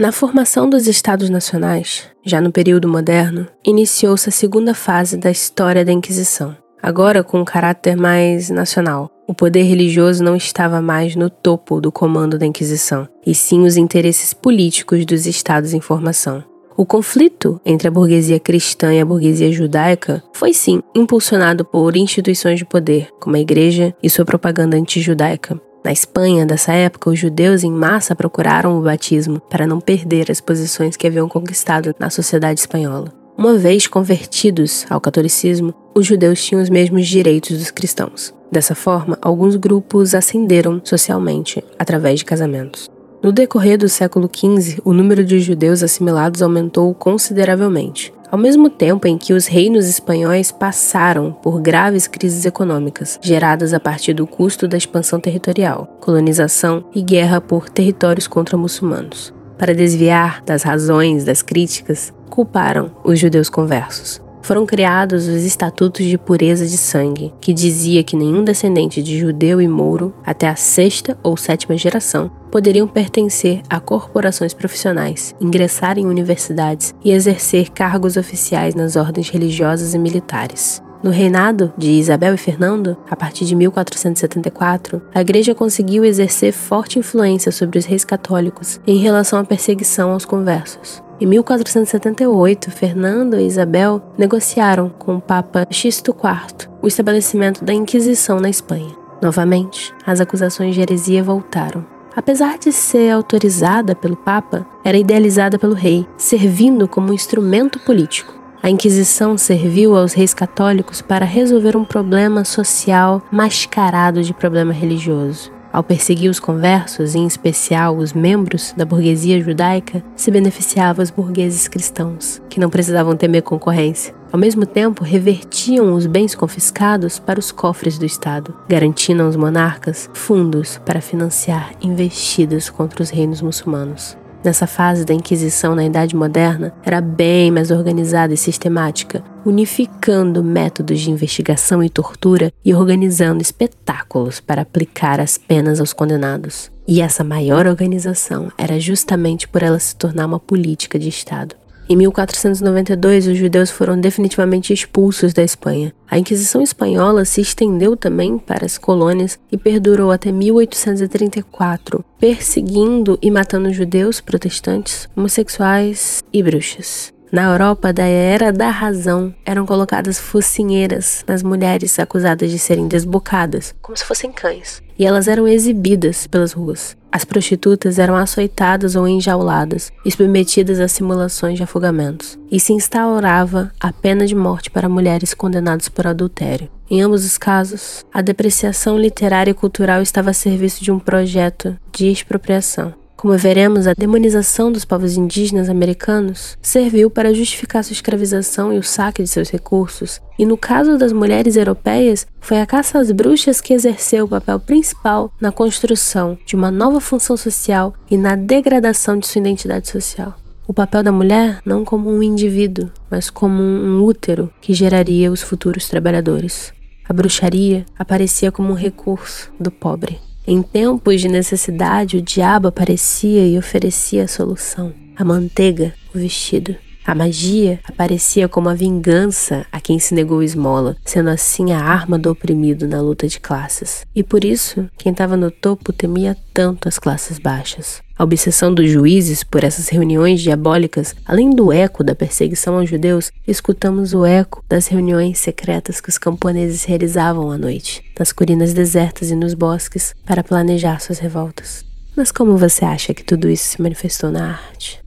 Na 0.00 0.12
formação 0.12 0.70
dos 0.70 0.86
Estados 0.86 1.28
Nacionais, 1.28 2.04
já 2.24 2.40
no 2.40 2.50
período 2.50 2.88
moderno, 2.88 3.46
iniciou-se 3.62 4.30
a 4.30 4.32
segunda 4.32 4.72
fase 4.72 5.18
da 5.18 5.30
história 5.30 5.84
da 5.84 5.92
Inquisição, 5.92 6.56
agora 6.82 7.22
com 7.22 7.38
um 7.38 7.44
caráter 7.44 7.98
mais 7.98 8.48
nacional. 8.48 9.10
O 9.28 9.34
poder 9.34 9.64
religioso 9.64 10.24
não 10.24 10.34
estava 10.34 10.80
mais 10.80 11.14
no 11.14 11.28
topo 11.28 11.82
do 11.82 11.92
comando 11.92 12.38
da 12.38 12.46
Inquisição, 12.46 13.06
e 13.26 13.34
sim 13.34 13.66
os 13.66 13.76
interesses 13.76 14.32
políticos 14.32 15.04
dos 15.04 15.26
estados 15.26 15.74
em 15.74 15.82
formação. 15.82 16.42
O 16.74 16.86
conflito 16.86 17.60
entre 17.62 17.86
a 17.86 17.90
burguesia 17.90 18.40
cristã 18.40 18.94
e 18.94 19.00
a 19.00 19.04
burguesia 19.04 19.52
judaica 19.52 20.22
foi 20.32 20.54
sim 20.54 20.82
impulsionado 20.94 21.62
por 21.62 21.94
instituições 21.94 22.58
de 22.58 22.64
poder, 22.64 23.10
como 23.20 23.36
a 23.36 23.40
igreja 23.40 23.94
e 24.02 24.08
sua 24.08 24.24
propaganda 24.24 24.78
anti-judaica. 24.78 25.60
Na 25.82 25.92
Espanha 25.92 26.44
dessa 26.44 26.72
época, 26.72 27.10
os 27.10 27.18
judeus 27.18 27.64
em 27.64 27.72
massa 27.72 28.14
procuraram 28.14 28.78
o 28.78 28.82
batismo 28.82 29.40
para 29.40 29.66
não 29.66 29.80
perder 29.80 30.30
as 30.30 30.40
posições 30.40 30.96
que 30.96 31.06
haviam 31.06 31.28
conquistado 31.28 31.94
na 31.98 32.10
sociedade 32.10 32.60
espanhola. 32.60 33.12
Uma 33.36 33.56
vez 33.56 33.86
convertidos 33.86 34.84
ao 34.90 35.00
catolicismo, 35.00 35.72
os 35.94 36.04
judeus 36.04 36.44
tinham 36.44 36.62
os 36.62 36.68
mesmos 36.68 37.08
direitos 37.08 37.58
dos 37.58 37.70
cristãos. 37.70 38.34
Dessa 38.52 38.74
forma, 38.74 39.16
alguns 39.22 39.56
grupos 39.56 40.14
ascenderam 40.14 40.82
socialmente 40.84 41.64
através 41.78 42.18
de 42.18 42.26
casamentos. 42.26 42.90
No 43.22 43.32
decorrer 43.32 43.76
do 43.76 43.88
século 43.88 44.30
XV, 44.32 44.80
o 44.82 44.92
número 44.94 45.22
de 45.22 45.40
judeus 45.40 45.82
assimilados 45.82 46.40
aumentou 46.40 46.94
consideravelmente 46.94 48.12
ao 48.30 48.38
mesmo 48.38 48.70
tempo 48.70 49.08
em 49.08 49.18
que 49.18 49.32
os 49.32 49.46
reinos 49.46 49.88
espanhóis 49.88 50.52
passaram 50.52 51.32
por 51.32 51.60
graves 51.60 52.06
crises 52.06 52.44
econômicas, 52.44 53.18
geradas 53.20 53.74
a 53.74 53.80
partir 53.80 54.14
do 54.14 54.26
custo 54.26 54.68
da 54.68 54.78
expansão 54.78 55.18
territorial, 55.18 55.98
colonização 56.00 56.84
e 56.94 57.02
guerra 57.02 57.40
por 57.40 57.68
territórios 57.68 58.28
contra 58.28 58.56
muçulmanos. 58.56 59.34
Para 59.58 59.74
desviar 59.74 60.42
das 60.42 60.62
razões 60.62 61.24
das 61.24 61.42
críticas, 61.42 62.12
culparam 62.30 62.92
os 63.04 63.18
judeus 63.18 63.50
conversos 63.50 64.22
foram 64.42 64.66
criados 64.66 65.28
os 65.28 65.44
Estatutos 65.44 66.06
de 66.06 66.18
Pureza 66.18 66.66
de 66.66 66.76
Sangue, 66.76 67.32
que 67.40 67.52
dizia 67.52 68.02
que 68.02 68.16
nenhum 68.16 68.44
descendente 68.44 69.02
de 69.02 69.18
judeu 69.18 69.60
e 69.60 69.68
mouro, 69.68 70.14
até 70.24 70.48
a 70.48 70.56
sexta 70.56 71.16
ou 71.22 71.36
sétima 71.36 71.76
geração, 71.76 72.30
poderiam 72.50 72.88
pertencer 72.88 73.62
a 73.68 73.78
corporações 73.78 74.52
profissionais, 74.52 75.34
ingressar 75.40 75.98
em 75.98 76.06
universidades 76.06 76.94
e 77.04 77.12
exercer 77.12 77.70
cargos 77.70 78.16
oficiais 78.16 78.74
nas 78.74 78.96
ordens 78.96 79.28
religiosas 79.28 79.94
e 79.94 79.98
militares. 79.98 80.82
No 81.02 81.10
reinado 81.10 81.72
de 81.78 81.92
Isabel 81.92 82.34
e 82.34 82.36
Fernando, 82.36 82.94
a 83.08 83.16
partir 83.16 83.46
de 83.46 83.54
1474, 83.54 85.00
a 85.14 85.22
Igreja 85.22 85.54
conseguiu 85.54 86.04
exercer 86.04 86.52
forte 86.52 86.98
influência 86.98 87.50
sobre 87.50 87.78
os 87.78 87.86
reis 87.86 88.04
católicos 88.04 88.78
em 88.86 88.98
relação 88.98 89.38
à 89.38 89.44
perseguição 89.44 90.10
aos 90.10 90.26
conversos. 90.26 91.02
Em 91.20 91.26
1478, 91.26 92.70
Fernando 92.70 93.38
e 93.38 93.44
Isabel 93.44 94.00
negociaram 94.16 94.88
com 94.88 95.16
o 95.16 95.20
Papa 95.20 95.66
Xisto 95.70 96.12
IV 96.12 96.70
o 96.80 96.88
estabelecimento 96.88 97.62
da 97.62 97.74
Inquisição 97.74 98.40
na 98.40 98.48
Espanha. 98.48 98.96
Novamente, 99.20 99.92
as 100.06 100.18
acusações 100.18 100.74
de 100.74 100.80
heresia 100.80 101.22
voltaram. 101.22 101.84
Apesar 102.16 102.58
de 102.58 102.72
ser 102.72 103.10
autorizada 103.10 103.94
pelo 103.94 104.16
Papa, 104.16 104.66
era 104.82 104.96
idealizada 104.96 105.58
pelo 105.58 105.74
rei, 105.74 106.06
servindo 106.16 106.88
como 106.88 107.12
instrumento 107.12 107.78
político. 107.80 108.32
A 108.62 108.70
Inquisição 108.70 109.36
serviu 109.36 109.94
aos 109.94 110.14
reis 110.14 110.32
católicos 110.32 111.02
para 111.02 111.26
resolver 111.26 111.76
um 111.76 111.84
problema 111.84 112.46
social 112.46 113.22
mascarado 113.30 114.22
de 114.22 114.32
problema 114.32 114.72
religioso. 114.72 115.52
Ao 115.72 115.84
perseguir 115.84 116.28
os 116.28 116.40
conversos, 116.40 117.14
em 117.14 117.26
especial 117.26 117.96
os 117.96 118.12
membros 118.12 118.74
da 118.76 118.84
burguesia 118.84 119.40
judaica, 119.40 120.02
se 120.16 120.30
beneficiava 120.30 121.00
os 121.00 121.10
burgueses 121.10 121.68
cristãos, 121.68 122.42
que 122.48 122.58
não 122.58 122.68
precisavam 122.68 123.16
temer 123.16 123.42
concorrência. 123.42 124.12
Ao 124.32 124.38
mesmo 124.38 124.66
tempo, 124.66 125.04
revertiam 125.04 125.94
os 125.94 126.06
bens 126.06 126.34
confiscados 126.34 127.18
para 127.18 127.38
os 127.38 127.52
cofres 127.52 127.98
do 127.98 128.04
Estado, 128.04 128.54
garantindo 128.68 129.22
aos 129.22 129.36
monarcas 129.36 130.10
fundos 130.12 130.78
para 130.84 131.00
financiar 131.00 131.72
investidas 131.80 132.68
contra 132.68 133.02
os 133.02 133.10
reinos 133.10 133.40
muçulmanos. 133.40 134.16
Nessa 134.42 134.66
fase 134.66 135.04
da 135.04 135.12
Inquisição 135.12 135.74
na 135.74 135.84
Idade 135.84 136.16
Moderna, 136.16 136.72
era 136.82 136.98
bem 136.98 137.50
mais 137.50 137.70
organizada 137.70 138.32
e 138.32 138.38
sistemática, 138.38 139.22
unificando 139.44 140.42
métodos 140.42 140.98
de 141.00 141.10
investigação 141.10 141.84
e 141.84 141.90
tortura 141.90 142.50
e 142.64 142.74
organizando 142.74 143.42
espetáculos 143.42 144.40
para 144.40 144.62
aplicar 144.62 145.20
as 145.20 145.36
penas 145.36 145.78
aos 145.78 145.92
condenados. 145.92 146.72
E 146.88 147.02
essa 147.02 147.22
maior 147.22 147.66
organização 147.66 148.50
era 148.56 148.80
justamente 148.80 149.46
por 149.46 149.62
ela 149.62 149.78
se 149.78 149.94
tornar 149.94 150.26
uma 150.26 150.40
política 150.40 150.98
de 150.98 151.08
Estado. 151.08 151.54
Em 151.90 151.96
1492, 151.96 153.26
os 153.26 153.36
judeus 153.36 153.68
foram 153.68 154.00
definitivamente 154.00 154.72
expulsos 154.72 155.32
da 155.32 155.42
Espanha. 155.42 155.92
A 156.08 156.20
Inquisição 156.20 156.62
espanhola 156.62 157.24
se 157.24 157.40
estendeu 157.40 157.96
também 157.96 158.38
para 158.38 158.64
as 158.64 158.78
colônias 158.78 159.40
e 159.50 159.58
perdurou 159.58 160.12
até 160.12 160.30
1834, 160.30 162.04
perseguindo 162.16 163.18
e 163.20 163.28
matando 163.28 163.72
judeus, 163.72 164.20
protestantes, 164.20 165.08
homossexuais 165.16 166.22
e 166.32 166.40
bruxas. 166.44 167.12
Na 167.32 167.50
Europa 167.50 167.92
da 167.92 168.04
Era 168.04 168.52
da 168.52 168.70
Razão, 168.70 169.34
eram 169.44 169.66
colocadas 169.66 170.16
focinheiras 170.16 171.24
nas 171.26 171.42
mulheres 171.42 171.98
acusadas 171.98 172.52
de 172.52 172.58
serem 172.60 172.86
desbocadas, 172.86 173.74
como 173.82 173.96
se 173.96 174.04
fossem 174.04 174.30
cães, 174.30 174.80
e 174.96 175.04
elas 175.04 175.26
eram 175.26 175.48
exibidas 175.48 176.28
pelas 176.28 176.52
ruas. 176.52 176.96
As 177.12 177.24
prostitutas 177.24 177.98
eram 177.98 178.14
açoitadas 178.14 178.94
ou 178.94 179.08
enjauladas 179.08 179.92
e 180.04 180.10
submetidas 180.10 180.78
a 180.78 180.86
simulações 180.86 181.56
de 181.56 181.62
afogamentos, 181.62 182.38
e 182.50 182.60
se 182.60 182.72
instaurava 182.72 183.72
a 183.80 183.92
pena 183.92 184.26
de 184.26 184.34
morte 184.34 184.70
para 184.70 184.88
mulheres 184.88 185.34
condenadas 185.34 185.88
por 185.88 186.06
adultério. 186.06 186.68
Em 186.88 187.02
ambos 187.02 187.24
os 187.24 187.38
casos, 187.38 188.04
a 188.12 188.20
depreciação 188.20 188.98
literária 188.98 189.50
e 189.50 189.54
cultural 189.54 190.02
estava 190.02 190.30
a 190.30 190.34
serviço 190.34 190.82
de 190.82 190.90
um 190.90 190.98
projeto 190.98 191.76
de 191.92 192.06
expropriação. 192.10 192.99
Como 193.20 193.36
veremos, 193.36 193.86
a 193.86 193.92
demonização 193.92 194.72
dos 194.72 194.86
povos 194.86 195.18
indígenas 195.18 195.68
americanos 195.68 196.56
serviu 196.62 197.10
para 197.10 197.34
justificar 197.34 197.84
sua 197.84 197.92
escravização 197.92 198.72
e 198.72 198.78
o 198.78 198.82
saque 198.82 199.22
de 199.22 199.28
seus 199.28 199.50
recursos, 199.50 200.22
e 200.38 200.46
no 200.46 200.56
caso 200.56 200.96
das 200.96 201.12
mulheres 201.12 201.54
europeias, 201.54 202.26
foi 202.40 202.62
a 202.62 202.64
caça 202.64 202.98
às 202.98 203.12
bruxas 203.12 203.60
que 203.60 203.74
exerceu 203.74 204.24
o 204.24 204.28
papel 204.28 204.58
principal 204.58 205.30
na 205.38 205.52
construção 205.52 206.38
de 206.46 206.56
uma 206.56 206.70
nova 206.70 206.98
função 206.98 207.36
social 207.36 207.92
e 208.10 208.16
na 208.16 208.34
degradação 208.36 209.18
de 209.18 209.26
sua 209.26 209.40
identidade 209.40 209.90
social. 209.90 210.34
O 210.66 210.72
papel 210.72 211.02
da 211.02 211.12
mulher 211.12 211.60
não 211.62 211.84
como 211.84 212.10
um 212.10 212.22
indivíduo, 212.22 212.90
mas 213.10 213.28
como 213.28 213.62
um 213.62 214.02
útero 214.02 214.50
que 214.62 214.72
geraria 214.72 215.30
os 215.30 215.42
futuros 215.42 215.90
trabalhadores. 215.90 216.72
A 217.06 217.12
bruxaria 217.12 217.84
aparecia 217.98 218.50
como 218.50 218.70
um 218.70 218.76
recurso 218.76 219.52
do 219.60 219.70
pobre. 219.70 220.29
Em 220.46 220.62
tempos 220.62 221.20
de 221.20 221.28
necessidade, 221.28 222.16
o 222.16 222.22
diabo 222.22 222.68
aparecia 222.68 223.46
e 223.46 223.58
oferecia 223.58 224.24
a 224.24 224.28
solução: 224.28 224.92
a 225.16 225.24
manteiga, 225.24 225.94
o 226.14 226.18
vestido. 226.18 226.74
A 227.04 227.14
magia 227.14 227.80
aparecia 227.84 228.48
como 228.48 228.68
a 228.68 228.74
vingança 228.74 229.66
a 229.72 229.80
quem 229.80 229.98
se 229.98 230.14
negou 230.14 230.42
esmola, 230.42 230.96
sendo 231.04 231.30
assim 231.30 231.72
a 231.72 231.80
arma 231.80 232.18
do 232.18 232.30
oprimido 232.30 232.86
na 232.86 233.00
luta 233.00 233.26
de 233.26 233.40
classes. 233.40 234.04
E 234.14 234.22
por 234.22 234.44
isso, 234.44 234.88
quem 234.98 235.10
estava 235.12 235.36
no 235.36 235.50
topo 235.50 235.92
temia 235.92 236.36
tanto 236.52 236.88
as 236.88 236.98
classes 236.98 237.38
baixas. 237.38 238.02
A 238.16 238.22
obsessão 238.24 238.72
dos 238.72 238.90
juízes 238.90 239.42
por 239.42 239.64
essas 239.64 239.88
reuniões 239.88 240.42
diabólicas, 240.42 241.14
além 241.24 241.48
do 241.48 241.72
eco 241.72 242.04
da 242.04 242.14
perseguição 242.14 242.76
aos 242.76 242.90
judeus, 242.90 243.32
escutamos 243.48 244.12
o 244.12 244.26
eco 244.26 244.62
das 244.68 244.86
reuniões 244.88 245.38
secretas 245.38 246.02
que 246.02 246.10
os 246.10 246.18
camponeses 246.18 246.84
realizavam 246.84 247.50
à 247.50 247.56
noite, 247.56 248.04
nas 248.18 248.30
colinas 248.30 248.74
desertas 248.74 249.30
e 249.30 249.34
nos 249.34 249.54
bosques, 249.54 250.14
para 250.26 250.44
planejar 250.44 251.00
suas 251.00 251.18
revoltas. 251.18 251.82
Mas 252.14 252.30
como 252.30 252.58
você 252.58 252.84
acha 252.84 253.14
que 253.14 253.24
tudo 253.24 253.48
isso 253.48 253.64
se 253.64 253.82
manifestou 253.82 254.30
na 254.30 254.50
arte? 254.50 255.00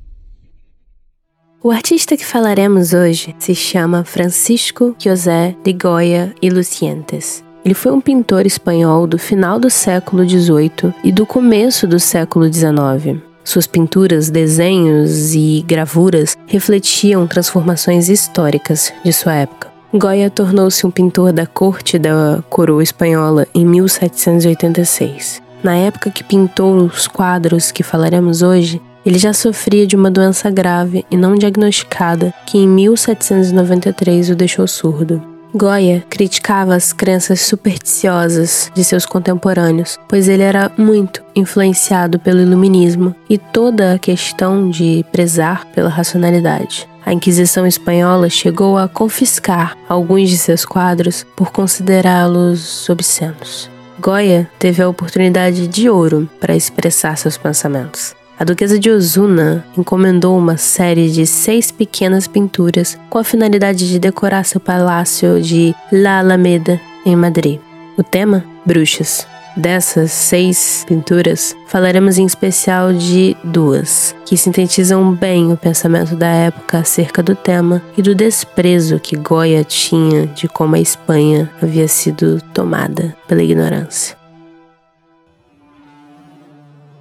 O 1.64 1.72
artista 1.72 2.18
que 2.18 2.26
falaremos 2.26 2.92
hoje 2.92 3.34
se 3.40 3.56
chama 3.56 4.04
Francisco 4.04 4.94
José 5.00 5.56
de 5.64 5.72
Goya 5.72 6.36
e 6.42 6.50
Lucientes. 6.50 7.42
Ele 7.64 7.74
foi 7.74 7.94
um 7.94 8.02
pintor 8.02 8.46
espanhol 8.46 9.08
do 9.08 9.18
final 9.18 9.58
do 9.58 9.70
século 9.70 10.28
XVIII 10.28 10.94
e 11.06 11.10
do 11.10 11.26
começo 11.26 11.88
do 11.88 12.02
século 12.02 12.52
XIX. 12.52 13.22
Suas 13.46 13.66
pinturas, 13.66 14.30
desenhos 14.30 15.34
e 15.34 15.64
gravuras 15.66 16.38
refletiam 16.48 17.26
transformações 17.26 18.10
históricas 18.10 18.92
de 19.02 19.14
sua 19.14 19.36
época. 19.36 19.72
Goya 19.94 20.30
tornou-se 20.30 20.86
um 20.86 20.92
pintor 20.92 21.32
da 21.32 21.46
corte 21.46 21.98
da 21.98 22.44
coroa 22.50 22.84
espanhola 22.84 23.48
em 23.56 23.66
1786. 23.66 25.42
Na 25.64 25.78
época 25.78 26.12
que 26.12 26.26
pintou 26.26 26.76
os 26.76 27.08
quadros 27.08 27.72
que 27.72 27.84
falaremos 27.84 28.42
hoje, 28.42 28.82
ele 29.06 29.18
já 29.18 29.34
sofria 29.34 29.86
de 29.86 29.96
uma 29.96 30.10
doença 30.10 30.50
grave 30.50 31.06
e 31.10 31.18
não 31.18 31.36
diagnosticada 31.36 32.34
que 32.46 32.58
em 32.58 32.68
1793 32.68 34.30
o 34.30 34.36
deixou 34.36 34.68
surdo. 34.68 35.34
Goya 35.56 36.04
criticava 36.10 36.74
as 36.74 36.92
crenças 36.92 37.42
supersticiosas 37.42 38.72
de 38.74 38.84
seus 38.84 39.06
contemporâneos, 39.06 40.00
pois 40.10 40.28
ele 40.28 40.42
era 40.42 40.72
muito 40.76 41.24
influenciado 41.36 42.18
pelo 42.18 42.42
iluminismo 42.42 43.16
e 43.30 43.38
toda 43.38 43.94
a 43.94 44.00
questão 44.00 44.68
de 44.68 45.06
prezar 45.12 45.68
pela 45.68 45.90
racionalidade. 45.90 46.90
A 47.06 47.14
Inquisição 47.14 47.68
espanhola 47.68 48.30
chegou 48.30 48.78
a 48.80 48.88
confiscar 48.88 49.78
alguns 49.88 50.30
de 50.30 50.38
seus 50.38 50.66
quadros 50.66 51.24
por 51.36 51.52
considerá-los 51.52 52.90
obscenos. 52.90 53.70
Goya 54.00 54.50
teve 54.58 54.82
a 54.82 54.90
oportunidade 54.90 55.68
de 55.68 55.88
ouro 55.88 56.28
para 56.40 56.56
expressar 56.56 57.16
seus 57.16 57.38
pensamentos. 57.38 58.16
A 58.38 58.44
duquesa 58.44 58.80
de 58.80 58.90
Osuna 58.90 59.64
encomendou 59.78 60.38
uma 60.38 60.58
série 60.58 61.10
de 61.12 61.26
seis 61.26 61.72
pequenas 61.72 62.28
pinturas 62.28 62.98
com 63.10 63.20
a 63.20 63.24
finalidade 63.24 63.88
de 63.88 64.00
decorar 64.00 64.44
seu 64.44 64.60
palácio 64.60 65.42
de 65.42 65.74
La 65.92 66.20
Alameda, 66.20 66.82
em 67.06 67.16
Madrid. 67.16 67.60
O 67.98 68.04
tema? 68.04 68.44
Bruxas. 68.66 69.28
Dessas 69.56 70.12
seis 70.12 70.84
pinturas, 70.88 71.56
falaremos 71.68 72.18
em 72.18 72.26
especial 72.26 72.92
de 72.92 73.38
duas, 73.44 74.16
que 74.26 74.36
sintetizam 74.36 75.14
bem 75.14 75.54
o 75.54 75.58
pensamento 75.58 76.16
da 76.16 76.28
época 76.28 76.80
acerca 76.80 77.22
do 77.22 77.36
tema 77.36 77.80
e 77.96 78.02
do 78.02 78.16
desprezo 78.16 79.00
que 79.00 79.16
Goya 79.16 79.64
tinha 79.64 80.26
de 80.26 80.48
como 80.48 80.76
a 80.76 80.80
Espanha 80.80 81.52
havia 81.62 81.88
sido 81.88 82.42
tomada 82.52 83.16
pela 83.28 83.44
ignorância. 83.44 84.23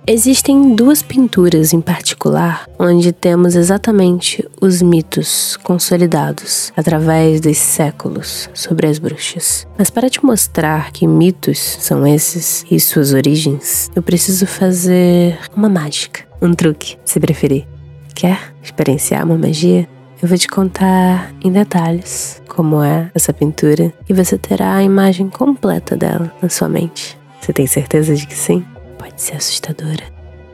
Existem 0.05 0.75
duas 0.75 1.01
pinturas 1.01 1.73
em 1.73 1.81
particular 1.81 2.69
onde 2.77 3.13
temos 3.13 3.55
exatamente 3.55 4.45
os 4.61 4.83
mitos 4.83 5.57
consolidados 5.63 6.73
através 6.77 7.41
dos 7.41 7.57
séculos 7.57 8.51
sobre 8.53 8.89
as 8.89 8.99
bruxas. 8.99 9.65
Mas 9.79 9.91
para 9.91 10.11
te 10.11 10.25
mostrar 10.25 10.91
que 10.91 11.07
mitos 11.07 11.59
são 11.59 12.05
esses 12.05 12.67
e 12.69 12.81
suas 12.81 13.13
origens, 13.13 13.93
eu 13.95 14.03
preciso 14.03 14.45
fazer 14.45 15.39
uma 15.57 15.69
mágica, 15.69 16.25
um 16.43 16.53
truque, 16.53 16.97
se 17.05 17.21
preferir. 17.21 17.65
Quer 18.13 18.53
experienciar 18.61 19.25
uma 19.25 19.39
magia? 19.39 19.89
Eu 20.21 20.29
vou 20.29 20.37
te 20.37 20.49
contar 20.49 21.33
em 21.45 21.53
detalhes 21.53 22.43
como 22.49 22.83
é 22.83 23.09
essa 23.15 23.33
pintura 23.33 23.93
e 24.09 24.13
você 24.13 24.37
terá 24.37 24.75
a 24.75 24.83
imagem 24.83 25.29
completa 25.29 25.97
dela 25.97 26.33
na 26.43 26.49
sua 26.49 26.69
mente. 26.69 27.17
Você 27.41 27.53
tem 27.53 27.69
certeza 27.69 28.17
de 28.17 28.27
que 28.27 28.35
sim? 28.35 28.65
Pode 29.03 29.21
ser 29.21 29.35
assustadora, 29.35 30.05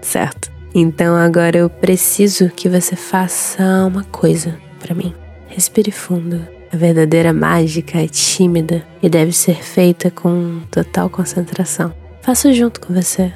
certo? 0.01 0.51
Então 0.75 1.15
agora 1.15 1.59
eu 1.59 1.69
preciso 1.69 2.49
que 2.49 2.67
você 2.67 2.97
faça 2.97 3.63
uma 3.85 4.05
coisa 4.05 4.59
para 4.81 4.95
mim. 4.95 5.15
Respire 5.49 5.91
fundo. 5.91 6.49
A 6.73 6.77
verdadeira 6.77 7.31
mágica 7.31 8.03
é 8.03 8.09
tímida 8.09 8.87
e 9.03 9.09
deve 9.11 9.33
ser 9.33 9.63
feita 9.63 10.11
com 10.11 10.63
total 10.71 11.11
concentração. 11.11 11.93
Faço 12.23 12.51
junto 12.55 12.81
com 12.81 12.95
você. 12.95 13.35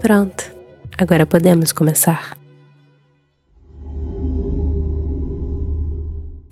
Pronto, 0.00 0.50
agora 0.98 1.24
podemos 1.24 1.70
começar. 1.70 2.41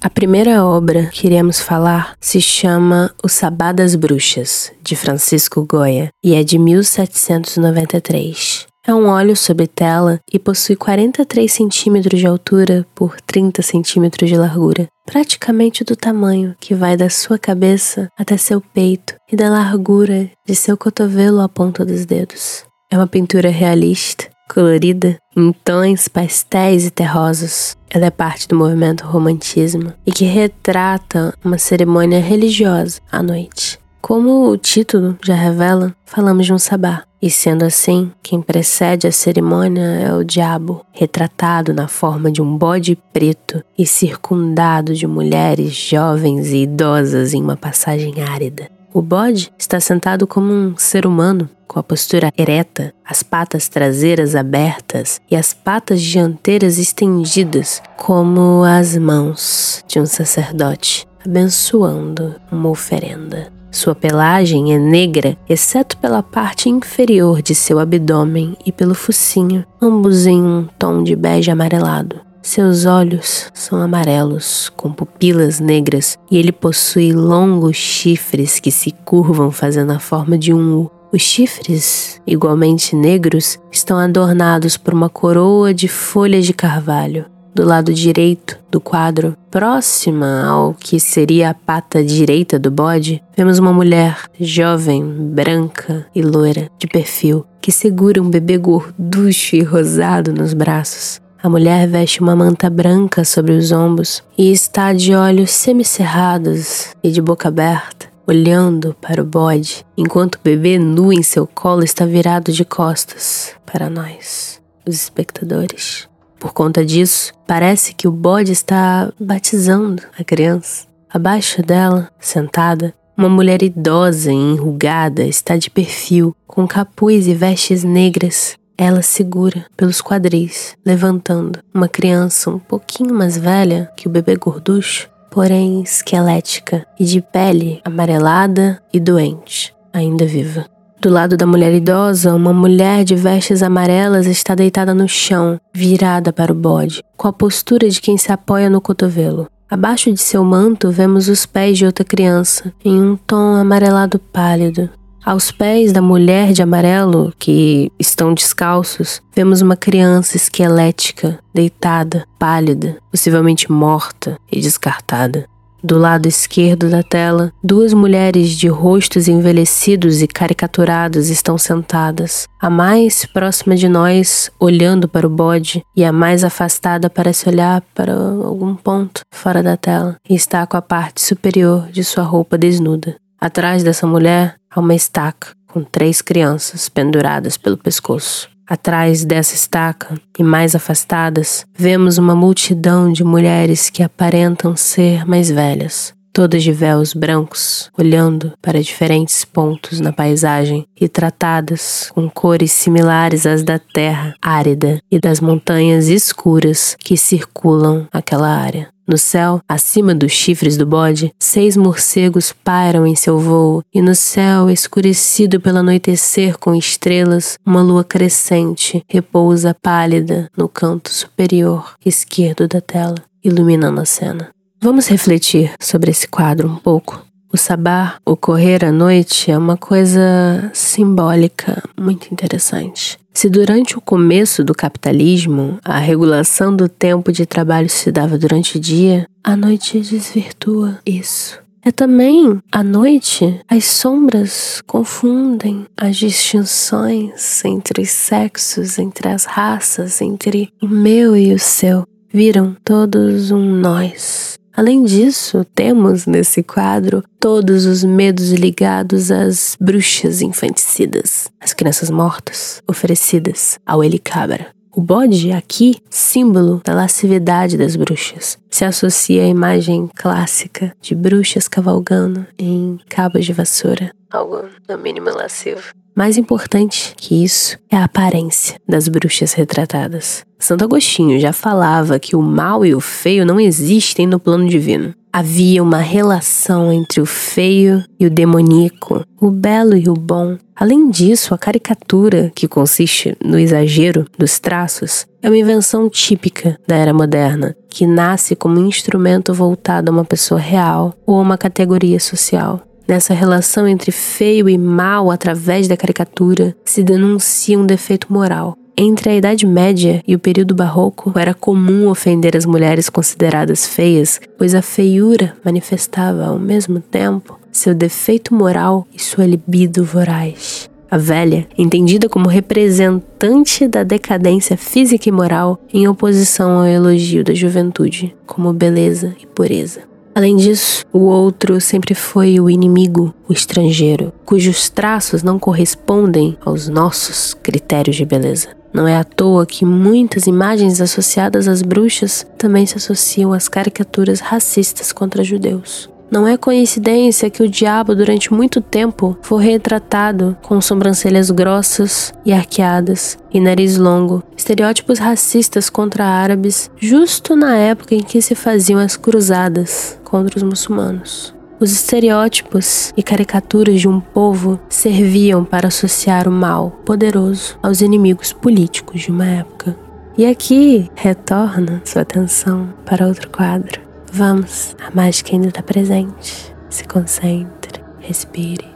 A 0.03 0.09
primeira 0.09 0.65
obra 0.65 1.11
que 1.13 1.27
iremos 1.27 1.61
falar 1.61 2.17
se 2.19 2.41
chama 2.41 3.15
O 3.23 3.29
Sabá 3.29 3.71
das 3.71 3.95
Bruxas, 3.95 4.73
de 4.83 4.97
Francisco 4.97 5.63
Goya, 5.67 6.09
e 6.25 6.35
é 6.35 6.43
de 6.43 6.59
1793. 6.59 8.67
É 8.87 8.95
um 8.95 9.09
óleo 9.09 9.37
sobre 9.37 9.67
tela 9.67 10.19
e 10.33 10.39
possui 10.39 10.75
43 10.75 11.53
centímetros 11.53 12.19
de 12.19 12.27
altura 12.27 12.87
por 12.95 13.21
30 13.21 13.61
centímetros 13.61 14.31
de 14.31 14.39
largura, 14.39 14.89
praticamente 15.05 15.85
do 15.85 15.95
tamanho 15.95 16.57
que 16.59 16.75
vai 16.75 16.97
da 16.97 17.11
sua 17.11 17.39
cabeça 17.39 18.09
até 18.19 18.39
seu 18.39 18.59
peito 18.59 19.17
e 19.31 19.37
da 19.37 19.51
largura 19.51 20.31
de 20.47 20.55
seu 20.55 20.79
cotovelo 20.79 21.43
à 21.43 21.49
ponta 21.49 21.85
dos 21.85 22.07
dedos. 22.07 22.65
É 22.91 22.97
uma 22.97 23.07
pintura 23.07 23.51
realista, 23.51 24.30
colorida, 24.53 25.17
em 25.37 25.53
tons 25.53 26.09
pastéis 26.09 26.87
e 26.87 26.91
terrosos. 26.91 27.77
Ela 27.89 28.07
é 28.07 28.11
parte 28.11 28.49
do 28.49 28.57
movimento 28.57 29.07
romantismo 29.07 29.93
e 30.05 30.13
que 30.13 30.25
retrata 30.25 31.33
uma 31.45 31.59
cerimônia 31.59 32.21
religiosa 32.21 33.01
à 33.11 33.23
noite. 33.23 33.79
Como 34.01 34.49
o 34.49 34.57
título 34.57 35.17
já 35.23 35.35
revela, 35.35 35.95
falamos 36.05 36.47
de 36.47 36.53
um 36.53 36.59
sabá, 36.59 37.03
e 37.23 37.31
sendo 37.31 37.65
assim, 37.65 38.11
quem 38.23 38.41
precede 38.41 39.07
a 39.07 39.13
cerimônia 39.13 39.83
é 39.83 40.15
o 40.15 40.25
diabo, 40.25 40.85
retratado 40.91 41.75
na 41.75 41.87
forma 41.87 42.33
de 42.33 42.41
um 42.41 42.57
bode 42.57 42.97
preto 43.13 43.63
e 43.77 43.87
circundado 43.87 44.95
de 44.95 45.07
mulheres 45.07 45.75
jovens 45.75 46.49
e 46.49 46.63
idosas 46.63 47.35
em 47.35 47.43
uma 47.43 47.57
passagem 47.57 48.23
árida. 48.23 48.80
O 48.93 49.01
bode 49.01 49.53
está 49.57 49.79
sentado 49.79 50.27
como 50.27 50.53
um 50.53 50.77
ser 50.77 51.07
humano, 51.07 51.49
com 51.69 51.79
a 51.79 51.83
postura 51.83 52.33
ereta, 52.37 52.93
as 53.05 53.23
patas 53.23 53.69
traseiras 53.69 54.35
abertas 54.35 55.21
e 55.31 55.37
as 55.37 55.55
patas 55.55 56.03
dianteiras 56.03 56.77
estendidas, 56.77 57.81
como 57.97 58.65
as 58.65 58.97
mãos 58.97 59.85
de 59.87 60.01
um 60.01 60.07
sacerdote, 60.07 61.07
abençoando 61.25 62.35
uma 62.51 62.69
oferenda. 62.69 63.53
Sua 63.71 63.95
pelagem 63.95 64.75
é 64.75 64.79
negra, 64.79 65.37
exceto 65.49 65.97
pela 65.99 66.25
parte 66.25 66.69
inferior 66.69 67.41
de 67.41 67.55
seu 67.55 67.79
abdômen 67.79 68.57
e 68.67 68.73
pelo 68.73 68.97
focinho, 68.97 69.65
ambos 69.81 70.27
em 70.27 70.43
um 70.43 70.67
tom 70.77 71.05
de 71.05 71.15
bege 71.15 71.53
amarelado. 71.53 72.21
Seus 72.43 72.87
olhos 72.87 73.51
são 73.53 73.81
amarelos, 73.81 74.71
com 74.77 74.93
pupilas 74.93 75.61
negras, 75.61 76.19
e 76.31 76.39
ele 76.39 76.53
possui 76.53 77.13
longos 77.13 77.77
chifres 77.77 78.59
que 78.59 78.71
se 78.71 78.93
curvam 79.05 79.51
fazendo 79.51 79.93
a 79.93 79.99
forma 79.99 80.39
de 80.39 80.53
um 80.53 80.79
U. 80.79 80.91
Os 81.13 81.23
chifres, 81.23 82.21
igualmente 82.27 82.97
negros, 82.97 83.59
estão 83.71 83.99
adornados 83.99 84.77
por 84.77 84.95
uma 84.95 85.09
coroa 85.09 85.75
de 85.75 85.87
folhas 85.87 86.47
de 86.47 86.55
carvalho 86.55 87.27
do 87.55 87.65
lado 87.65 87.93
direito 87.93 88.59
do 88.71 88.81
quadro, 88.81 89.37
próxima 89.51 90.47
ao 90.47 90.75
que 90.75 91.01
seria 91.01 91.51
a 91.51 91.55
pata 91.55 92.03
direita 92.03 92.59
do 92.59 92.71
bode, 92.71 93.23
vemos 93.37 93.59
uma 93.59 93.73
mulher 93.73 94.17
jovem, 94.41 95.05
branca 95.05 96.07
e 96.15 96.23
loira, 96.23 96.71
de 96.79 96.87
perfil, 96.87 97.45
que 97.61 97.73
segura 97.73 98.23
um 98.23 98.31
bebê 98.31 98.57
gorducho 98.57 99.57
e 99.57 99.63
rosado 99.63 100.33
nos 100.33 100.55
braços. 100.55 101.21
A 101.43 101.49
mulher 101.49 101.89
veste 101.89 102.21
uma 102.21 102.37
manta 102.37 102.69
branca 102.69 103.25
sobre 103.25 103.53
os 103.53 103.73
ombros 103.73 104.23
e 104.37 104.53
está 104.53 104.93
de 104.93 105.15
olhos 105.15 105.51
semicerrados 105.51 106.95
e 107.03 107.11
de 107.11 107.23
boca 107.23 107.49
aberta, 107.49 108.09
olhando 108.27 108.95
para 109.01 109.23
o 109.23 109.25
bode, 109.25 109.87
enquanto 109.97 110.35
o 110.35 110.41
bebê 110.45 110.79
nu 110.79 111.11
em 111.11 111.23
seu 111.23 111.47
colo 111.47 111.83
está 111.83 112.05
virado 112.05 112.53
de 112.53 112.63
costas 112.63 113.55
para 113.65 113.89
nós, 113.89 114.61
os 114.87 114.95
espectadores. 114.95 116.07
Por 116.39 116.53
conta 116.53 116.85
disso, 116.85 117.33
parece 117.47 117.95
que 117.95 118.07
o 118.07 118.13
bode 118.13 118.53
está 118.53 119.11
batizando 119.19 120.03
a 120.19 120.23
criança. 120.23 120.87
Abaixo 121.09 121.63
dela, 121.63 122.11
sentada, 122.21 122.93
uma 123.17 123.31
mulher 123.31 123.63
idosa 123.63 124.31
e 124.31 124.35
enrugada 124.35 125.25
está 125.25 125.57
de 125.57 125.71
perfil, 125.71 126.37
com 126.47 126.69
capuz 126.69 127.27
e 127.27 127.35
vestes 127.35 127.83
negras. 127.83 128.60
Ela 128.83 129.03
segura 129.03 129.67
pelos 129.77 130.01
quadris, 130.01 130.75
levantando 130.87 131.59
uma 131.75 131.87
criança 131.87 132.49
um 132.49 132.59
pouquinho 132.59 133.13
mais 133.13 133.37
velha 133.37 133.93
que 133.95 134.09
o 134.09 134.11
bebê 134.11 134.37
gorducho, 134.37 135.07
porém 135.31 135.83
esquelética 135.83 136.87
e 136.99 137.05
de 137.05 137.21
pele 137.21 137.83
amarelada 137.85 138.83
e 138.91 138.99
doente, 138.99 139.75
ainda 139.93 140.25
viva. 140.25 140.65
Do 140.99 141.11
lado 141.11 141.37
da 141.37 141.47
mulher 141.47 141.75
idosa, 141.75 142.35
uma 142.35 142.55
mulher 142.55 143.05
de 143.05 143.15
vestes 143.15 143.63
amarelas 143.63 144.27
está 144.27 144.55
deitada 144.55 144.95
no 144.95 145.07
chão, 145.07 145.61
virada 145.75 146.33
para 146.33 146.51
o 146.51 146.57
bode, 146.57 147.05
com 147.19 147.29
a 147.29 147.33
postura 147.35 147.87
de 147.87 148.01
quem 148.01 148.17
se 148.17 148.33
apoia 148.33 148.71
no 148.71 148.81
cotovelo. 148.81 149.47
Abaixo 149.69 150.11
de 150.11 150.21
seu 150.23 150.43
manto 150.43 150.91
vemos 150.91 151.29
os 151.29 151.45
pés 151.45 151.77
de 151.77 151.85
outra 151.85 152.03
criança, 152.05 152.73
em 152.83 152.99
um 152.99 153.15
tom 153.15 153.57
amarelado 153.57 154.19
pálido. 154.19 154.89
Aos 155.25 155.51
pés 155.51 155.93
da 155.93 156.01
mulher 156.01 156.53
de 156.53 156.63
amarelo, 156.63 157.33
que 157.39 157.93
estão 157.99 158.33
descalços, 158.33 159.21
vemos 159.35 159.61
uma 159.61 159.77
criança 159.77 160.37
esquelética, 160.37 161.39
deitada, 161.53 162.27
pálida, 162.39 162.97
possivelmente 163.11 163.71
morta 163.71 164.39
e 164.51 164.61
descartada. 164.61 165.47
Do 165.83 165.99
lado 165.99 166.27
esquerdo 166.27 166.91
da 166.91 167.03
tela, 167.03 167.53
duas 167.65 167.95
mulheres 167.95 168.51
de 168.51 168.69
rostos 168.69 169.29
envelhecidos 169.29 170.21
e 170.21 170.27
caricaturados 170.27 171.31
estão 171.31 171.57
sentadas. 171.57 172.47
A 172.61 172.69
mais 172.69 173.25
próxima 173.25 173.75
de 173.77 173.89
nós, 173.89 174.51
olhando 174.61 175.09
para 175.09 175.27
o 175.27 175.31
bode, 175.31 175.83
e 175.97 176.05
a 176.05 176.13
mais 176.13 176.45
afastada 176.45 177.09
parece 177.09 177.49
olhar 177.49 177.83
para 177.95 178.13
algum 178.13 178.75
ponto 178.75 179.23
fora 179.33 179.63
da 179.63 179.77
tela 179.77 180.17
e 180.29 180.35
está 180.35 180.67
com 180.67 180.77
a 180.77 180.83
parte 180.83 181.23
superior 181.23 181.89
de 181.91 182.05
sua 182.05 182.25
roupa 182.25 182.59
desnuda. 182.59 183.17
Atrás 183.41 183.83
dessa 183.83 184.07
mulher 184.07 184.60
há 184.71 184.81
uma 184.81 184.95
estaca 184.95 185.49
com 185.67 185.83
três 185.83 186.23
crianças 186.23 186.89
penduradas 186.89 187.57
pelo 187.57 187.77
pescoço. 187.77 188.49
Atrás 188.67 189.25
dessa 189.25 189.55
estaca 189.55 190.15
e 190.39 190.45
mais 190.45 190.77
afastadas, 190.77 191.65
vemos 191.77 192.19
uma 192.19 192.37
multidão 192.37 193.13
de 193.13 193.25
mulheres 193.25 193.91
que 193.91 194.03
aparentam 194.03 194.77
ser 194.77 195.27
mais 195.27 195.51
velhas, 195.51 196.15
todas 196.33 196.63
de 196.63 196.71
véus 196.71 197.13
brancos, 197.13 197.91
olhando 197.99 198.53
para 198.63 198.81
diferentes 198.81 199.45
pontos 199.45 199.99
na 199.99 200.13
paisagem 200.13 200.87
e 201.01 201.09
tratadas 201.09 202.13
com 202.15 202.31
cores 202.31 202.71
similares 202.71 203.45
às 203.45 203.65
da 203.65 203.79
terra 203.79 204.35
árida 204.41 205.01
e 205.11 205.19
das 205.19 205.41
montanhas 205.41 206.07
escuras 206.07 206.97
que 207.01 207.17
circulam 207.17 208.07
aquela 208.13 208.49
área. 208.49 208.89
No 209.11 209.19
céu, 209.19 209.61
acima 209.69 210.15
dos 210.15 210.31
chifres 210.31 210.77
do 210.77 210.87
bode, 210.87 211.35
seis 211.37 211.77
morcegos 211.77 212.53
pairam 212.53 213.05
em 213.05 213.17
seu 213.17 213.41
voo, 213.41 213.83
e 213.93 214.01
no 214.01 214.15
céu, 214.15 214.71
escurecido 214.71 215.61
pelo 215.61 215.79
anoitecer 215.79 216.57
com 216.57 216.77
estrelas, 216.77 217.59
uma 217.67 217.83
lua 217.83 218.05
crescente 218.05 219.05
repousa 219.09 219.75
pálida 219.75 220.49
no 220.57 220.69
canto 220.69 221.13
superior 221.13 221.95
esquerdo 222.07 222.69
da 222.69 222.81
tela, 222.81 223.17
iluminando 223.43 224.01
a 224.01 224.05
cena. 224.05 224.51
Vamos 224.81 225.09
refletir 225.09 225.73
sobre 225.81 226.13
esse 226.13 226.29
quadro 226.29 226.69
um 226.69 226.77
pouco. 226.77 227.21
O 227.53 227.57
sabá, 227.57 228.15
o 228.25 228.37
correr 228.37 228.85
à 228.85 228.93
noite, 228.93 229.51
é 229.51 229.59
uma 229.59 229.77
coisa 229.77 230.71
simbólica 230.73 231.83
muito 231.99 232.33
interessante. 232.33 233.19
Se 233.33 233.49
durante 233.49 233.97
o 233.97 234.01
começo 234.01 234.63
do 234.65 234.75
capitalismo 234.75 235.79
a 235.85 235.99
regulação 235.99 236.75
do 236.75 236.89
tempo 236.89 237.33
de 237.33 237.47
trabalho 237.47 237.89
se 237.89 238.11
dava 238.11 238.37
durante 238.37 238.77
o 238.77 238.81
dia, 238.81 239.27
a 239.43 239.57
noite 239.57 240.01
desvirtua 240.01 240.99
isso. 241.07 241.59
É 241.83 241.91
também 241.91 242.61
à 242.71 242.83
noite 242.83 243.59
as 243.67 243.87
sombras 243.87 244.83
confundem 244.87 245.87
as 245.97 246.17
distinções 246.17 247.65
entre 247.65 248.03
os 248.03 248.11
sexos, 248.11 248.99
entre 248.99 249.29
as 249.29 249.47
raças, 249.47 250.21
entre 250.21 250.71
o 250.83 250.87
meu 250.87 251.35
e 251.35 251.55
o 251.55 251.59
seu. 251.59 252.05
Viram 252.33 252.77
todos 252.85 253.51
um 253.51 253.65
nós. 253.81 254.60
Além 254.77 255.03
disso, 255.05 255.65
temos 255.75 256.27
nesse 256.27 256.63
quadro 256.63 257.23
todos 257.39 257.87
os 257.87 258.05
medos 258.05 258.51
ligados 258.53 259.31
às 259.31 259.77
bruxas 259.81 260.41
infanticidas, 260.41 261.51
as 261.61 261.73
crianças 261.73 262.11
mortas 262.11 262.83
oferecidas 262.87 263.79
ao 263.85 264.03
Elicabra. 264.03 264.69
O 264.93 265.01
bode, 265.01 265.53
aqui, 265.53 265.99
símbolo 266.11 266.81
da 266.85 266.93
lascividade 266.93 267.77
das 267.77 267.95
bruxas, 267.95 268.59
se 268.69 268.85
associa 268.85 269.45
à 269.45 269.47
imagem 269.47 270.09
clássica 270.17 270.93
de 271.01 271.15
bruxas 271.15 271.69
cavalgando 271.69 272.45
em 272.59 272.99
cabos 273.09 273.45
de 273.47 273.53
vassoura, 273.53 274.13
algo 274.31 274.65
no 274.89 274.99
mínimo 274.99 275.31
lascivo. 275.31 275.93
Mais 276.21 276.37
importante 276.37 277.15
que 277.17 277.43
isso 277.43 277.79
é 277.91 277.97
a 277.97 278.05
aparência 278.05 278.79
das 278.87 279.09
bruxas 279.09 279.55
retratadas. 279.55 280.45
Santo 280.59 280.85
Agostinho 280.85 281.41
já 281.41 281.51
falava 281.51 282.19
que 282.19 282.37
o 282.37 282.43
mal 282.43 282.85
e 282.85 282.95
o 282.95 283.01
feio 283.01 283.47
não 283.47 283.59
existem 283.59 284.27
no 284.27 284.39
plano 284.39 284.69
divino. 284.69 285.15
Havia 285.33 285.83
uma 285.83 285.97
relação 285.97 286.93
entre 286.93 287.23
o 287.23 287.25
feio 287.25 288.05
e 288.19 288.27
o 288.27 288.31
demoníaco, 288.31 289.25
o 289.41 289.51
belo 289.51 289.97
e 289.97 290.11
o 290.11 290.13
bom. 290.15 290.59
Além 290.77 291.09
disso, 291.09 291.55
a 291.55 291.59
caricatura, 291.59 292.53
que 292.55 292.69
consiste 292.69 293.35
no 293.43 293.59
exagero 293.59 294.27
dos 294.37 294.59
traços, 294.59 295.25
é 295.41 295.49
uma 295.49 295.57
invenção 295.57 296.11
típica 296.11 296.79
da 296.87 296.97
era 296.97 297.15
moderna, 297.15 297.75
que 297.89 298.07
nasce 298.07 298.55
como 298.55 298.79
instrumento 298.79 299.55
voltado 299.55 300.11
a 300.11 300.13
uma 300.13 300.25
pessoa 300.27 300.61
real 300.61 301.15
ou 301.27 301.39
a 301.39 301.43
uma 301.43 301.57
categoria 301.57 302.21
social. 302.21 302.83
Nessa 303.11 303.35
relação 303.35 303.89
entre 303.89 304.13
feio 304.13 304.69
e 304.69 304.79
mal 304.79 305.33
através 305.33 305.89
da 305.89 305.97
caricatura 305.97 306.77
se 306.85 307.03
denuncia 307.03 307.77
um 307.77 307.85
defeito 307.85 308.33
moral. 308.33 308.77
Entre 308.97 309.29
a 309.29 309.35
Idade 309.35 309.67
Média 309.67 310.23
e 310.29 310.37
o 310.37 310.39
período 310.39 310.77
barroco, 310.77 311.37
era 311.37 311.53
comum 311.53 312.09
ofender 312.09 312.57
as 312.57 312.65
mulheres 312.65 313.11
consideradas 313.11 313.85
feias, 313.85 314.41
pois 314.57 314.77
a 314.77 314.81
feiura 314.81 315.57
manifestava 315.65 316.47
ao 316.47 316.57
mesmo 316.57 317.01
tempo 317.01 317.59
seu 317.73 317.97
defeito 317.97 318.55
moral 318.55 319.05
e 319.13 319.21
sua 319.21 319.45
libido 319.45 320.05
voraz. 320.05 320.89
A 321.11 321.19
velha, 321.19 321.67
entendida 321.77 322.29
como 322.29 322.49
representante 322.49 323.89
da 323.89 324.05
decadência 324.05 324.77
física 324.77 325.29
e 325.29 325.33
moral, 325.33 325.81
em 325.93 326.07
oposição 326.07 326.79
ao 326.79 326.87
elogio 326.87 327.43
da 327.43 327.55
juventude, 327.55 328.37
como 328.47 328.73
beleza 328.73 329.35
e 329.43 329.47
pureza. 329.47 330.10
Além 330.35 330.57
disso, 330.57 331.05
o 331.13 331.21
outro 331.21 331.81
sempre 331.81 332.15
foi 332.15 332.61
o 332.61 332.71
inimigo, 332.71 333.35
o 333.49 333.53
estrangeiro, 333.53 334.33
cujos 334.45 334.89
traços 334.89 335.43
não 335.43 335.59
correspondem 335.59 336.57
aos 336.65 336.89
nossos 336.89 337.53
critérios 337.55 338.17
de 338.17 338.25
beleza. 338.25 338.69
Não 338.93 339.07
é 339.07 339.17
à 339.17 339.25
toa 339.25 339.67
que 339.67 339.85
muitas 339.85 340.47
imagens 340.47 341.01
associadas 341.01 341.69
às 341.69 341.83
bruxas 341.83 342.47
também 342.59 342.87
se 342.87 342.97
associam 342.97 343.53
às 343.53 343.69
caricaturas 343.69 344.41
racistas 344.41 345.13
contra 345.13 345.45
judeus. 345.45 346.09
Não 346.31 346.47
é 346.47 346.57
coincidência 346.57 347.51
que 347.51 347.61
o 347.61 347.69
diabo 347.69 348.15
durante 348.15 348.55
muito 348.55 348.81
tempo 348.81 349.37
foi 349.43 349.65
retratado 349.65 350.57
com 350.63 350.81
sobrancelhas 350.81 351.51
grossas 351.51 352.33
e 352.47 352.53
arqueadas 352.53 353.37
e 353.53 353.59
nariz 353.59 353.97
longo, 353.97 354.41
estereótipos 354.57 355.19
racistas 355.19 355.91
contra 355.91 356.25
árabes, 356.25 356.89
justo 356.97 357.57
na 357.57 357.77
época 357.77 358.15
em 358.15 358.23
que 358.23 358.41
se 358.41 358.55
faziam 358.55 359.01
as 359.01 359.17
cruzadas 359.17 360.21
contra 360.23 360.57
os 360.57 360.63
muçulmanos. 360.63 361.53
Os 361.81 361.91
estereótipos 361.93 363.13
e 363.17 363.25
caricaturas 363.25 364.01
de 364.01 364.07
um 364.07 364.21
povo 364.21 364.79
serviam 364.89 365.65
para 365.65 365.89
associar 365.89 366.47
o 366.47 366.53
mal 366.53 366.93
poderoso 367.05 367.77
aos 367.83 368.03
inimigos 368.03 368.53
políticos 368.53 369.23
de 369.23 369.33
uma 369.33 369.47
época. 369.47 369.97
E 370.39 370.47
aqui 370.47 371.11
retorna 371.17 372.01
sua 372.05 372.23
atenção 372.23 372.91
para 373.05 373.27
outro 373.27 373.51
quadro. 373.51 374.10
Vamos, 374.33 374.95
a 375.01 375.11
mágica 375.15 375.53
ainda 375.53 375.69
está 375.69 375.83
presente. 375.83 376.73
Se 376.89 377.05
concentre, 377.05 378.01
respire. 378.21 378.87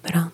Pronto. 0.00 0.32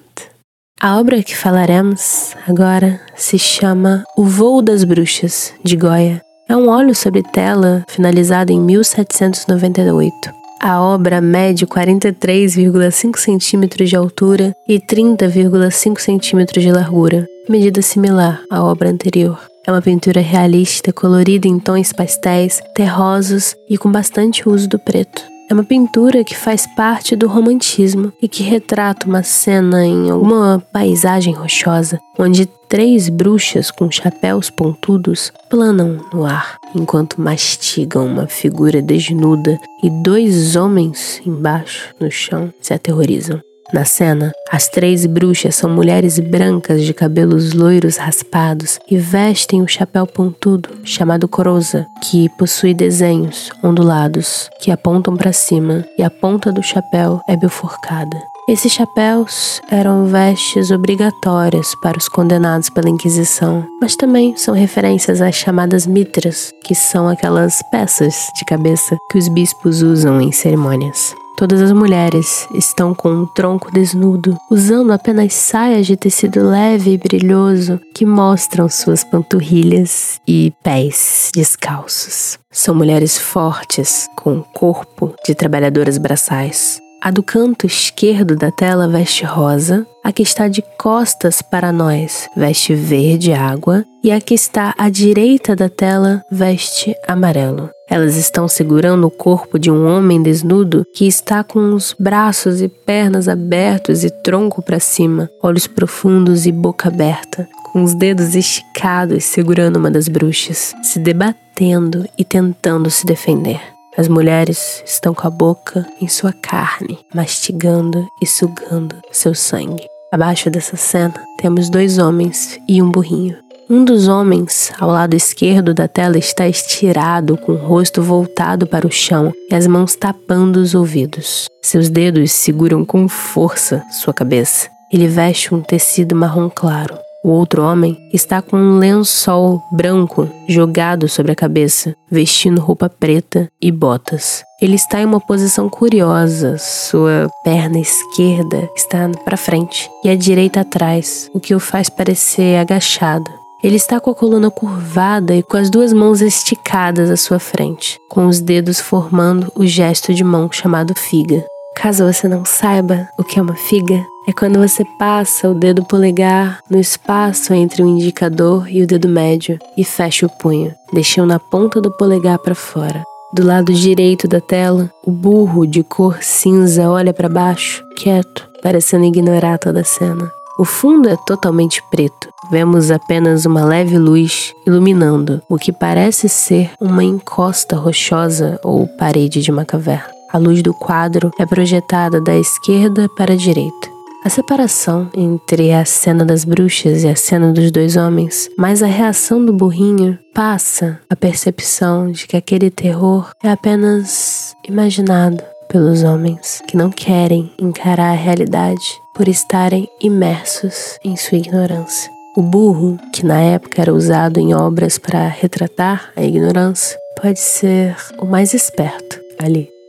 A 0.80 0.98
obra 0.98 1.22
que 1.22 1.36
falaremos 1.36 2.34
agora 2.46 3.00
se 3.16 3.38
chama 3.38 4.04
O 4.16 4.24
Voo 4.24 4.60
das 4.60 4.84
Bruxas, 4.84 5.54
de 5.64 5.76
Goya. 5.76 6.20
É 6.48 6.56
um 6.56 6.68
óleo 6.68 6.94
sobre 6.94 7.22
tela 7.22 7.84
finalizado 7.88 8.52
em 8.52 8.60
1798. 8.60 10.14
A 10.60 10.80
obra 10.82 11.22
mede 11.22 11.66
43,5 11.66 13.18
centímetros 13.18 13.88
de 13.88 13.96
altura 13.96 14.54
e 14.68 14.78
30,5 14.78 15.98
centímetros 15.98 16.62
de 16.62 16.70
largura, 16.70 17.26
medida 17.48 17.80
similar 17.80 18.42
à 18.50 18.62
obra 18.62 18.90
anterior. 18.90 19.49
É 19.66 19.70
uma 19.70 19.82
pintura 19.82 20.20
realista, 20.20 20.92
colorida 20.92 21.46
em 21.46 21.58
tons 21.58 21.92
pastéis, 21.92 22.62
terrosos 22.74 23.54
e 23.68 23.76
com 23.76 23.92
bastante 23.92 24.48
uso 24.48 24.68
do 24.68 24.78
preto. 24.78 25.22
É 25.50 25.52
uma 25.52 25.64
pintura 25.64 26.22
que 26.22 26.36
faz 26.36 26.64
parte 26.76 27.16
do 27.16 27.26
romantismo 27.26 28.12
e 28.22 28.28
que 28.28 28.42
retrata 28.42 29.06
uma 29.06 29.22
cena 29.22 29.84
em 29.84 30.08
alguma 30.08 30.62
paisagem 30.72 31.34
rochosa, 31.34 31.98
onde 32.16 32.46
três 32.68 33.08
bruxas 33.08 33.70
com 33.70 33.90
chapéus 33.90 34.48
pontudos 34.48 35.32
planam 35.50 35.98
no 36.12 36.24
ar 36.24 36.56
enquanto 36.74 37.20
mastigam 37.20 38.06
uma 38.06 38.28
figura 38.28 38.80
desnuda 38.80 39.58
e 39.82 39.90
dois 39.90 40.54
homens 40.54 41.20
embaixo 41.26 41.92
no 41.98 42.10
chão 42.10 42.54
se 42.60 42.72
aterrorizam. 42.72 43.40
Na 43.72 43.84
cena, 43.84 44.32
as 44.50 44.68
três 44.68 45.06
bruxas 45.06 45.54
são 45.54 45.70
mulheres 45.70 46.18
brancas 46.18 46.82
de 46.82 46.92
cabelos 46.92 47.52
loiros 47.52 47.96
raspados 47.96 48.80
e 48.90 48.96
vestem 48.96 49.62
um 49.62 49.68
chapéu 49.68 50.06
pontudo 50.06 50.68
chamado 50.82 51.28
coroza, 51.28 51.86
que 52.02 52.28
possui 52.30 52.74
desenhos 52.74 53.50
ondulados 53.62 54.50
que 54.60 54.72
apontam 54.72 55.16
para 55.16 55.32
cima 55.32 55.84
e 55.96 56.02
a 56.02 56.10
ponta 56.10 56.50
do 56.50 56.62
chapéu 56.62 57.20
é 57.28 57.36
bifurcada. 57.36 58.18
Esses 58.48 58.72
chapéus 58.72 59.60
eram 59.70 60.06
vestes 60.06 60.72
obrigatórias 60.72 61.72
para 61.80 61.96
os 61.96 62.08
condenados 62.08 62.68
pela 62.68 62.88
Inquisição, 62.88 63.64
mas 63.80 63.94
também 63.94 64.34
são 64.36 64.52
referências 64.52 65.20
às 65.22 65.36
chamadas 65.36 65.86
mitras, 65.86 66.52
que 66.64 66.74
são 66.74 67.08
aquelas 67.08 67.62
peças 67.70 68.26
de 68.36 68.44
cabeça 68.44 68.96
que 69.08 69.18
os 69.18 69.28
bispos 69.28 69.82
usam 69.82 70.20
em 70.20 70.32
cerimônias. 70.32 71.14
Todas 71.40 71.62
as 71.62 71.72
mulheres 71.72 72.46
estão 72.54 72.94
com 72.94 73.08
um 73.08 73.24
tronco 73.24 73.72
desnudo, 73.72 74.36
usando 74.50 74.92
apenas 74.92 75.32
saias 75.32 75.86
de 75.86 75.96
tecido 75.96 76.46
leve 76.46 76.92
e 76.92 76.98
brilhoso 76.98 77.80
que 77.94 78.04
mostram 78.04 78.68
suas 78.68 79.02
panturrilhas 79.02 80.20
e 80.28 80.52
pés 80.62 81.30
descalços. 81.34 82.38
São 82.50 82.74
mulheres 82.74 83.16
fortes, 83.16 84.06
com 84.16 84.42
corpo 84.42 85.14
de 85.24 85.34
trabalhadoras 85.34 85.96
braçais. 85.96 86.78
A 87.02 87.10
do 87.10 87.22
canto 87.22 87.66
esquerdo 87.66 88.36
da 88.36 88.50
tela 88.50 88.86
veste 88.86 89.24
rosa, 89.24 89.86
a 90.04 90.12
que 90.12 90.22
está 90.22 90.48
de 90.48 90.62
costas 90.76 91.40
para 91.40 91.72
nós 91.72 92.28
veste 92.36 92.74
verde 92.74 93.32
água 93.32 93.86
e 94.04 94.12
a 94.12 94.20
que 94.20 94.34
está 94.34 94.74
à 94.76 94.90
direita 94.90 95.56
da 95.56 95.70
tela 95.70 96.22
veste 96.30 96.94
amarelo. 97.08 97.70
Elas 97.88 98.16
estão 98.16 98.46
segurando 98.46 99.06
o 99.06 99.10
corpo 99.10 99.58
de 99.58 99.70
um 99.70 99.86
homem 99.86 100.22
desnudo 100.22 100.84
que 100.94 101.06
está 101.06 101.42
com 101.42 101.72
os 101.72 101.96
braços 101.98 102.60
e 102.60 102.68
pernas 102.68 103.28
abertos 103.28 104.04
e 104.04 104.10
tronco 104.22 104.60
para 104.60 104.78
cima, 104.78 105.30
olhos 105.42 105.66
profundos 105.66 106.44
e 106.44 106.52
boca 106.52 106.88
aberta, 106.88 107.48
com 107.72 107.82
os 107.82 107.94
dedos 107.94 108.34
esticados 108.34 109.24
segurando 109.24 109.78
uma 109.78 109.90
das 109.90 110.06
bruxas, 110.06 110.74
se 110.82 110.98
debatendo 110.98 112.06
e 112.18 112.24
tentando 112.24 112.90
se 112.90 113.06
defender. 113.06 113.60
As 113.96 114.06
mulheres 114.06 114.82
estão 114.86 115.12
com 115.12 115.26
a 115.26 115.30
boca 115.30 115.84
em 116.00 116.06
sua 116.06 116.32
carne, 116.32 116.98
mastigando 117.12 118.06
e 118.22 118.26
sugando 118.26 118.96
seu 119.10 119.34
sangue. 119.34 119.84
Abaixo 120.12 120.48
dessa 120.48 120.76
cena, 120.76 121.14
temos 121.38 121.68
dois 121.68 121.98
homens 121.98 122.58
e 122.68 122.80
um 122.80 122.90
burrinho. 122.90 123.36
Um 123.68 123.84
dos 123.84 124.08
homens, 124.08 124.72
ao 124.80 124.90
lado 124.90 125.14
esquerdo 125.14 125.74
da 125.74 125.86
tela, 125.86 126.18
está 126.18 126.48
estirado, 126.48 127.36
com 127.36 127.52
o 127.52 127.56
rosto 127.56 128.02
voltado 128.02 128.66
para 128.66 128.86
o 128.86 128.90
chão 128.90 129.32
e 129.50 129.54
as 129.54 129.66
mãos 129.66 129.94
tapando 129.94 130.56
os 130.60 130.74
ouvidos. 130.74 131.48
Seus 131.62 131.88
dedos 131.88 132.32
seguram 132.32 132.84
com 132.84 133.08
força 133.08 133.84
sua 133.90 134.14
cabeça. 134.14 134.68
Ele 134.92 135.06
veste 135.06 135.54
um 135.54 135.60
tecido 135.60 136.16
marrom 136.16 136.48
claro. 136.48 136.98
O 137.22 137.28
outro 137.28 137.62
homem 137.62 137.98
está 138.14 138.40
com 138.40 138.56
um 138.56 138.78
lençol 138.78 139.62
branco 139.70 140.26
jogado 140.48 141.06
sobre 141.06 141.32
a 141.32 141.36
cabeça, 141.36 141.94
vestindo 142.10 142.62
roupa 142.62 142.88
preta 142.88 143.50
e 143.60 143.70
botas. 143.70 144.42
Ele 144.60 144.74
está 144.74 145.02
em 145.02 145.04
uma 145.04 145.20
posição 145.20 145.68
curiosa, 145.68 146.56
sua 146.56 147.28
perna 147.44 147.78
esquerda 147.78 148.66
está 148.74 149.06
para 149.22 149.36
frente 149.36 149.90
e 150.02 150.08
a 150.08 150.16
direita 150.16 150.60
atrás, 150.60 151.30
o 151.34 151.40
que 151.40 151.54
o 151.54 151.60
faz 151.60 151.90
parecer 151.90 152.56
agachado. 152.56 153.30
Ele 153.62 153.76
está 153.76 154.00
com 154.00 154.10
a 154.10 154.14
coluna 154.14 154.50
curvada 154.50 155.34
e 155.34 155.42
com 155.42 155.58
as 155.58 155.68
duas 155.68 155.92
mãos 155.92 156.22
esticadas 156.22 157.10
à 157.10 157.16
sua 157.18 157.38
frente, 157.38 157.98
com 158.08 158.26
os 158.26 158.40
dedos 158.40 158.80
formando 158.80 159.52
o 159.54 159.66
gesto 159.66 160.14
de 160.14 160.24
mão 160.24 160.50
chamado 160.50 160.94
figa. 160.96 161.44
Caso 161.80 162.04
você 162.04 162.28
não 162.28 162.44
saiba 162.44 163.08
o 163.16 163.24
que 163.24 163.38
é 163.38 163.42
uma 163.42 163.54
figa, 163.54 164.04
é 164.28 164.34
quando 164.34 164.58
você 164.58 164.84
passa 164.98 165.48
o 165.48 165.54
dedo 165.54 165.82
polegar 165.82 166.60
no 166.68 166.78
espaço 166.78 167.54
entre 167.54 167.82
o 167.82 167.86
indicador 167.86 168.68
e 168.68 168.82
o 168.82 168.86
dedo 168.86 169.08
médio 169.08 169.58
e 169.78 169.82
fecha 169.82 170.26
o 170.26 170.28
punho, 170.28 170.74
deixando 170.92 171.32
a 171.32 171.38
ponta 171.38 171.80
do 171.80 171.90
polegar 171.90 172.38
para 172.38 172.54
fora. 172.54 173.02
Do 173.32 173.46
lado 173.46 173.72
direito 173.72 174.28
da 174.28 174.42
tela, 174.42 174.92
o 175.02 175.10
burro 175.10 175.66
de 175.66 175.82
cor 175.82 176.18
cinza 176.20 176.90
olha 176.90 177.14
para 177.14 177.30
baixo, 177.30 177.82
quieto, 177.96 178.46
parecendo 178.62 179.06
ignorar 179.06 179.56
toda 179.56 179.80
a 179.80 179.84
cena. 179.84 180.30
O 180.58 180.66
fundo 180.66 181.08
é 181.08 181.16
totalmente 181.26 181.82
preto. 181.90 182.28
Vemos 182.50 182.90
apenas 182.90 183.46
uma 183.46 183.64
leve 183.64 183.96
luz 183.96 184.52
iluminando 184.66 185.40
o 185.48 185.56
que 185.56 185.72
parece 185.72 186.28
ser 186.28 186.72
uma 186.78 187.02
encosta 187.02 187.74
rochosa 187.74 188.60
ou 188.62 188.86
parede 188.86 189.40
de 189.40 189.50
uma 189.50 189.64
caverna. 189.64 190.19
A 190.32 190.38
luz 190.38 190.62
do 190.62 190.72
quadro 190.72 191.32
é 191.40 191.44
projetada 191.44 192.20
da 192.20 192.36
esquerda 192.36 193.08
para 193.08 193.32
a 193.32 193.36
direita. 193.36 193.90
A 194.24 194.28
separação 194.28 195.08
entre 195.16 195.72
a 195.72 195.84
cena 195.84 196.24
das 196.24 196.44
bruxas 196.44 197.02
e 197.02 197.08
a 197.08 197.16
cena 197.16 197.52
dos 197.52 197.72
dois 197.72 197.96
homens, 197.96 198.48
mais 198.56 198.82
a 198.82 198.86
reação 198.86 199.44
do 199.44 199.52
burrinho, 199.52 200.18
passa 200.32 201.00
a 201.08 201.16
percepção 201.16 202.12
de 202.12 202.28
que 202.28 202.36
aquele 202.36 202.70
terror 202.70 203.30
é 203.42 203.50
apenas 203.50 204.54
imaginado 204.68 205.42
pelos 205.68 206.04
homens 206.04 206.62
que 206.68 206.76
não 206.76 206.90
querem 206.90 207.50
encarar 207.58 208.12
a 208.12 208.16
realidade 208.16 209.00
por 209.14 209.26
estarem 209.26 209.88
imersos 210.00 210.98
em 211.04 211.16
sua 211.16 211.38
ignorância. 211.38 212.10
O 212.36 212.42
burro, 212.42 212.98
que 213.12 213.26
na 213.26 213.40
época 213.40 213.82
era 213.82 213.92
usado 213.92 214.38
em 214.38 214.54
obras 214.54 214.96
para 214.96 215.26
retratar 215.26 216.12
a 216.14 216.22
ignorância, 216.22 216.96
pode 217.20 217.40
ser 217.40 217.96
o 218.18 218.26
mais 218.26 218.54
esperto 218.54 219.18
ali. 219.38 219.79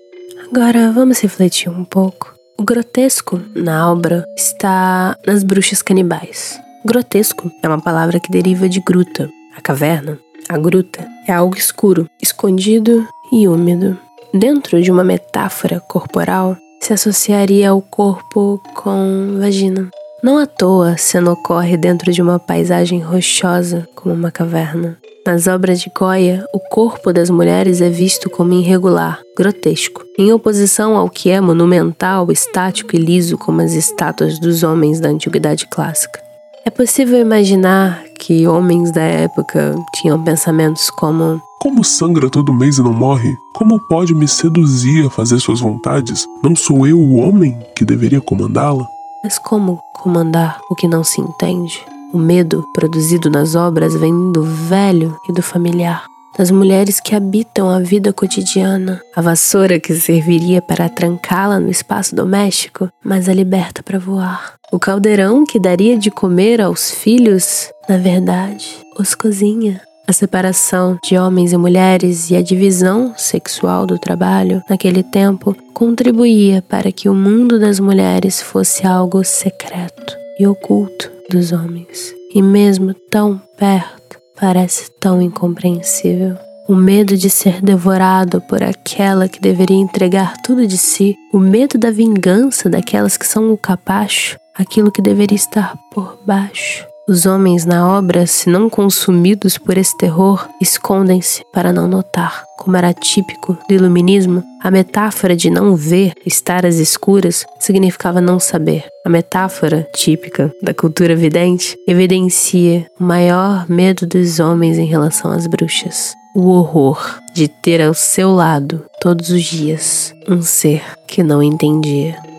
Agora 0.51 0.91
vamos 0.91 1.19
refletir 1.21 1.69
um 1.69 1.83
pouco 1.83 2.41
o 2.61 2.63
grotesco 2.63 3.41
na 3.55 3.91
obra 3.91 4.23
está 4.37 5.17
nas 5.25 5.43
bruxas 5.43 5.81
canibais. 5.81 6.61
Grotesco 6.85 7.51
é 7.63 7.67
uma 7.67 7.81
palavra 7.81 8.19
que 8.19 8.31
deriva 8.31 8.69
de 8.69 8.79
gruta. 8.79 9.27
A 9.57 9.61
caverna, 9.61 10.19
a 10.47 10.59
gruta, 10.59 11.03
é 11.27 11.33
algo 11.33 11.57
escuro, 11.57 12.07
escondido 12.21 13.03
e 13.33 13.47
úmido. 13.47 13.97
Dentro 14.31 14.79
de 14.79 14.91
uma 14.91 15.03
metáfora 15.03 15.79
corporal, 15.79 16.55
se 16.79 16.93
associaria 16.93 17.71
ao 17.71 17.81
corpo 17.81 18.61
com 18.75 19.39
vagina. 19.39 19.89
Não 20.21 20.37
à 20.37 20.45
toa, 20.45 20.95
cena 20.97 21.31
ocorre 21.31 21.77
dentro 21.77 22.13
de 22.13 22.21
uma 22.21 22.37
paisagem 22.37 22.99
rochosa 22.99 23.89
como 23.95 24.13
uma 24.13 24.29
caverna. 24.29 24.99
Nas 25.25 25.45
obras 25.45 25.79
de 25.79 25.91
Goya, 25.95 26.47
o 26.51 26.59
corpo 26.59 27.13
das 27.13 27.29
mulheres 27.29 27.79
é 27.79 27.89
visto 27.89 28.27
como 28.27 28.53
irregular, 28.53 29.19
grotesco, 29.37 30.03
em 30.17 30.33
oposição 30.33 30.97
ao 30.97 31.09
que 31.11 31.29
é 31.29 31.39
monumental, 31.39 32.31
estático 32.31 32.95
e 32.95 32.99
liso 32.99 33.37
como 33.37 33.61
as 33.61 33.73
estátuas 33.73 34.39
dos 34.39 34.63
homens 34.63 34.99
da 34.99 35.09
antiguidade 35.09 35.67
clássica. 35.67 36.19
É 36.65 36.71
possível 36.71 37.19
imaginar 37.19 38.03
que 38.19 38.47
homens 38.47 38.91
da 38.91 39.01
época 39.01 39.75
tinham 39.93 40.23
pensamentos 40.23 40.89
como: 40.89 41.39
Como 41.59 41.83
sangra 41.83 42.27
todo 42.27 42.51
mês 42.51 42.79
e 42.79 42.81
não 42.81 42.93
morre? 42.93 43.31
Como 43.53 43.79
pode 43.87 44.15
me 44.15 44.27
seduzir 44.27 45.05
a 45.05 45.09
fazer 45.11 45.39
suas 45.39 45.59
vontades? 45.59 46.25
Não 46.43 46.55
sou 46.55 46.87
eu 46.87 46.99
o 46.99 47.17
homem 47.17 47.59
que 47.75 47.85
deveria 47.85 48.21
comandá-la? 48.21 48.87
Mas 49.23 49.37
como 49.37 49.79
comandar 49.93 50.59
o 50.67 50.75
que 50.75 50.87
não 50.87 51.03
se 51.03 51.21
entende? 51.21 51.85
O 52.13 52.17
medo 52.17 52.65
produzido 52.73 53.29
nas 53.29 53.55
obras 53.55 53.95
vem 53.95 54.33
do 54.33 54.43
velho 54.43 55.17
e 55.29 55.33
do 55.33 55.41
familiar, 55.41 56.03
das 56.37 56.51
mulheres 56.51 56.99
que 56.99 57.15
habitam 57.15 57.69
a 57.69 57.79
vida 57.79 58.11
cotidiana, 58.11 59.01
a 59.15 59.21
vassoura 59.21 59.79
que 59.79 59.93
serviria 59.93 60.61
para 60.61 60.89
trancá-la 60.89 61.57
no 61.57 61.69
espaço 61.69 62.13
doméstico, 62.13 62.89
mas 63.01 63.29
a 63.29 63.33
liberta 63.33 63.81
para 63.81 63.97
voar. 63.97 64.55
O 64.73 64.79
caldeirão 64.79 65.45
que 65.45 65.57
daria 65.57 65.97
de 65.97 66.11
comer 66.11 66.59
aos 66.59 66.91
filhos, 66.91 67.71
na 67.87 67.97
verdade, 67.97 68.67
os 68.99 69.15
cozinha. 69.15 69.79
A 70.05 70.11
separação 70.11 70.97
de 71.01 71.17
homens 71.17 71.53
e 71.53 71.57
mulheres 71.57 72.29
e 72.29 72.35
a 72.35 72.41
divisão 72.41 73.13
sexual 73.15 73.85
do 73.85 73.97
trabalho 73.97 74.61
naquele 74.69 75.01
tempo 75.01 75.55
contribuía 75.73 76.61
para 76.61 76.91
que 76.91 77.07
o 77.07 77.13
mundo 77.13 77.57
das 77.57 77.79
mulheres 77.79 78.41
fosse 78.41 78.85
algo 78.85 79.23
secreto 79.23 80.19
e 80.39 80.47
oculto 80.47 81.11
dos 81.29 81.51
homens. 81.51 82.13
E 82.33 82.41
mesmo 82.41 82.93
tão 82.93 83.41
perto, 83.57 84.19
parece 84.39 84.91
tão 84.99 85.21
incompreensível. 85.21 86.35
O 86.67 86.75
medo 86.75 87.17
de 87.17 87.29
ser 87.29 87.61
devorado 87.61 88.41
por 88.41 88.63
aquela 88.63 89.27
que 89.27 89.41
deveria 89.41 89.77
entregar 89.77 90.37
tudo 90.41 90.65
de 90.65 90.77
si, 90.77 91.15
o 91.33 91.39
medo 91.39 91.77
da 91.77 91.91
vingança 91.91 92.69
daquelas 92.69 93.17
que 93.17 93.27
são 93.27 93.51
o 93.51 93.57
capacho, 93.57 94.37
aquilo 94.55 94.91
que 94.91 95.01
deveria 95.01 95.35
estar 95.35 95.75
por 95.91 96.19
baixo. 96.25 96.90
Os 97.11 97.25
homens 97.25 97.65
na 97.65 97.85
obra, 97.97 98.25
se 98.25 98.49
não 98.49 98.69
consumidos 98.69 99.57
por 99.57 99.77
esse 99.77 99.97
terror, 99.97 100.47
escondem-se 100.61 101.43
para 101.51 101.73
não 101.73 101.85
notar. 101.85 102.45
Como 102.57 102.77
era 102.77 102.93
típico 102.93 103.57
do 103.67 103.75
iluminismo, 103.75 104.41
a 104.63 104.71
metáfora 104.71 105.35
de 105.35 105.49
não 105.49 105.75
ver, 105.75 106.13
estar 106.25 106.65
às 106.65 106.75
escuras, 106.75 107.45
significava 107.59 108.21
não 108.21 108.39
saber. 108.39 108.85
A 109.05 109.09
metáfora, 109.09 109.85
típica 109.93 110.53
da 110.63 110.73
cultura 110.73 111.13
vidente, 111.13 111.75
evidencia 111.85 112.87
o 112.97 113.03
maior 113.03 113.69
medo 113.69 114.07
dos 114.07 114.39
homens 114.39 114.77
em 114.77 114.85
relação 114.85 115.31
às 115.31 115.45
bruxas. 115.47 116.13
O 116.33 116.47
horror 116.47 117.19
de 117.33 117.49
ter 117.49 117.81
ao 117.81 117.93
seu 117.93 118.31
lado, 118.31 118.85
todos 119.01 119.31
os 119.31 119.43
dias, 119.43 120.13
um 120.29 120.41
ser 120.41 120.81
que 121.05 121.21
não 121.21 121.43
entendia. 121.43 122.30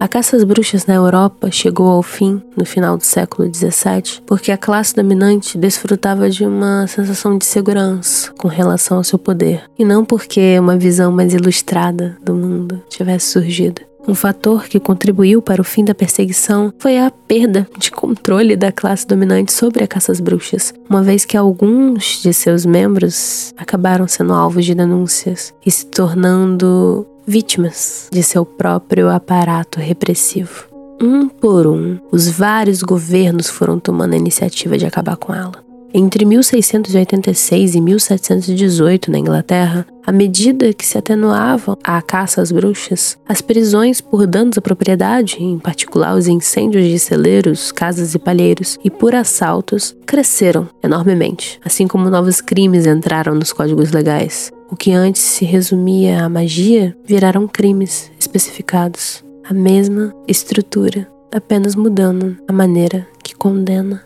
A 0.00 0.08
caça 0.08 0.34
às 0.34 0.44
bruxas 0.44 0.86
na 0.86 0.94
Europa 0.94 1.50
chegou 1.50 1.86
ao 1.86 2.02
fim 2.02 2.40
no 2.56 2.64
final 2.64 2.96
do 2.96 3.04
século 3.04 3.54
XVII 3.54 4.22
porque 4.24 4.50
a 4.50 4.56
classe 4.56 4.94
dominante 4.94 5.58
desfrutava 5.58 6.30
de 6.30 6.42
uma 6.42 6.86
sensação 6.86 7.36
de 7.36 7.44
segurança 7.44 8.32
com 8.38 8.48
relação 8.48 8.96
ao 8.96 9.04
seu 9.04 9.18
poder, 9.18 9.62
e 9.78 9.84
não 9.84 10.02
porque 10.02 10.58
uma 10.58 10.78
visão 10.78 11.12
mais 11.12 11.34
ilustrada 11.34 12.16
do 12.24 12.34
mundo 12.34 12.82
tivesse 12.88 13.26
surgido. 13.26 13.82
Um 14.08 14.14
fator 14.14 14.64
que 14.64 14.80
contribuiu 14.80 15.42
para 15.42 15.60
o 15.60 15.64
fim 15.64 15.84
da 15.84 15.94
perseguição 15.94 16.72
foi 16.78 16.98
a 16.98 17.10
perda 17.10 17.68
de 17.76 17.90
controle 17.90 18.56
da 18.56 18.72
classe 18.72 19.06
dominante 19.06 19.52
sobre 19.52 19.84
a 19.84 19.86
caça 19.86 20.12
às 20.12 20.18
bruxas, 20.18 20.72
uma 20.88 21.02
vez 21.02 21.26
que 21.26 21.36
alguns 21.36 22.22
de 22.22 22.32
seus 22.32 22.64
membros 22.64 23.52
acabaram 23.54 24.08
sendo 24.08 24.32
alvos 24.32 24.64
de 24.64 24.74
denúncias 24.74 25.52
e 25.64 25.70
se 25.70 25.84
tornando 25.84 27.06
vítimas 27.26 28.08
de 28.12 28.22
seu 28.22 28.44
próprio 28.44 29.08
aparato 29.08 29.78
repressivo. 29.80 30.68
Um 31.00 31.28
por 31.28 31.66
um, 31.66 31.98
os 32.12 32.28
vários 32.28 32.82
governos 32.82 33.48
foram 33.48 33.78
tomando 33.78 34.12
a 34.12 34.18
iniciativa 34.18 34.76
de 34.76 34.86
acabar 34.86 35.16
com 35.16 35.34
ela. 35.34 35.69
Entre 35.92 36.24
1686 36.24 37.74
e 37.74 37.80
1718, 37.80 39.10
na 39.10 39.18
Inglaterra, 39.18 39.84
à 40.06 40.12
medida 40.12 40.72
que 40.72 40.86
se 40.86 40.96
atenuavam 40.96 41.76
a 41.82 42.00
caça 42.00 42.40
às 42.40 42.52
bruxas, 42.52 43.18
as 43.28 43.40
prisões 43.40 44.00
por 44.00 44.24
danos 44.26 44.56
à 44.56 44.60
propriedade, 44.60 45.36
em 45.40 45.58
particular 45.58 46.14
os 46.14 46.28
incêndios 46.28 46.84
de 46.84 46.98
celeiros, 46.98 47.72
casas 47.72 48.14
e 48.14 48.18
palheiros, 48.20 48.78
e 48.84 48.90
por 48.90 49.16
assaltos, 49.16 49.96
cresceram 50.06 50.68
enormemente, 50.82 51.58
assim 51.64 51.88
como 51.88 52.08
novos 52.08 52.40
crimes 52.40 52.86
entraram 52.86 53.34
nos 53.34 53.52
códigos 53.52 53.90
legais. 53.90 54.52
O 54.70 54.76
que 54.76 54.92
antes 54.92 55.22
se 55.22 55.44
resumia 55.44 56.24
à 56.24 56.28
magia 56.28 56.96
viraram 57.04 57.48
crimes 57.48 58.12
especificados. 58.18 59.24
A 59.44 59.52
mesma 59.52 60.14
estrutura, 60.28 61.08
apenas 61.34 61.74
mudando 61.74 62.36
a 62.46 62.52
maneira 62.52 63.04
que 63.24 63.34
condena. 63.34 64.02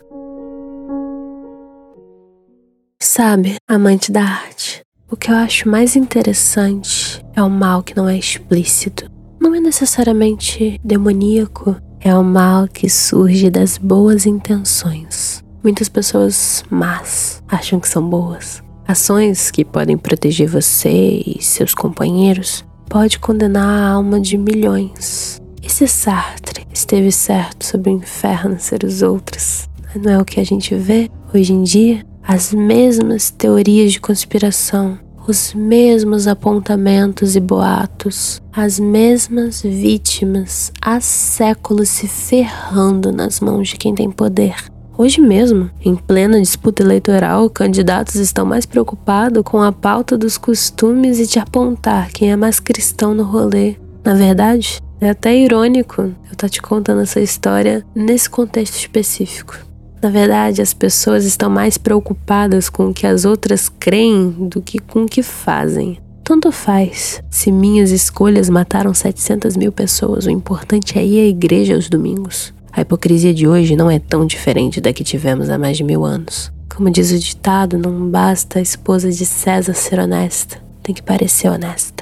Sabe, 3.05 3.57
amante 3.67 4.11
da 4.11 4.23
arte, 4.23 4.81
o 5.09 5.15
que 5.15 5.29
eu 5.29 5.35
acho 5.35 5.69
mais 5.69 5.95
interessante 5.95 7.23
é 7.35 7.41
o 7.41 7.49
mal 7.49 7.83
que 7.83 7.95
não 7.95 8.09
é 8.09 8.17
explícito. 8.17 9.09
Não 9.39 9.53
é 9.53 9.59
necessariamente 9.59 10.81
demoníaco, 10.83 11.77
é 12.01 12.13
o 12.17 12.23
mal 12.23 12.67
que 12.67 12.89
surge 12.89 13.51
das 13.51 13.77
boas 13.77 14.25
intenções. 14.25 15.43
Muitas 15.63 15.87
pessoas 15.87 16.63
más 16.69 17.43
acham 17.47 17.79
que 17.79 17.87
são 17.87 18.09
boas, 18.09 18.61
Ações 18.87 19.51
que 19.51 19.63
podem 19.63 19.97
proteger 19.97 20.49
você 20.49 21.21
e 21.25 21.37
seus 21.41 21.75
companheiros 21.75 22.65
pode 22.89 23.19
condenar 23.19 23.83
a 23.83 23.89
alma 23.89 24.19
de 24.19 24.35
milhões. 24.35 25.39
E 25.61 25.71
se 25.71 25.87
Sartre 25.87 26.65
esteve 26.73 27.11
certo 27.11 27.65
sobre 27.65 27.91
o 27.91 27.97
inferno 27.97 28.59
ser 28.59 28.83
os 28.83 29.03
outros, 29.03 29.69
não 29.95 30.11
é 30.11 30.17
o 30.19 30.25
que 30.25 30.39
a 30.39 30.43
gente 30.43 30.75
vê 30.75 31.09
hoje 31.33 31.53
em 31.53 31.63
dia? 31.63 32.03
As 32.27 32.51
mesmas 32.51 33.29
teorias 33.29 33.91
de 33.91 34.01
conspiração, 34.01 34.97
os 35.27 35.53
mesmos 35.53 36.27
apontamentos 36.27 37.35
e 37.35 37.39
boatos, 37.39 38.41
as 38.51 38.79
mesmas 38.79 39.61
vítimas 39.61 40.71
há 40.81 40.99
séculos 40.99 41.87
se 41.87 42.07
ferrando 42.07 43.11
nas 43.11 43.39
mãos 43.39 43.69
de 43.69 43.77
quem 43.77 43.93
tem 43.93 44.09
poder. 44.09 44.55
Hoje 44.97 45.21
mesmo, 45.21 45.69
em 45.79 45.95
plena 45.95 46.41
disputa 46.41 46.81
eleitoral, 46.81 47.47
candidatos 47.47 48.15
estão 48.15 48.43
mais 48.43 48.65
preocupados 48.65 49.43
com 49.43 49.61
a 49.61 49.71
pauta 49.71 50.17
dos 50.17 50.35
costumes 50.35 51.19
e 51.19 51.27
de 51.27 51.37
apontar 51.37 52.09
quem 52.11 52.31
é 52.31 52.35
mais 52.35 52.59
cristão 52.59 53.13
no 53.13 53.23
rolê. 53.23 53.75
Na 54.03 54.15
verdade, 54.15 54.81
é 54.99 55.11
até 55.11 55.37
irônico 55.37 56.01
eu 56.01 56.07
estar 56.23 56.35
tá 56.37 56.49
te 56.49 56.59
contando 56.59 57.01
essa 57.01 57.21
história 57.21 57.85
nesse 57.93 58.27
contexto 58.27 58.77
específico. 58.77 59.74
Na 60.05 60.11
verdade, 60.11 60.61
as 60.61 60.71
pessoas 60.71 61.25
estão 61.25 61.49
mais 61.49 61.79
preocupadas 61.79 62.69
com 62.69 62.89
o 62.89 62.93
que 62.93 63.07
as 63.07 63.25
outras 63.25 63.67
creem 63.67 64.29
do 64.29 64.61
que 64.61 64.77
com 64.77 65.05
o 65.05 65.07
que 65.07 65.23
fazem. 65.23 65.97
Tanto 66.23 66.51
faz 66.51 67.23
se 67.27 67.51
minhas 67.51 67.89
escolhas 67.89 68.47
mataram 68.47 68.93
700 68.93 69.57
mil 69.57 69.71
pessoas, 69.71 70.27
o 70.27 70.29
importante 70.29 70.99
é 70.99 71.03
ir 71.03 71.21
à 71.21 71.27
igreja 71.27 71.73
aos 71.73 71.89
domingos. 71.89 72.53
A 72.71 72.81
hipocrisia 72.81 73.33
de 73.33 73.47
hoje 73.47 73.75
não 73.75 73.89
é 73.89 73.97
tão 73.97 74.27
diferente 74.27 74.79
da 74.79 74.93
que 74.93 75.03
tivemos 75.03 75.49
há 75.49 75.57
mais 75.57 75.75
de 75.75 75.83
mil 75.83 76.05
anos. 76.05 76.51
Como 76.75 76.91
diz 76.91 77.11
o 77.11 77.17
ditado, 77.17 77.75
não 77.75 78.07
basta 78.07 78.59
a 78.59 78.61
esposa 78.61 79.09
de 79.09 79.25
César 79.25 79.73
ser 79.73 79.99
honesta. 79.99 80.61
tem 80.83 80.93
que 80.93 81.01
parecer 81.01 81.49
honesta. 81.49 81.94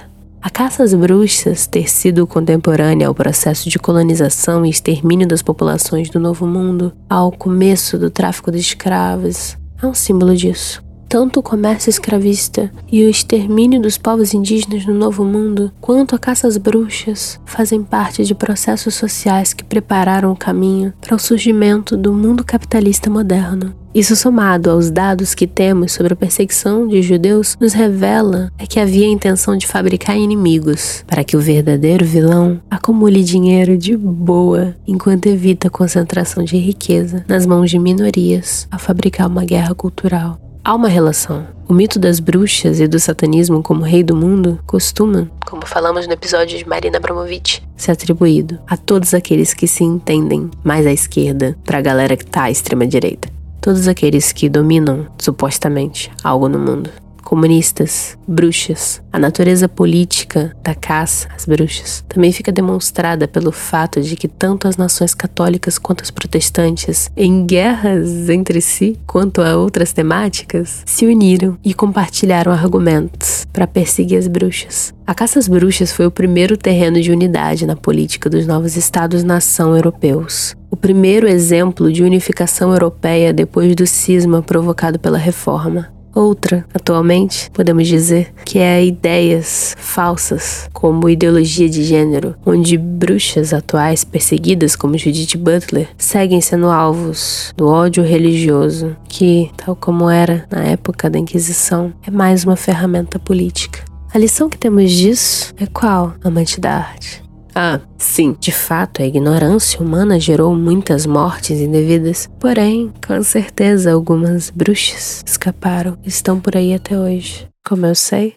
A 0.44 0.50
caça 0.50 0.84
às 0.84 0.94
bruxas 0.94 1.66
ter 1.68 1.90
sido 1.90 2.28
contemporânea 2.28 3.08
ao 3.08 3.16
processo 3.16 3.70
de 3.70 3.80
colonização 3.80 4.66
e 4.66 4.70
extermínio 4.70 5.26
das 5.26 5.42
populações 5.42 6.10
do 6.10 6.20
Novo 6.20 6.46
Mundo, 6.46 6.92
ao 7.10 7.32
começo 7.32 7.98
do 7.98 8.10
tráfico 8.10 8.52
de 8.52 8.58
escravos, 8.58 9.58
é 9.82 9.88
um 9.88 9.94
símbolo 9.94 10.36
disso. 10.36 10.84
Tanto 11.08 11.40
o 11.40 11.44
comércio 11.44 11.90
escravista 11.90 12.70
e 12.92 13.06
o 13.06 13.10
extermínio 13.10 13.82
dos 13.82 13.98
povos 13.98 14.34
indígenas 14.34 14.86
no 14.86 14.94
Novo 14.94 15.24
Mundo, 15.24 15.72
quanto 15.80 16.14
a 16.14 16.20
caça 16.20 16.46
às 16.46 16.58
bruxas, 16.58 17.40
fazem 17.46 17.82
parte 17.82 18.26
de 18.26 18.36
processos 18.36 18.96
sociais 18.96 19.54
que 19.54 19.64
prepararam 19.64 20.30
o 20.30 20.36
caminho 20.36 20.92
para 21.00 21.16
o 21.16 21.20
surgimento 21.20 21.96
do 21.96 22.12
mundo 22.12 22.44
capitalista 22.44 23.10
moderno. 23.10 23.74
Isso, 23.94 24.16
somado 24.16 24.72
aos 24.72 24.90
dados 24.90 25.36
que 25.36 25.46
temos 25.46 25.92
sobre 25.92 26.14
a 26.14 26.16
perseguição 26.16 26.88
de 26.88 27.00
judeus, 27.04 27.56
nos 27.62 27.74
revela 27.74 28.52
é 28.58 28.66
que 28.66 28.80
havia 28.80 29.06
a 29.06 29.12
intenção 29.12 29.56
de 29.56 29.68
fabricar 29.68 30.18
inimigos 30.18 31.04
para 31.06 31.24
que 31.24 31.38
o 31.38 31.40
verdadeiro 31.40 32.04
vilão 32.04 32.60
acumule 32.72 33.24
dinheiro 33.24 33.78
de 33.78 33.96
boa 33.96 34.76
enquanto 34.88 35.28
evita 35.28 35.68
a 35.68 35.72
concentração 35.72 36.44
de 36.44 36.58
riqueza 36.58 37.24
nas 37.28 37.46
mãos 37.46 37.70
de 37.70 37.78
minorias 37.78 38.68
ao 38.72 38.80
fabricar 38.80 39.28
uma 39.28 39.46
guerra 39.46 39.76
cultural. 39.76 40.40
Há 40.64 40.74
uma 40.74 40.88
relação. 40.88 41.46
O 41.70 41.74
mito 41.74 42.00
das 42.00 42.20
bruxas 42.20 42.80
e 42.80 42.88
do 42.88 43.00
satanismo 43.00 43.62
como 43.62 43.84
rei 43.84 44.02
do 44.04 44.16
mundo 44.16 44.60
costuma, 44.66 45.30
como 45.46 45.68
falamos 45.68 46.08
no 46.08 46.14
episódio 46.14 46.58
de 46.58 46.68
Marina 46.68 46.98
Abramovic, 46.98 47.62
ser 47.78 47.92
atribuído 47.92 48.58
a 48.66 48.76
todos 48.76 49.14
aqueles 49.14 49.54
que 49.54 49.68
se 49.68 49.84
entendem 49.84 50.50
mais 50.64 50.88
à 50.88 50.92
esquerda 50.92 51.56
para 51.64 51.78
a 51.78 51.82
galera 51.82 52.18
que 52.18 52.26
tá 52.26 52.44
à 52.44 52.52
extrema 52.52 52.88
direita. 52.88 53.43
Todos 53.64 53.88
aqueles 53.88 54.34
que 54.34 54.50
dominam, 54.50 55.08
supostamente, 55.18 56.12
algo 56.22 56.50
no 56.50 56.60
mundo 56.60 56.90
comunistas, 57.24 58.18
bruxas. 58.28 59.02
A 59.12 59.18
natureza 59.18 59.68
política 59.68 60.56
da 60.64 60.76
caça 60.76 61.28
às 61.36 61.46
bruxas 61.46 62.04
também 62.08 62.32
fica 62.32 62.52
demonstrada 62.52 63.28
pelo 63.28 63.52
fato 63.52 64.02
de 64.02 64.16
que 64.16 64.28
tanto 64.28 64.68
as 64.68 64.78
nações 64.78 65.14
católicas 65.14 65.78
quanto 65.78 66.04
as 66.04 66.12
protestantes, 66.12 67.10
em 67.16 67.46
guerras 67.46 68.30
entre 68.30 68.62
si 68.62 69.00
quanto 69.08 69.42
a 69.42 69.56
outras 69.56 69.94
temáticas, 69.94 70.84
se 70.86 71.06
uniram 71.06 71.58
e 71.64 71.74
compartilharam 71.74 72.52
argumentos 72.52 73.48
para 73.52 73.68
perseguir 73.68 74.18
as 74.18 74.28
bruxas. 74.28 74.94
A 75.06 75.14
caça 75.14 75.38
às 75.38 75.48
bruxas 75.48 75.92
foi 75.92 76.06
o 76.06 76.12
primeiro 76.12 76.56
terreno 76.56 77.02
de 77.02 77.12
unidade 77.12 77.66
na 77.66 77.76
política 77.76 78.30
dos 78.30 78.48
novos 78.48 78.78
estados-nação 78.78 79.76
europeus. 79.76 80.56
O 80.72 80.76
primeiro 80.76 81.28
exemplo 81.28 81.92
de 81.92 82.04
unificação 82.04 82.72
europeia 82.72 83.32
depois 83.32 83.76
do 83.76 83.86
cisma 83.86 84.42
provocado 84.42 84.98
pela 84.98 85.18
reforma. 85.18 85.93
Outra, 86.16 86.64
atualmente, 86.74 87.50
podemos 87.52 87.88
dizer 87.88 88.34
que 88.46 88.60
é 88.60 88.86
ideias 88.86 89.76
falsas, 89.80 90.70
como 90.72 91.10
ideologia 91.10 91.68
de 91.68 91.84
gênero, 91.84 92.36
onde 92.46 92.78
bruxas 92.78 93.52
atuais 93.52 94.04
perseguidas 94.04 94.76
como 94.76 94.98
Judith 94.98 95.38
Butler 95.38 95.90
seguem 95.98 96.40
sendo 96.40 96.68
alvos 96.68 97.52
do 97.58 97.68
ódio 97.68 98.04
religioso, 98.04 98.96
que, 99.10 99.50
tal 99.58 99.76
como 99.76 100.10
era 100.10 100.46
na 100.52 100.64
época 100.64 101.10
da 101.10 101.18
Inquisição, 101.18 101.92
é 102.06 102.12
mais 102.12 102.44
uma 102.44 102.56
ferramenta 102.56 103.18
política. 103.18 103.80
A 104.14 104.20
lição 104.20 104.48
que 104.48 104.58
temos 104.58 104.92
disso 104.92 105.52
é 105.58 105.66
qual, 105.66 106.14
amante 106.24 106.60
da 106.60 106.76
arte? 106.76 107.24
Ah, 107.56 107.80
sim, 107.98 108.36
de 108.40 108.52
fato, 108.52 109.02
a 109.02 109.06
ignorância 109.06 109.80
humana 109.80 110.20
gerou 110.20 110.56
muitas 110.56 111.06
mortes 111.06 111.60
indevidas, 111.60 112.28
porém, 112.40 112.92
com 113.06 113.22
certeza, 113.22 113.92
algumas 113.92 114.50
bruxas 114.50 115.24
escaparam 115.26 115.98
e 116.04 116.10
estão 116.10 116.40
por 116.40 116.58
aí 116.58 116.74
até 116.74 116.98
hoje. 116.98 117.48
Como 117.66 117.86
eu 117.86 117.96
sei? 117.96 118.34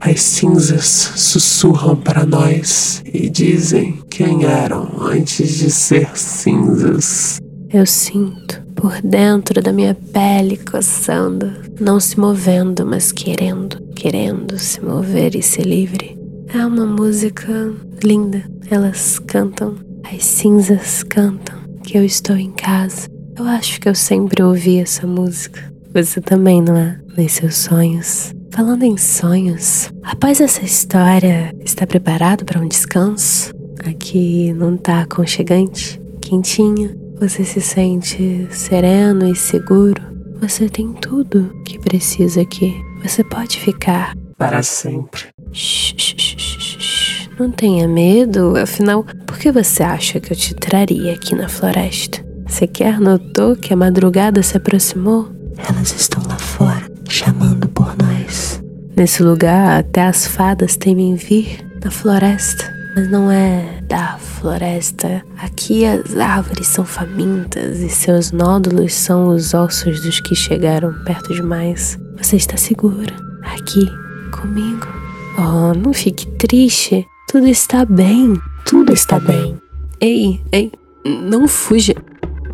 As 0.00 0.20
cinzas 0.20 0.86
sussurram 1.16 1.96
para 1.96 2.24
nós 2.24 3.02
e 3.04 3.28
dizem 3.28 4.00
quem 4.08 4.44
eram 4.44 4.88
antes 5.00 5.56
de 5.58 5.70
ser 5.70 6.16
cinzas. 6.16 7.38
Eu 7.70 7.84
sinto 7.84 8.62
por 8.76 9.02
dentro 9.02 9.60
da 9.60 9.72
minha 9.72 9.94
pele 9.94 10.56
coçando, 10.56 11.52
não 11.80 11.98
se 11.98 12.18
movendo, 12.18 12.86
mas 12.86 13.10
querendo, 13.10 13.82
querendo 13.94 14.56
se 14.56 14.80
mover 14.80 15.34
e 15.34 15.42
ser 15.42 15.62
livre. 15.62 16.17
É 16.52 16.64
uma 16.64 16.86
música 16.86 17.74
linda. 18.02 18.42
Elas 18.70 19.18
cantam, 19.18 19.76
as 20.02 20.24
cinzas 20.24 21.02
cantam, 21.02 21.58
que 21.82 21.98
eu 21.98 22.04
estou 22.04 22.36
em 22.36 22.50
casa. 22.52 23.08
Eu 23.38 23.44
acho 23.44 23.78
que 23.80 23.88
eu 23.88 23.94
sempre 23.94 24.42
ouvi 24.42 24.78
essa 24.78 25.06
música. 25.06 25.72
Você 25.92 26.20
também, 26.20 26.62
não 26.62 26.76
é? 26.76 26.98
Nos 27.16 27.32
seus 27.32 27.56
sonhos. 27.56 28.32
Falando 28.50 28.82
em 28.82 28.96
sonhos, 28.96 29.90
após 30.02 30.40
essa 30.40 30.64
história, 30.64 31.54
está 31.60 31.86
preparado 31.86 32.44
para 32.44 32.60
um 32.60 32.66
descanso? 32.66 33.52
Aqui 33.84 34.52
não 34.54 34.76
tá 34.76 35.02
aconchegante, 35.02 36.00
quentinho. 36.20 36.98
Você 37.20 37.44
se 37.44 37.60
sente 37.60 38.48
sereno 38.50 39.30
e 39.30 39.36
seguro. 39.36 40.02
Você 40.40 40.68
tem 40.68 40.92
tudo 40.94 41.52
que 41.64 41.78
precisa 41.78 42.40
aqui. 42.40 42.74
Você 43.02 43.22
pode 43.22 43.60
ficar 43.60 44.16
para 44.36 44.62
sempre. 44.62 45.26
Shh, 45.52 45.94
shh, 45.96 46.14
shh, 46.18 47.28
Não 47.38 47.50
tenha 47.50 47.88
medo, 47.88 48.56
afinal, 48.56 49.04
por 49.26 49.38
que 49.38 49.50
você 49.50 49.82
acha 49.82 50.20
que 50.20 50.32
eu 50.32 50.36
te 50.36 50.54
traria 50.54 51.12
aqui 51.12 51.34
na 51.34 51.48
floresta? 51.48 52.24
Sequer 52.48 53.00
notou 53.00 53.54
que 53.54 53.72
a 53.72 53.76
madrugada 53.76 54.42
se 54.42 54.56
aproximou? 54.56 55.28
Elas 55.68 55.92
estão 55.92 56.22
lá 56.26 56.36
fora, 56.36 56.90
chamando 57.08 57.68
por 57.68 57.94
nós. 57.96 58.62
Nesse 58.96 59.22
lugar, 59.22 59.78
até 59.78 60.02
as 60.02 60.26
fadas 60.26 60.76
temem 60.76 61.14
vir 61.14 61.64
na 61.84 61.90
floresta. 61.90 62.76
Mas 62.96 63.10
não 63.10 63.30
é 63.30 63.80
da 63.86 64.18
floresta. 64.18 65.22
Aqui 65.38 65.84
as 65.84 66.16
árvores 66.16 66.66
são 66.66 66.84
famintas 66.84 67.78
e 67.78 67.88
seus 67.88 68.32
nódulos 68.32 68.94
são 68.94 69.28
os 69.28 69.54
ossos 69.54 70.00
dos 70.00 70.20
que 70.20 70.34
chegaram 70.34 70.92
perto 71.04 71.32
demais. 71.32 71.98
Você 72.16 72.36
está 72.36 72.56
segura, 72.56 73.14
aqui, 73.42 73.88
comigo. 74.32 75.07
Oh, 75.40 75.72
não 75.72 75.92
fique 75.92 76.26
triste. 76.32 77.06
Tudo 77.28 77.46
está 77.46 77.84
bem. 77.84 78.34
Tudo 78.64 78.92
está 78.92 79.20
bem. 79.20 79.56
Ei, 80.00 80.42
ei, 80.50 80.72
não 81.04 81.46
fuja. 81.46 81.94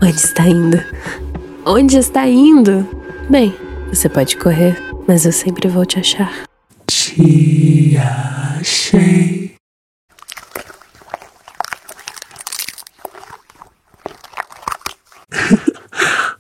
Onde 0.03 0.16
está 0.16 0.47
indo? 0.47 0.76
Onde 1.64 1.97
está 1.97 2.28
indo? 2.28 2.87
Bem, 3.30 3.57
você 3.89 4.07
pode 4.07 4.37
correr, 4.37 4.76
mas 5.09 5.24
eu 5.24 5.32
sempre 5.32 5.66
vou 5.66 5.87
te 5.87 5.99
achar. 5.99 6.45
Te 6.87 7.97
achei. 7.97 9.55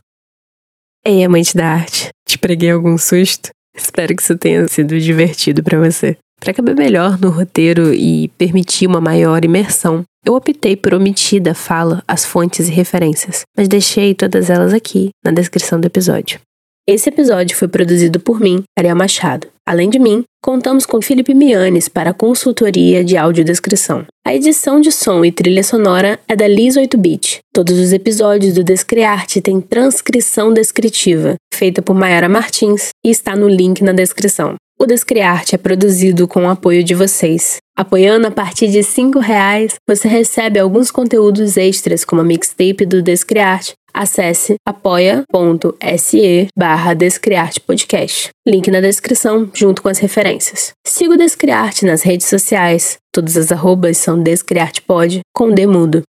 Ei, 1.06 1.24
amante 1.24 1.56
da 1.56 1.68
arte, 1.68 2.10
te 2.28 2.36
preguei 2.36 2.70
algum 2.70 2.98
susto? 2.98 3.48
Espero 3.74 4.14
que 4.14 4.22
isso 4.22 4.36
tenha 4.36 4.68
sido 4.68 5.00
divertido 5.00 5.62
para 5.62 5.80
você. 5.80 6.18
Para 6.44 6.52
caber 6.52 6.76
melhor 6.76 7.18
no 7.18 7.30
roteiro 7.30 7.94
e 7.94 8.28
permitir 8.36 8.86
uma 8.86 9.00
maior 9.00 9.42
imersão, 9.46 10.04
eu 10.26 10.34
optei 10.34 10.76
por 10.76 10.92
omitir 10.92 11.40
da 11.40 11.54
fala 11.54 12.04
as 12.06 12.26
fontes 12.26 12.68
e 12.68 12.70
referências, 12.70 13.44
mas 13.56 13.66
deixei 13.66 14.14
todas 14.14 14.50
elas 14.50 14.74
aqui 14.74 15.08
na 15.24 15.32
descrição 15.32 15.80
do 15.80 15.86
episódio. 15.86 16.38
Esse 16.86 17.08
episódio 17.08 17.56
foi 17.56 17.66
produzido 17.66 18.20
por 18.20 18.38
mim, 18.40 18.62
Ariel 18.78 18.94
Machado. 18.94 19.46
Além 19.66 19.88
de 19.88 19.98
mim, 19.98 20.22
contamos 20.42 20.84
com 20.84 21.00
Felipe 21.00 21.32
Mianes 21.32 21.88
para 21.88 22.10
a 22.10 22.14
consultoria 22.14 23.02
de 23.02 23.16
audiodescrição. 23.16 24.04
A 24.26 24.34
edição 24.34 24.82
de 24.82 24.92
som 24.92 25.24
e 25.24 25.32
trilha 25.32 25.62
sonora 25.62 26.20
é 26.28 26.36
da 26.36 26.46
Liz 26.46 26.76
8-Bit. 26.76 27.38
Todos 27.54 27.78
os 27.78 27.90
episódios 27.90 28.52
do 28.52 28.62
Descriarte 28.62 29.40
têm 29.40 29.62
transcrição 29.62 30.52
descritiva, 30.52 31.36
feita 31.54 31.80
por 31.80 31.94
Mayara 31.94 32.28
Martins, 32.28 32.90
e 33.02 33.08
está 33.08 33.34
no 33.34 33.48
link 33.48 33.82
na 33.82 33.94
descrição. 33.94 34.56
O 34.78 34.86
Descriarte 34.86 35.54
é 35.54 35.58
produzido 35.58 36.26
com 36.26 36.44
o 36.44 36.50
apoio 36.50 36.82
de 36.82 36.94
vocês. 36.94 37.58
Apoiando 37.76 38.26
a 38.26 38.30
partir 38.30 38.68
de 38.68 38.80
R$ 38.80 39.20
reais, 39.20 39.76
você 39.88 40.08
recebe 40.08 40.58
alguns 40.58 40.90
conteúdos 40.90 41.56
extras, 41.56 42.04
como 42.04 42.20
a 42.20 42.24
mixtape 42.24 42.84
do 42.84 43.00
Descriarte. 43.00 43.74
Acesse 43.94 44.56
apoia.se 44.66 46.48
barra 46.58 46.92
Descriarte 46.92 47.60
Podcast. 47.60 48.30
Link 48.46 48.68
na 48.68 48.80
descrição, 48.80 49.48
junto 49.54 49.80
com 49.80 49.88
as 49.88 49.98
referências. 49.98 50.72
Siga 50.84 51.14
o 51.14 51.18
Descriarte 51.18 51.86
nas 51.86 52.02
redes 52.02 52.26
sociais. 52.26 52.96
Todas 53.12 53.36
as 53.36 53.52
arrobas 53.52 53.96
são 53.96 54.20
Descriartepod, 54.20 55.20
com 55.32 55.54
D 55.54 55.68
mudo. 55.68 56.02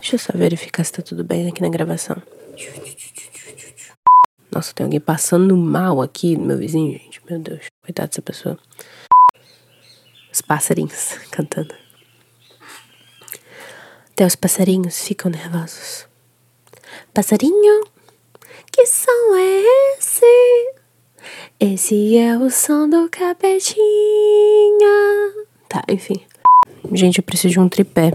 Deixa 0.00 0.14
eu 0.14 0.18
só 0.18 0.32
verificar 0.34 0.82
se 0.82 0.92
tá 0.92 1.02
tudo 1.02 1.22
bem 1.22 1.48
aqui 1.48 1.60
na 1.60 1.68
gravação. 1.68 2.16
Nossa, 4.54 4.72
tem 4.72 4.84
alguém 4.84 5.00
passando 5.00 5.56
mal 5.56 6.00
aqui, 6.00 6.36
meu 6.36 6.56
vizinho, 6.56 6.92
gente. 6.92 7.20
Meu 7.28 7.40
Deus, 7.40 7.64
coitado 7.84 8.08
dessa 8.08 8.22
pessoa. 8.22 8.56
Os 10.32 10.40
passarinhos 10.40 11.18
cantando. 11.28 11.74
Até 14.12 14.24
os 14.24 14.36
passarinhos 14.36 15.00
ficam 15.00 15.28
nervosos. 15.28 16.06
Passarinho, 17.12 17.84
que 18.70 18.86
som 18.86 19.34
é 19.34 19.98
esse? 19.98 20.74
Esse 21.58 22.16
é 22.16 22.38
o 22.38 22.48
som 22.48 22.88
do 22.88 23.08
capetinha. 23.08 23.74
Tá, 25.68 25.82
enfim. 25.88 26.24
Gente, 26.92 27.18
eu 27.18 27.24
preciso 27.24 27.54
de 27.54 27.58
um 27.58 27.68
tripé. 27.68 28.12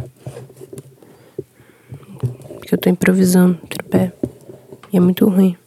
Porque 2.60 2.76
eu 2.76 2.78
tô 2.78 2.90
improvisando 2.90 3.60
tripé. 3.68 4.14
E 4.94 4.96
é 4.96 5.00
muito 5.02 5.28
ruim. 5.28 5.58